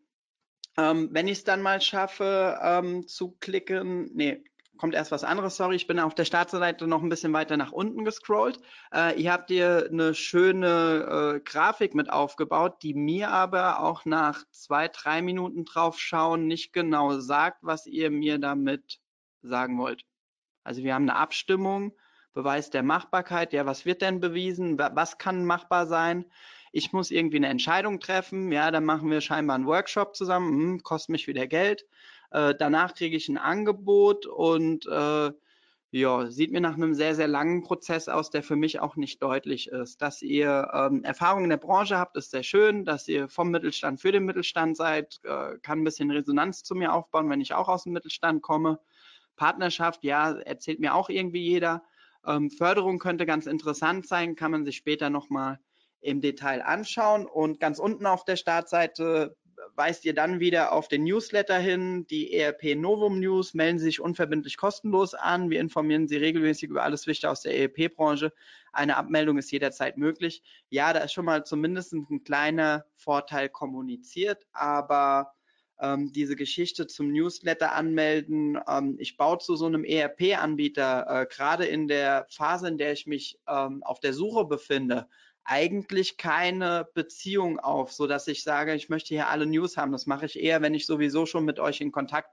[0.76, 4.44] Ähm, wenn ich es dann mal schaffe ähm, zu klicken, nee,
[4.80, 7.70] kommt erst was anderes, sorry, ich bin auf der Startseite noch ein bisschen weiter nach
[7.70, 8.58] unten gescrollt.
[8.94, 14.42] Äh, ihr habt hier eine schöne äh, Grafik mit aufgebaut, die mir aber auch nach
[14.50, 19.00] zwei, drei Minuten draufschauen nicht genau sagt, was ihr mir damit
[19.42, 20.04] sagen wollt.
[20.64, 21.92] Also wir haben eine Abstimmung,
[22.32, 26.24] Beweis der Machbarkeit, ja, was wird denn bewiesen, was kann machbar sein?
[26.72, 30.82] Ich muss irgendwie eine Entscheidung treffen, ja, dann machen wir scheinbar einen Workshop zusammen, hm,
[30.82, 31.84] kostet mich wieder Geld.
[32.30, 35.32] Äh, danach kriege ich ein Angebot und äh,
[35.92, 39.20] ja, sieht mir nach einem sehr, sehr langen Prozess aus, der für mich auch nicht
[39.22, 40.00] deutlich ist.
[40.00, 42.84] Dass ihr ähm, Erfahrung in der Branche habt, ist sehr schön.
[42.84, 46.92] Dass ihr vom Mittelstand für den Mittelstand seid, äh, kann ein bisschen Resonanz zu mir
[46.92, 48.78] aufbauen, wenn ich auch aus dem Mittelstand komme.
[49.34, 51.82] Partnerschaft, ja, erzählt mir auch irgendwie jeder.
[52.24, 55.58] Ähm, Förderung könnte ganz interessant sein, kann man sich später nochmal
[56.00, 57.26] im Detail anschauen.
[57.26, 59.36] Und ganz unten auf der Startseite
[59.76, 64.00] weist ihr dann wieder auf den Newsletter hin, die ERP Novum News, melden Sie sich
[64.00, 65.50] unverbindlich kostenlos an.
[65.50, 68.32] Wir informieren Sie regelmäßig über alles Wichtige aus der ERP-Branche.
[68.72, 70.42] Eine Abmeldung ist jederzeit möglich.
[70.68, 75.32] Ja, da ist schon mal zumindest ein kleiner Vorteil kommuniziert, aber
[75.80, 81.64] ähm, diese Geschichte zum Newsletter anmelden, ähm, ich baue zu so einem ERP-Anbieter, äh, gerade
[81.64, 85.08] in der Phase, in der ich mich ähm, auf der Suche befinde,
[85.44, 89.92] eigentlich keine Beziehung auf, so dass ich sage, ich möchte hier alle News haben.
[89.92, 92.30] Das mache ich eher, wenn ich sowieso schon mit euch in Kontakt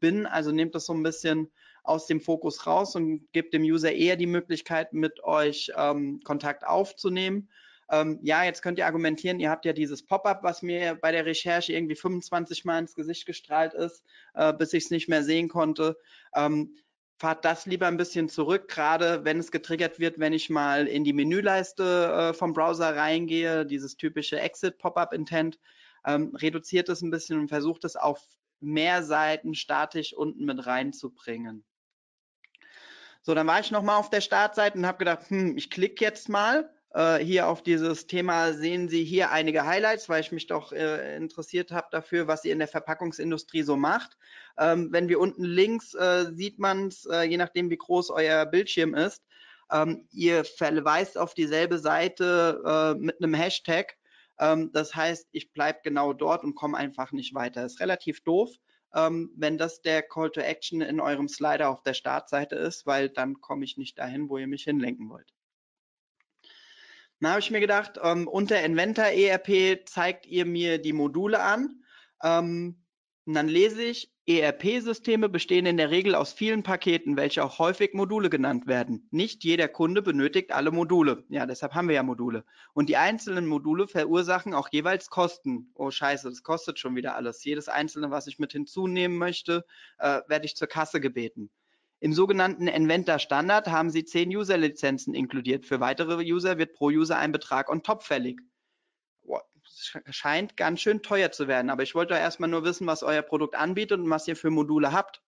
[0.00, 0.26] bin.
[0.26, 1.50] Also nehmt das so ein bisschen
[1.82, 6.66] aus dem Fokus raus und gebt dem User eher die Möglichkeit, mit euch ähm, Kontakt
[6.66, 7.48] aufzunehmen.
[7.90, 11.26] Ähm, ja, jetzt könnt ihr argumentieren, ihr habt ja dieses Pop-up, was mir bei der
[11.26, 14.04] Recherche irgendwie 25 Mal ins Gesicht gestrahlt ist,
[14.34, 15.96] äh, bis ich es nicht mehr sehen konnte.
[16.34, 16.76] Ähm,
[17.20, 21.04] fahrt das lieber ein bisschen zurück, gerade wenn es getriggert wird, wenn ich mal in
[21.04, 25.58] die Menüleiste äh, vom Browser reingehe, dieses typische Exit Pop-up Intent,
[26.06, 28.26] ähm, reduziert es ein bisschen und versucht es auf
[28.60, 31.62] mehr Seiten statisch unten mit reinzubringen.
[33.20, 36.30] So, dann war ich nochmal auf der Startseite und habe gedacht, hm, ich klicke jetzt
[36.30, 40.72] mal äh, hier auf dieses Thema sehen Sie hier einige Highlights, weil ich mich doch
[40.72, 44.16] äh, interessiert habe dafür, was ihr in der Verpackungsindustrie so macht.
[44.58, 48.44] Ähm, wenn wir unten links äh, sieht man es, äh, je nachdem wie groß euer
[48.46, 49.22] Bildschirm ist,
[49.70, 53.96] ähm, ihr verweist auf dieselbe Seite äh, mit einem Hashtag.
[54.40, 57.64] Ähm, das heißt, ich bleibe genau dort und komme einfach nicht weiter.
[57.64, 58.50] Ist relativ doof.
[58.94, 63.08] Ähm, wenn das der Call to Action in eurem Slider auf der Startseite ist, weil
[63.08, 65.32] dann komme ich nicht dahin, wo ihr mich hinlenken wollt.
[67.20, 71.82] Dann habe ich mir gedacht, ähm, unter Inventor ERP zeigt ihr mir die Module an.
[72.22, 72.82] Ähm,
[73.26, 77.94] und dann lese ich, ERP-Systeme bestehen in der Regel aus vielen Paketen, welche auch häufig
[77.94, 79.08] Module genannt werden.
[79.10, 81.24] Nicht jeder Kunde benötigt alle Module.
[81.28, 82.44] Ja, deshalb haben wir ja Module.
[82.72, 85.72] Und die einzelnen Module verursachen auch jeweils Kosten.
[85.74, 87.44] Oh scheiße, das kostet schon wieder alles.
[87.44, 89.64] Jedes einzelne, was ich mit hinzunehmen möchte,
[89.98, 91.50] äh, werde ich zur Kasse gebeten.
[92.02, 95.66] Im sogenannten Inventor Standard haben Sie zehn User-Lizenzen inkludiert.
[95.66, 98.40] Für weitere User wird pro User ein Betrag on top fällig.
[100.10, 103.54] Scheint ganz schön teuer zu werden, aber ich wollte erstmal nur wissen, was euer Produkt
[103.54, 105.22] anbietet und was ihr für Module habt.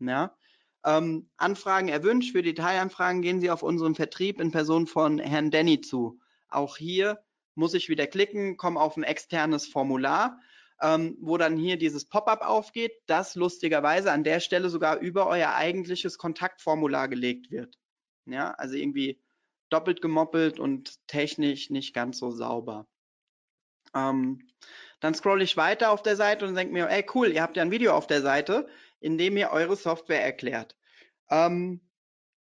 [0.00, 0.36] Ja.
[0.84, 2.32] Ähm, Anfragen erwünscht.
[2.32, 6.20] Für Detailanfragen gehen Sie auf unseren Vertrieb in Person von Herrn Denny zu.
[6.48, 7.24] Auch hier
[7.54, 10.38] muss ich wieder klicken, komme auf ein externes Formular
[10.80, 15.54] ähm, wo dann hier dieses Pop-up aufgeht, das lustigerweise an der Stelle sogar über euer
[15.54, 17.76] eigentliches Kontaktformular gelegt wird.
[18.26, 19.20] Ja, also irgendwie
[19.70, 22.86] doppelt gemoppelt und technisch nicht ganz so sauber.
[23.94, 24.48] Ähm,
[25.00, 27.62] dann scroll ich weiter auf der Seite und denke mir, ey cool, ihr habt ja
[27.62, 28.68] ein Video auf der Seite,
[29.00, 30.76] in dem ihr eure Software erklärt.
[31.30, 31.80] Ähm,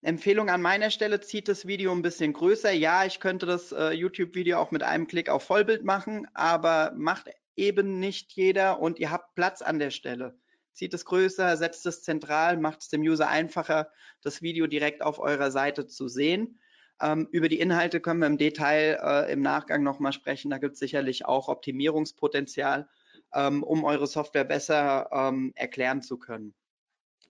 [0.02, 2.72] Empfehlung an meiner Stelle, zieht das Video ein bisschen größer.
[2.72, 7.30] Ja, ich könnte das äh, YouTube-Video auch mit einem Klick auf Vollbild machen, aber macht
[7.56, 10.38] eben nicht jeder und ihr habt Platz an der Stelle.
[10.74, 13.90] Zieht es größer, setzt es zentral, macht es dem User einfacher,
[14.22, 16.60] das Video direkt auf eurer Seite zu sehen.
[17.02, 20.50] Ähm, über die Inhalte können wir im Detail äh, im Nachgang nochmal sprechen.
[20.50, 22.88] Da gibt es sicherlich auch Optimierungspotenzial,
[23.34, 26.56] ähm, um eure Software besser ähm, erklären zu können.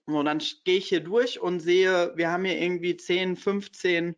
[0.06, 4.16] Und dann gehe ich hier durch und sehe, wir haben hier irgendwie 10, 15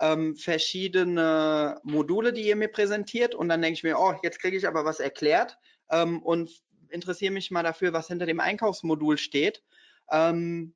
[0.00, 3.34] ähm, verschiedene Module, die ihr mir präsentiert.
[3.34, 5.56] Und dann denke ich mir, oh, jetzt kriege ich aber was erklärt
[5.90, 6.50] ähm, und
[6.90, 9.62] interessiere mich mal dafür, was hinter dem Einkaufsmodul steht.
[10.10, 10.74] Ähm,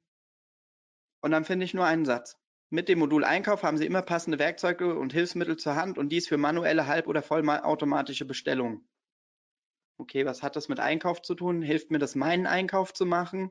[1.21, 2.37] und dann finde ich nur einen Satz.
[2.71, 6.29] Mit dem Modul Einkauf haben Sie immer passende Werkzeuge und Hilfsmittel zur Hand und dies
[6.29, 8.87] für manuelle, halb- oder vollautomatische Bestellungen.
[9.97, 11.63] Okay, was hat das mit Einkauf zu tun?
[11.63, 13.51] Hilft mir das, meinen Einkauf zu machen?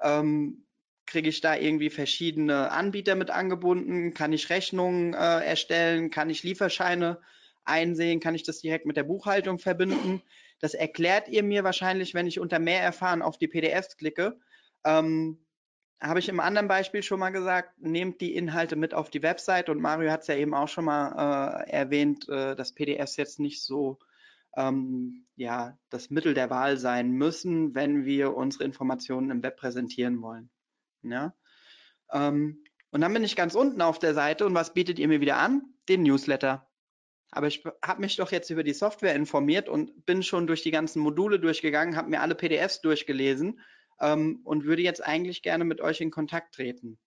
[0.00, 0.66] Ähm,
[1.08, 4.12] Kriege ich da irgendwie verschiedene Anbieter mit angebunden?
[4.12, 6.10] Kann ich Rechnungen äh, erstellen?
[6.10, 7.18] Kann ich Lieferscheine
[7.64, 8.20] einsehen?
[8.20, 10.22] Kann ich das direkt mit der Buchhaltung verbinden?
[10.60, 14.38] Das erklärt ihr mir wahrscheinlich, wenn ich unter mehr erfahren auf die PDFs klicke.
[14.84, 15.38] Ähm,
[15.98, 19.70] habe ich im anderen Beispiel schon mal gesagt, nehmt die Inhalte mit auf die Website
[19.70, 23.40] und Mario hat es ja eben auch schon mal äh, erwähnt, äh, dass PDFs jetzt
[23.40, 23.98] nicht so
[24.58, 30.20] ähm, ja, das Mittel der Wahl sein müssen, wenn wir unsere Informationen im Web präsentieren
[30.20, 30.50] wollen.
[31.02, 31.34] Ja?
[32.12, 35.20] Ähm, und dann bin ich ganz unten auf der Seite und was bietet ihr mir
[35.20, 35.62] wieder an?
[35.88, 36.66] Den Newsletter.
[37.30, 40.70] Aber ich habe mich doch jetzt über die Software informiert und bin schon durch die
[40.70, 43.60] ganzen Module durchgegangen, habe mir alle PDFs durchgelesen
[44.00, 46.98] ähm, und würde jetzt eigentlich gerne mit euch in Kontakt treten.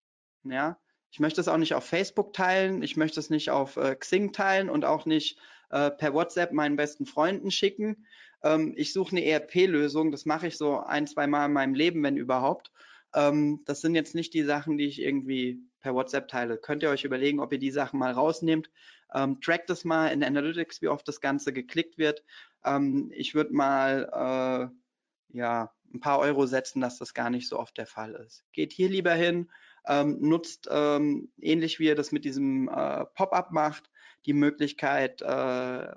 [0.43, 0.79] Ja,
[1.11, 4.31] ich möchte es auch nicht auf Facebook teilen, ich möchte es nicht auf äh, Xing
[4.31, 5.39] teilen und auch nicht
[5.71, 8.05] äh, per WhatsApp meinen besten Freunden schicken.
[8.43, 12.03] Ähm, ich suche eine ERP-Lösung, das mache ich so ein, zwei Mal in meinem Leben,
[12.03, 12.71] wenn überhaupt.
[13.13, 16.57] Ähm, das sind jetzt nicht die Sachen, die ich irgendwie per WhatsApp teile.
[16.57, 18.69] Könnt ihr euch überlegen, ob ihr die Sachen mal rausnehmt.
[19.13, 22.23] Ähm, trackt es mal in Analytics, wie oft das Ganze geklickt wird.
[22.63, 27.59] Ähm, ich würde mal äh, ja, ein paar Euro setzen, dass das gar nicht so
[27.59, 28.45] oft der Fall ist.
[28.53, 29.49] Geht hier lieber hin,
[29.85, 33.89] ähm, nutzt ähm, ähnlich wie ihr das mit diesem äh, Pop-up macht,
[34.25, 35.25] die Möglichkeit, äh,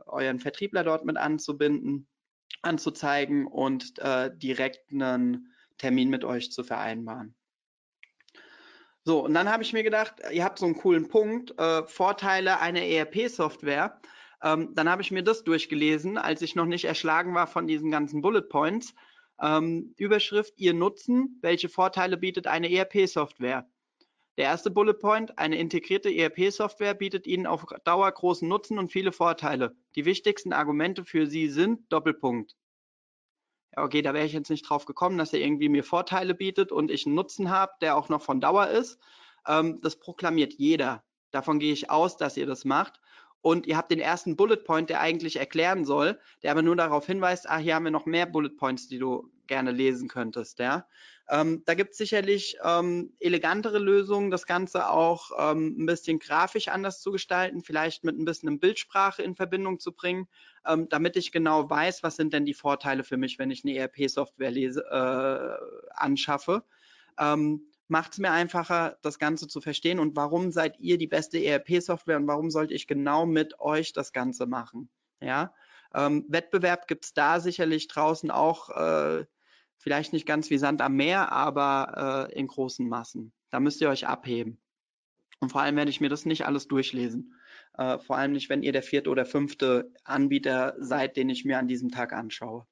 [0.06, 2.08] euren Vertriebler dort mit anzubinden,
[2.62, 7.34] anzuzeigen und äh, direkt einen Termin mit euch zu vereinbaren.
[9.06, 12.60] So, und dann habe ich mir gedacht, ihr habt so einen coolen Punkt, äh, Vorteile
[12.60, 14.00] einer ERP-Software.
[14.42, 17.90] Ähm, dann habe ich mir das durchgelesen, als ich noch nicht erschlagen war von diesen
[17.90, 18.94] ganzen Bullet Points.
[19.40, 23.68] Ähm, Überschrift, Ihr Nutzen, welche Vorteile bietet eine ERP-Software?
[24.36, 29.12] Der erste Bullet Point, eine integrierte ERP-Software bietet Ihnen auf Dauer großen Nutzen und viele
[29.12, 29.76] Vorteile.
[29.96, 32.56] Die wichtigsten Argumente für Sie sind Doppelpunkt.
[33.76, 36.90] Okay, da wäre ich jetzt nicht drauf gekommen, dass er irgendwie mir Vorteile bietet und
[36.90, 38.98] ich einen Nutzen habe, der auch noch von Dauer ist.
[39.46, 41.04] Ähm, das proklamiert jeder.
[41.30, 43.00] Davon gehe ich aus, dass ihr das macht
[43.44, 47.04] und ihr habt den ersten Bullet Point, der eigentlich erklären soll, der aber nur darauf
[47.06, 50.58] hinweist, ah, hier haben wir noch mehr Bullet Points, die du gerne lesen könntest.
[50.60, 50.86] Ja?
[51.28, 56.68] Ähm, da gibt es sicherlich ähm, elegantere Lösungen, das Ganze auch ähm, ein bisschen grafisch
[56.68, 60.28] anders zu gestalten, vielleicht mit ein bisschen Bildsprache in Verbindung zu bringen,
[60.66, 63.74] ähm, damit ich genau weiß, was sind denn die Vorteile für mich, wenn ich eine
[63.74, 65.56] ERP-Software äh,
[65.94, 66.64] anschaffe.
[67.18, 71.42] Ähm, macht es mir einfacher, das Ganze zu verstehen und warum seid ihr die beste
[71.42, 74.90] ERP-Software und warum sollte ich genau mit euch das Ganze machen.
[75.20, 75.54] Ja,
[75.94, 79.26] ähm, Wettbewerb gibt es da sicherlich draußen auch, äh,
[79.78, 83.32] vielleicht nicht ganz wie Sand am Meer, aber äh, in großen Massen.
[83.50, 84.60] Da müsst ihr euch abheben.
[85.40, 87.34] Und vor allem werde ich mir das nicht alles durchlesen.
[87.76, 91.58] Äh, vor allem nicht, wenn ihr der vierte oder fünfte Anbieter seid, den ich mir
[91.58, 92.66] an diesem Tag anschaue.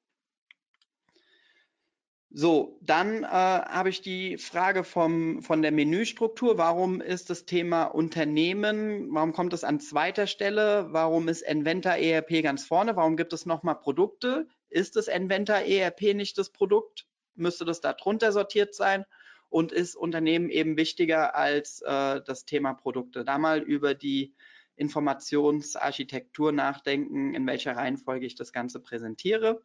[2.35, 6.57] So, dann äh, habe ich die Frage vom, von der Menüstruktur.
[6.57, 10.87] Warum ist das Thema Unternehmen, warum kommt es an zweiter Stelle?
[10.89, 12.95] Warum ist Enventa ERP ganz vorne?
[12.95, 14.47] Warum gibt es nochmal Produkte?
[14.73, 17.05] Ist das Enventa ERP nicht das Produkt?
[17.35, 19.05] Müsste das da drunter sortiert sein?
[19.49, 23.23] Und ist Unternehmen eben wichtiger als äh, das Thema Produkte?
[23.23, 24.33] Da mal über die
[24.75, 29.61] Informationsarchitektur nachdenken, in welcher Reihenfolge ich das Ganze präsentiere.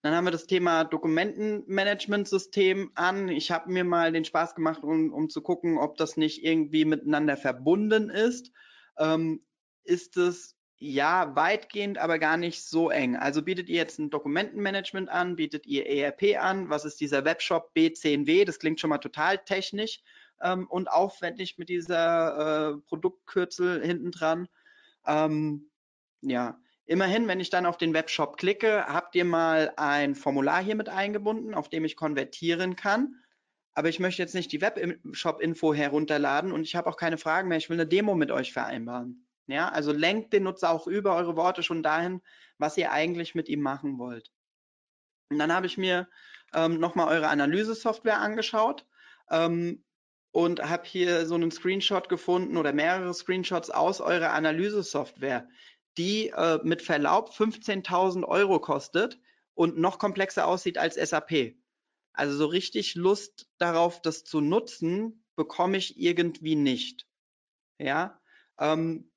[0.00, 3.28] Dann haben wir das Thema Dokumentenmanagementsystem an.
[3.28, 6.86] Ich habe mir mal den Spaß gemacht, um, um, zu gucken, ob das nicht irgendwie
[6.86, 8.52] miteinander verbunden ist.
[8.96, 9.44] Ähm,
[9.84, 13.14] ist es ja weitgehend, aber gar nicht so eng.
[13.14, 16.70] Also bietet ihr jetzt ein Dokumentenmanagement an, bietet ihr ERP an?
[16.70, 18.44] Was ist dieser Webshop B10W?
[18.44, 20.00] Das klingt schon mal total technisch
[20.40, 24.48] ähm, und aufwendig mit dieser äh, Produktkürzel hinten dran.
[25.06, 25.70] Ähm,
[26.22, 30.74] ja, Immerhin, wenn ich dann auf den Webshop klicke, habt ihr mal ein Formular hier
[30.74, 33.14] mit eingebunden, auf dem ich konvertieren kann.
[33.74, 37.58] Aber ich möchte jetzt nicht die Webshop-Info herunterladen und ich habe auch keine Fragen mehr.
[37.58, 39.24] Ich will eine Demo mit euch vereinbaren.
[39.50, 42.22] Ja, also lenkt den Nutzer auch über eure Worte schon dahin,
[42.58, 44.30] was ihr eigentlich mit ihm machen wollt.
[45.30, 46.08] Und dann habe ich mir
[46.54, 48.86] ähm, nochmal eure Analyse-Software angeschaut.
[49.30, 49.84] Ähm,
[50.32, 55.48] und habe hier so einen Screenshot gefunden oder mehrere Screenshots aus eurer Analyse-Software,
[55.98, 59.18] die äh, mit Verlaub 15.000 Euro kostet
[59.54, 61.56] und noch komplexer aussieht als SAP.
[62.12, 67.06] Also so richtig Lust darauf, das zu nutzen, bekomme ich irgendwie nicht.
[67.78, 68.20] Ja,
[68.58, 69.09] ähm,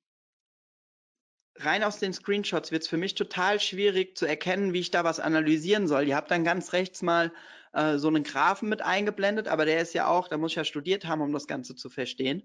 [1.56, 5.04] rein aus den Screenshots wird es für mich total schwierig zu erkennen, wie ich da
[5.04, 6.08] was analysieren soll.
[6.08, 7.32] Ihr habt dann ganz rechts mal
[7.72, 10.64] äh, so einen Graphen mit eingeblendet, aber der ist ja auch, da muss ich ja
[10.64, 12.42] studiert haben, um das Ganze zu verstehen.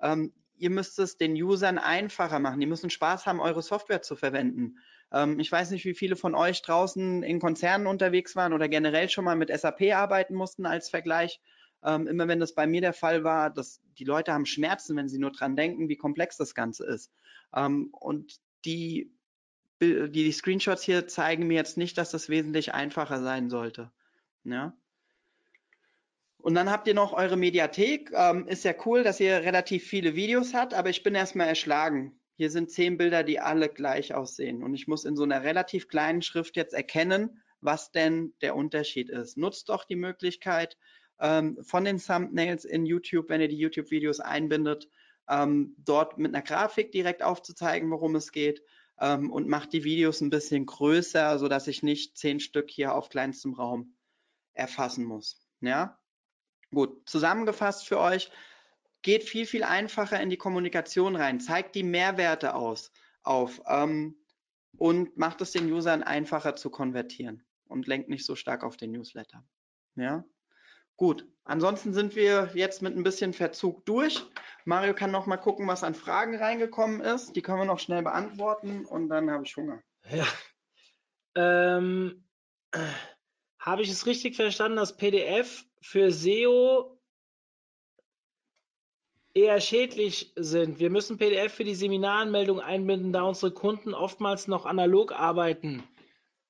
[0.00, 2.60] Ähm, ihr müsst es den Usern einfacher machen.
[2.60, 4.78] Die müssen Spaß haben, eure Software zu verwenden.
[5.12, 9.08] Ähm, ich weiß nicht, wie viele von euch draußen in Konzernen unterwegs waren oder generell
[9.08, 11.40] schon mal mit SAP arbeiten mussten als Vergleich.
[11.82, 15.08] Ähm, immer wenn das bei mir der Fall war, dass die Leute haben Schmerzen, wenn
[15.08, 17.10] sie nur dran denken, wie komplex das Ganze ist.
[17.54, 19.12] Ähm, und die,
[19.80, 23.90] die Screenshots hier zeigen mir jetzt nicht, dass das wesentlich einfacher sein sollte.
[24.44, 24.76] Ja.
[26.38, 28.10] Und dann habt ihr noch eure Mediathek.
[28.14, 32.18] Ähm, ist ja cool, dass ihr relativ viele Videos habt, aber ich bin erstmal erschlagen.
[32.36, 34.62] Hier sind zehn Bilder, die alle gleich aussehen.
[34.62, 39.10] Und ich muss in so einer relativ kleinen Schrift jetzt erkennen, was denn der Unterschied
[39.10, 39.36] ist.
[39.36, 40.78] Nutzt doch die Möglichkeit
[41.20, 44.88] ähm, von den Thumbnails in YouTube, wenn ihr die YouTube-Videos einbindet,
[45.30, 48.62] ähm, dort mit einer Grafik direkt aufzuzeigen, worum es geht
[49.00, 53.08] ähm, und macht die Videos ein bisschen größer, sodass ich nicht zehn Stück hier auf
[53.08, 53.94] kleinstem Raum
[54.52, 55.40] erfassen muss.
[55.60, 55.98] Ja,
[56.72, 57.08] gut.
[57.08, 58.30] Zusammengefasst für euch
[59.02, 62.92] geht viel viel einfacher in die Kommunikation rein, zeigt die Mehrwerte aus
[63.22, 64.16] auf ähm,
[64.76, 68.92] und macht es den Usern einfacher zu konvertieren und lenkt nicht so stark auf den
[68.92, 69.44] Newsletter.
[69.94, 70.24] Ja.
[71.00, 74.22] Gut, ansonsten sind wir jetzt mit ein bisschen Verzug durch.
[74.66, 77.34] Mario kann noch mal gucken, was an Fragen reingekommen ist.
[77.34, 79.82] Die können wir noch schnell beantworten und dann habe ich Hunger.
[80.10, 80.26] Ja.
[81.36, 82.22] Ähm,
[83.58, 87.00] habe ich es richtig verstanden, dass PDF für SEO
[89.32, 90.80] eher schädlich sind?
[90.80, 95.82] Wir müssen PDF für die Seminaranmeldung einbinden, da unsere Kunden oftmals noch analog arbeiten.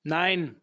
[0.03, 0.60] Nein,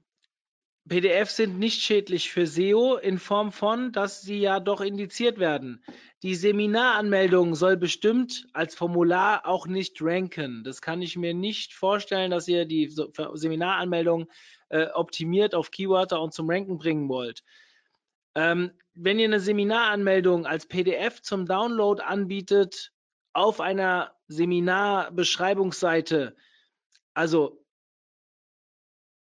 [0.88, 5.84] PDF sind nicht schädlich für SEO in Form von, dass sie ja doch indiziert werden.
[6.22, 10.64] Die Seminaranmeldung soll bestimmt als Formular auch nicht ranken.
[10.64, 12.92] Das kann ich mir nicht vorstellen, dass ihr die
[13.34, 14.28] Seminaranmeldung
[14.70, 17.44] äh, optimiert auf Keywörter und zum Ranken bringen wollt.
[18.34, 22.92] Ähm, wenn ihr eine Seminaranmeldung als PDF zum Download anbietet
[23.32, 26.36] auf einer Seminarbeschreibungsseite,
[27.14, 27.64] also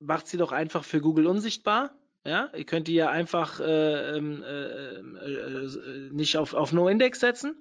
[0.02, 1.94] macht sie doch einfach für Google unsichtbar.
[2.24, 7.60] Ja, ihr könnt die ja einfach äh, ähm, äh, äh, nicht auf, auf No-Index setzen.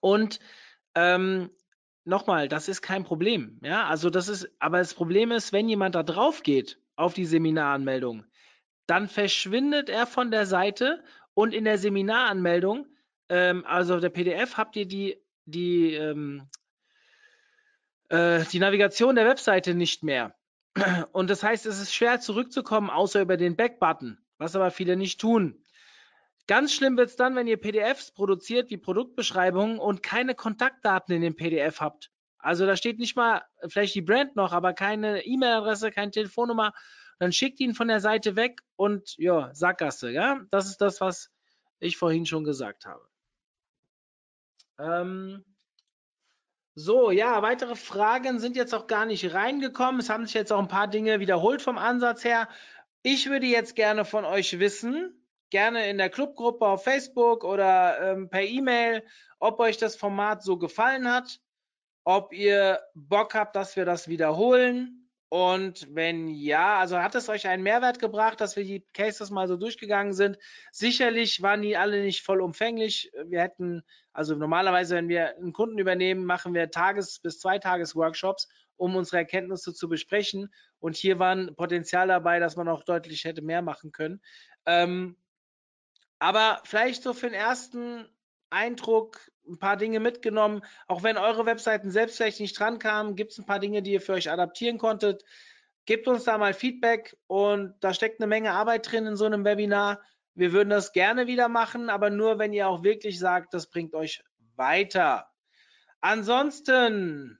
[0.00, 0.38] Und
[0.94, 1.50] ähm,
[2.04, 3.58] nochmal, das ist kein Problem.
[3.64, 7.26] Ja, also das ist, aber das Problem ist, wenn jemand da drauf geht auf die
[7.26, 8.24] Seminaranmeldung,
[8.86, 11.02] dann verschwindet er von der Seite
[11.32, 12.86] und in der Seminaranmeldung,
[13.28, 16.48] ähm, also auf der PDF, habt ihr die, die, ähm,
[18.08, 20.36] äh, die Navigation der Webseite nicht mehr.
[21.12, 25.20] Und das heißt, es ist schwer zurückzukommen, außer über den Back-Button, was aber viele nicht
[25.20, 25.62] tun.
[26.46, 31.22] Ganz schlimm wird es dann, wenn ihr PDFs produziert wie Produktbeschreibungen und keine Kontaktdaten in
[31.22, 32.10] dem PDF habt.
[32.38, 36.74] Also da steht nicht mal vielleicht die Brand noch, aber keine E-Mail-Adresse, keine Telefonnummer.
[37.18, 40.10] Dann schickt ihn von der Seite weg und ja, Sackgasse.
[40.10, 41.30] Ja, das ist das, was
[41.78, 43.08] ich vorhin schon gesagt habe.
[44.78, 45.44] Ähm,
[46.74, 50.00] so, ja, weitere Fragen sind jetzt auch gar nicht reingekommen.
[50.00, 52.48] Es haben sich jetzt auch ein paar Dinge wiederholt vom Ansatz her.
[53.02, 58.28] Ich würde jetzt gerne von euch wissen, gerne in der Clubgruppe auf Facebook oder ähm,
[58.28, 59.04] per E-Mail,
[59.38, 61.40] ob euch das Format so gefallen hat,
[62.04, 67.48] ob ihr Bock habt, dass wir das wiederholen und wenn ja, also hat es euch
[67.48, 70.38] einen Mehrwert gebracht, dass wir die Cases mal so durchgegangen sind?
[70.70, 73.10] Sicherlich waren die alle nicht vollumfänglich.
[73.24, 73.82] Wir hätten,
[74.14, 79.74] also normalerweise, wenn wir einen Kunden übernehmen, machen wir Tages- bis Zweitages-Workshops, um unsere Erkenntnisse
[79.74, 80.54] zu besprechen.
[80.78, 84.22] Und hier waren Potenzial dabei, dass man auch deutlich hätte mehr machen können.
[84.66, 85.16] Ähm,
[86.20, 88.08] aber vielleicht so für den ersten
[88.50, 89.18] Eindruck
[89.48, 90.62] ein paar Dinge mitgenommen.
[90.86, 93.92] Auch wenn eure Webseiten selbst vielleicht nicht dran kamen, gibt es ein paar Dinge, die
[93.92, 95.24] ihr für euch adaptieren konntet.
[95.86, 99.44] Gebt uns da mal Feedback und da steckt eine Menge Arbeit drin in so einem
[99.44, 100.00] Webinar.
[100.34, 103.94] Wir würden das gerne wieder machen, aber nur, wenn ihr auch wirklich sagt, das bringt
[103.94, 104.24] euch
[104.56, 105.30] weiter.
[106.00, 107.38] Ansonsten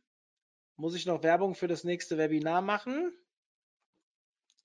[0.77, 3.13] muss ich noch Werbung für das nächste Webinar machen.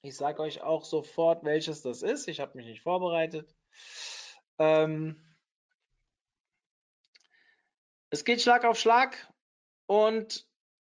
[0.01, 2.27] Ich sage euch auch sofort, welches das ist.
[2.27, 3.53] Ich habe mich nicht vorbereitet.
[4.57, 5.21] Ähm,
[8.09, 9.31] es geht Schlag auf Schlag
[9.87, 10.47] und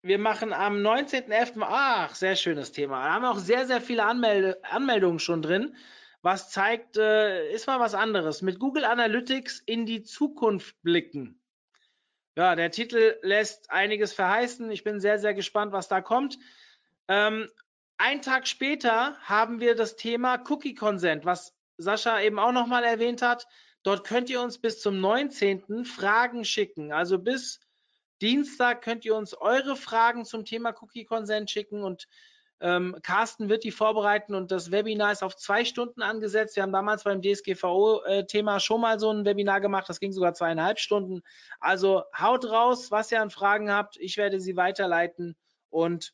[0.01, 1.61] wir machen am 19.11.
[1.61, 3.03] Ach, sehr schönes Thema.
[3.03, 5.76] Wir haben auch sehr, sehr viele Anmelde Anmeldungen schon drin.
[6.23, 8.41] Was zeigt, äh, ist mal was anderes.
[8.41, 11.39] Mit Google Analytics in die Zukunft blicken.
[12.35, 14.71] Ja, der Titel lässt einiges verheißen.
[14.71, 16.39] Ich bin sehr, sehr gespannt, was da kommt.
[17.09, 17.49] Ähm,
[17.97, 23.21] ein Tag später haben wir das Thema Cookie Consent, was Sascha eben auch nochmal erwähnt
[23.21, 23.45] hat.
[23.83, 25.83] Dort könnt ihr uns bis zum 19.
[25.83, 26.93] Fragen schicken.
[26.93, 27.59] Also bis
[28.21, 32.07] Dienstag könnt ihr uns eure Fragen zum Thema Cookie Consent schicken und
[32.64, 36.56] ähm, Carsten wird die vorbereiten und das Webinar ist auf zwei Stunden angesetzt.
[36.56, 39.90] Wir haben damals beim DSGVO-Thema schon mal so ein Webinar gemacht.
[39.90, 41.23] Das ging sogar zweieinhalb Stunden.
[41.60, 43.98] Also haut raus, was ihr an Fragen habt.
[43.98, 45.35] Ich werde sie weiterleiten
[45.69, 46.14] und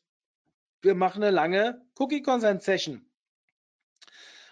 [0.82, 3.08] wir machen eine lange Cookie Consent Session.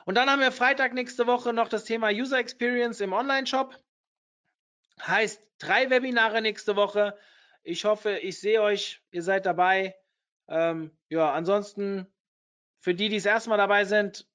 [0.05, 3.77] Und dann haben wir Freitag nächste Woche noch das Thema User Experience im Online-Shop.
[5.05, 7.19] Heißt drei Webinare nächste Woche.
[7.65, 9.97] Ich hoffe, ich sehe euch, ihr seid dabei.
[10.49, 12.07] Ähm, ja, ansonsten
[12.81, 14.27] für die, die das erste Mal dabei sind,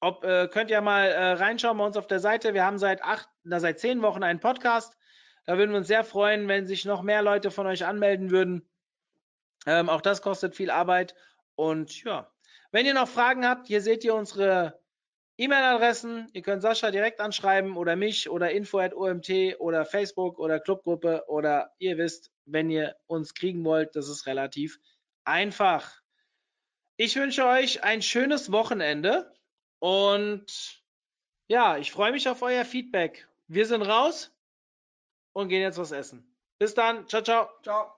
[0.00, 2.54] ob, äh, könnt ihr mal äh, reinschauen bei uns auf der Seite.
[2.54, 4.96] Wir haben seit acht, na, seit zehn Wochen einen Podcast.
[5.44, 8.68] Da würden wir uns sehr freuen, wenn sich noch mehr Leute von euch anmelden würden.
[9.66, 11.14] Ähm, auch das kostet viel Arbeit.
[11.56, 12.30] Und ja,
[12.70, 14.78] wenn ihr noch Fragen habt, hier seht ihr unsere
[15.38, 16.28] E-Mail-Adressen.
[16.32, 21.96] Ihr könnt Sascha direkt anschreiben oder mich oder info.omt oder Facebook oder Clubgruppe oder ihr
[21.96, 24.78] wisst, wenn ihr uns kriegen wollt, das ist relativ
[25.28, 26.02] einfach.
[26.96, 29.32] Ich wünsche euch ein schönes Wochenende
[29.78, 30.82] und
[31.46, 33.28] ja, ich freue mich auf euer Feedback.
[33.46, 34.34] Wir sind raus
[35.32, 36.36] und gehen jetzt was essen.
[36.58, 37.06] Bis dann.
[37.08, 37.48] Ciao, ciao.
[37.62, 37.97] Ciao.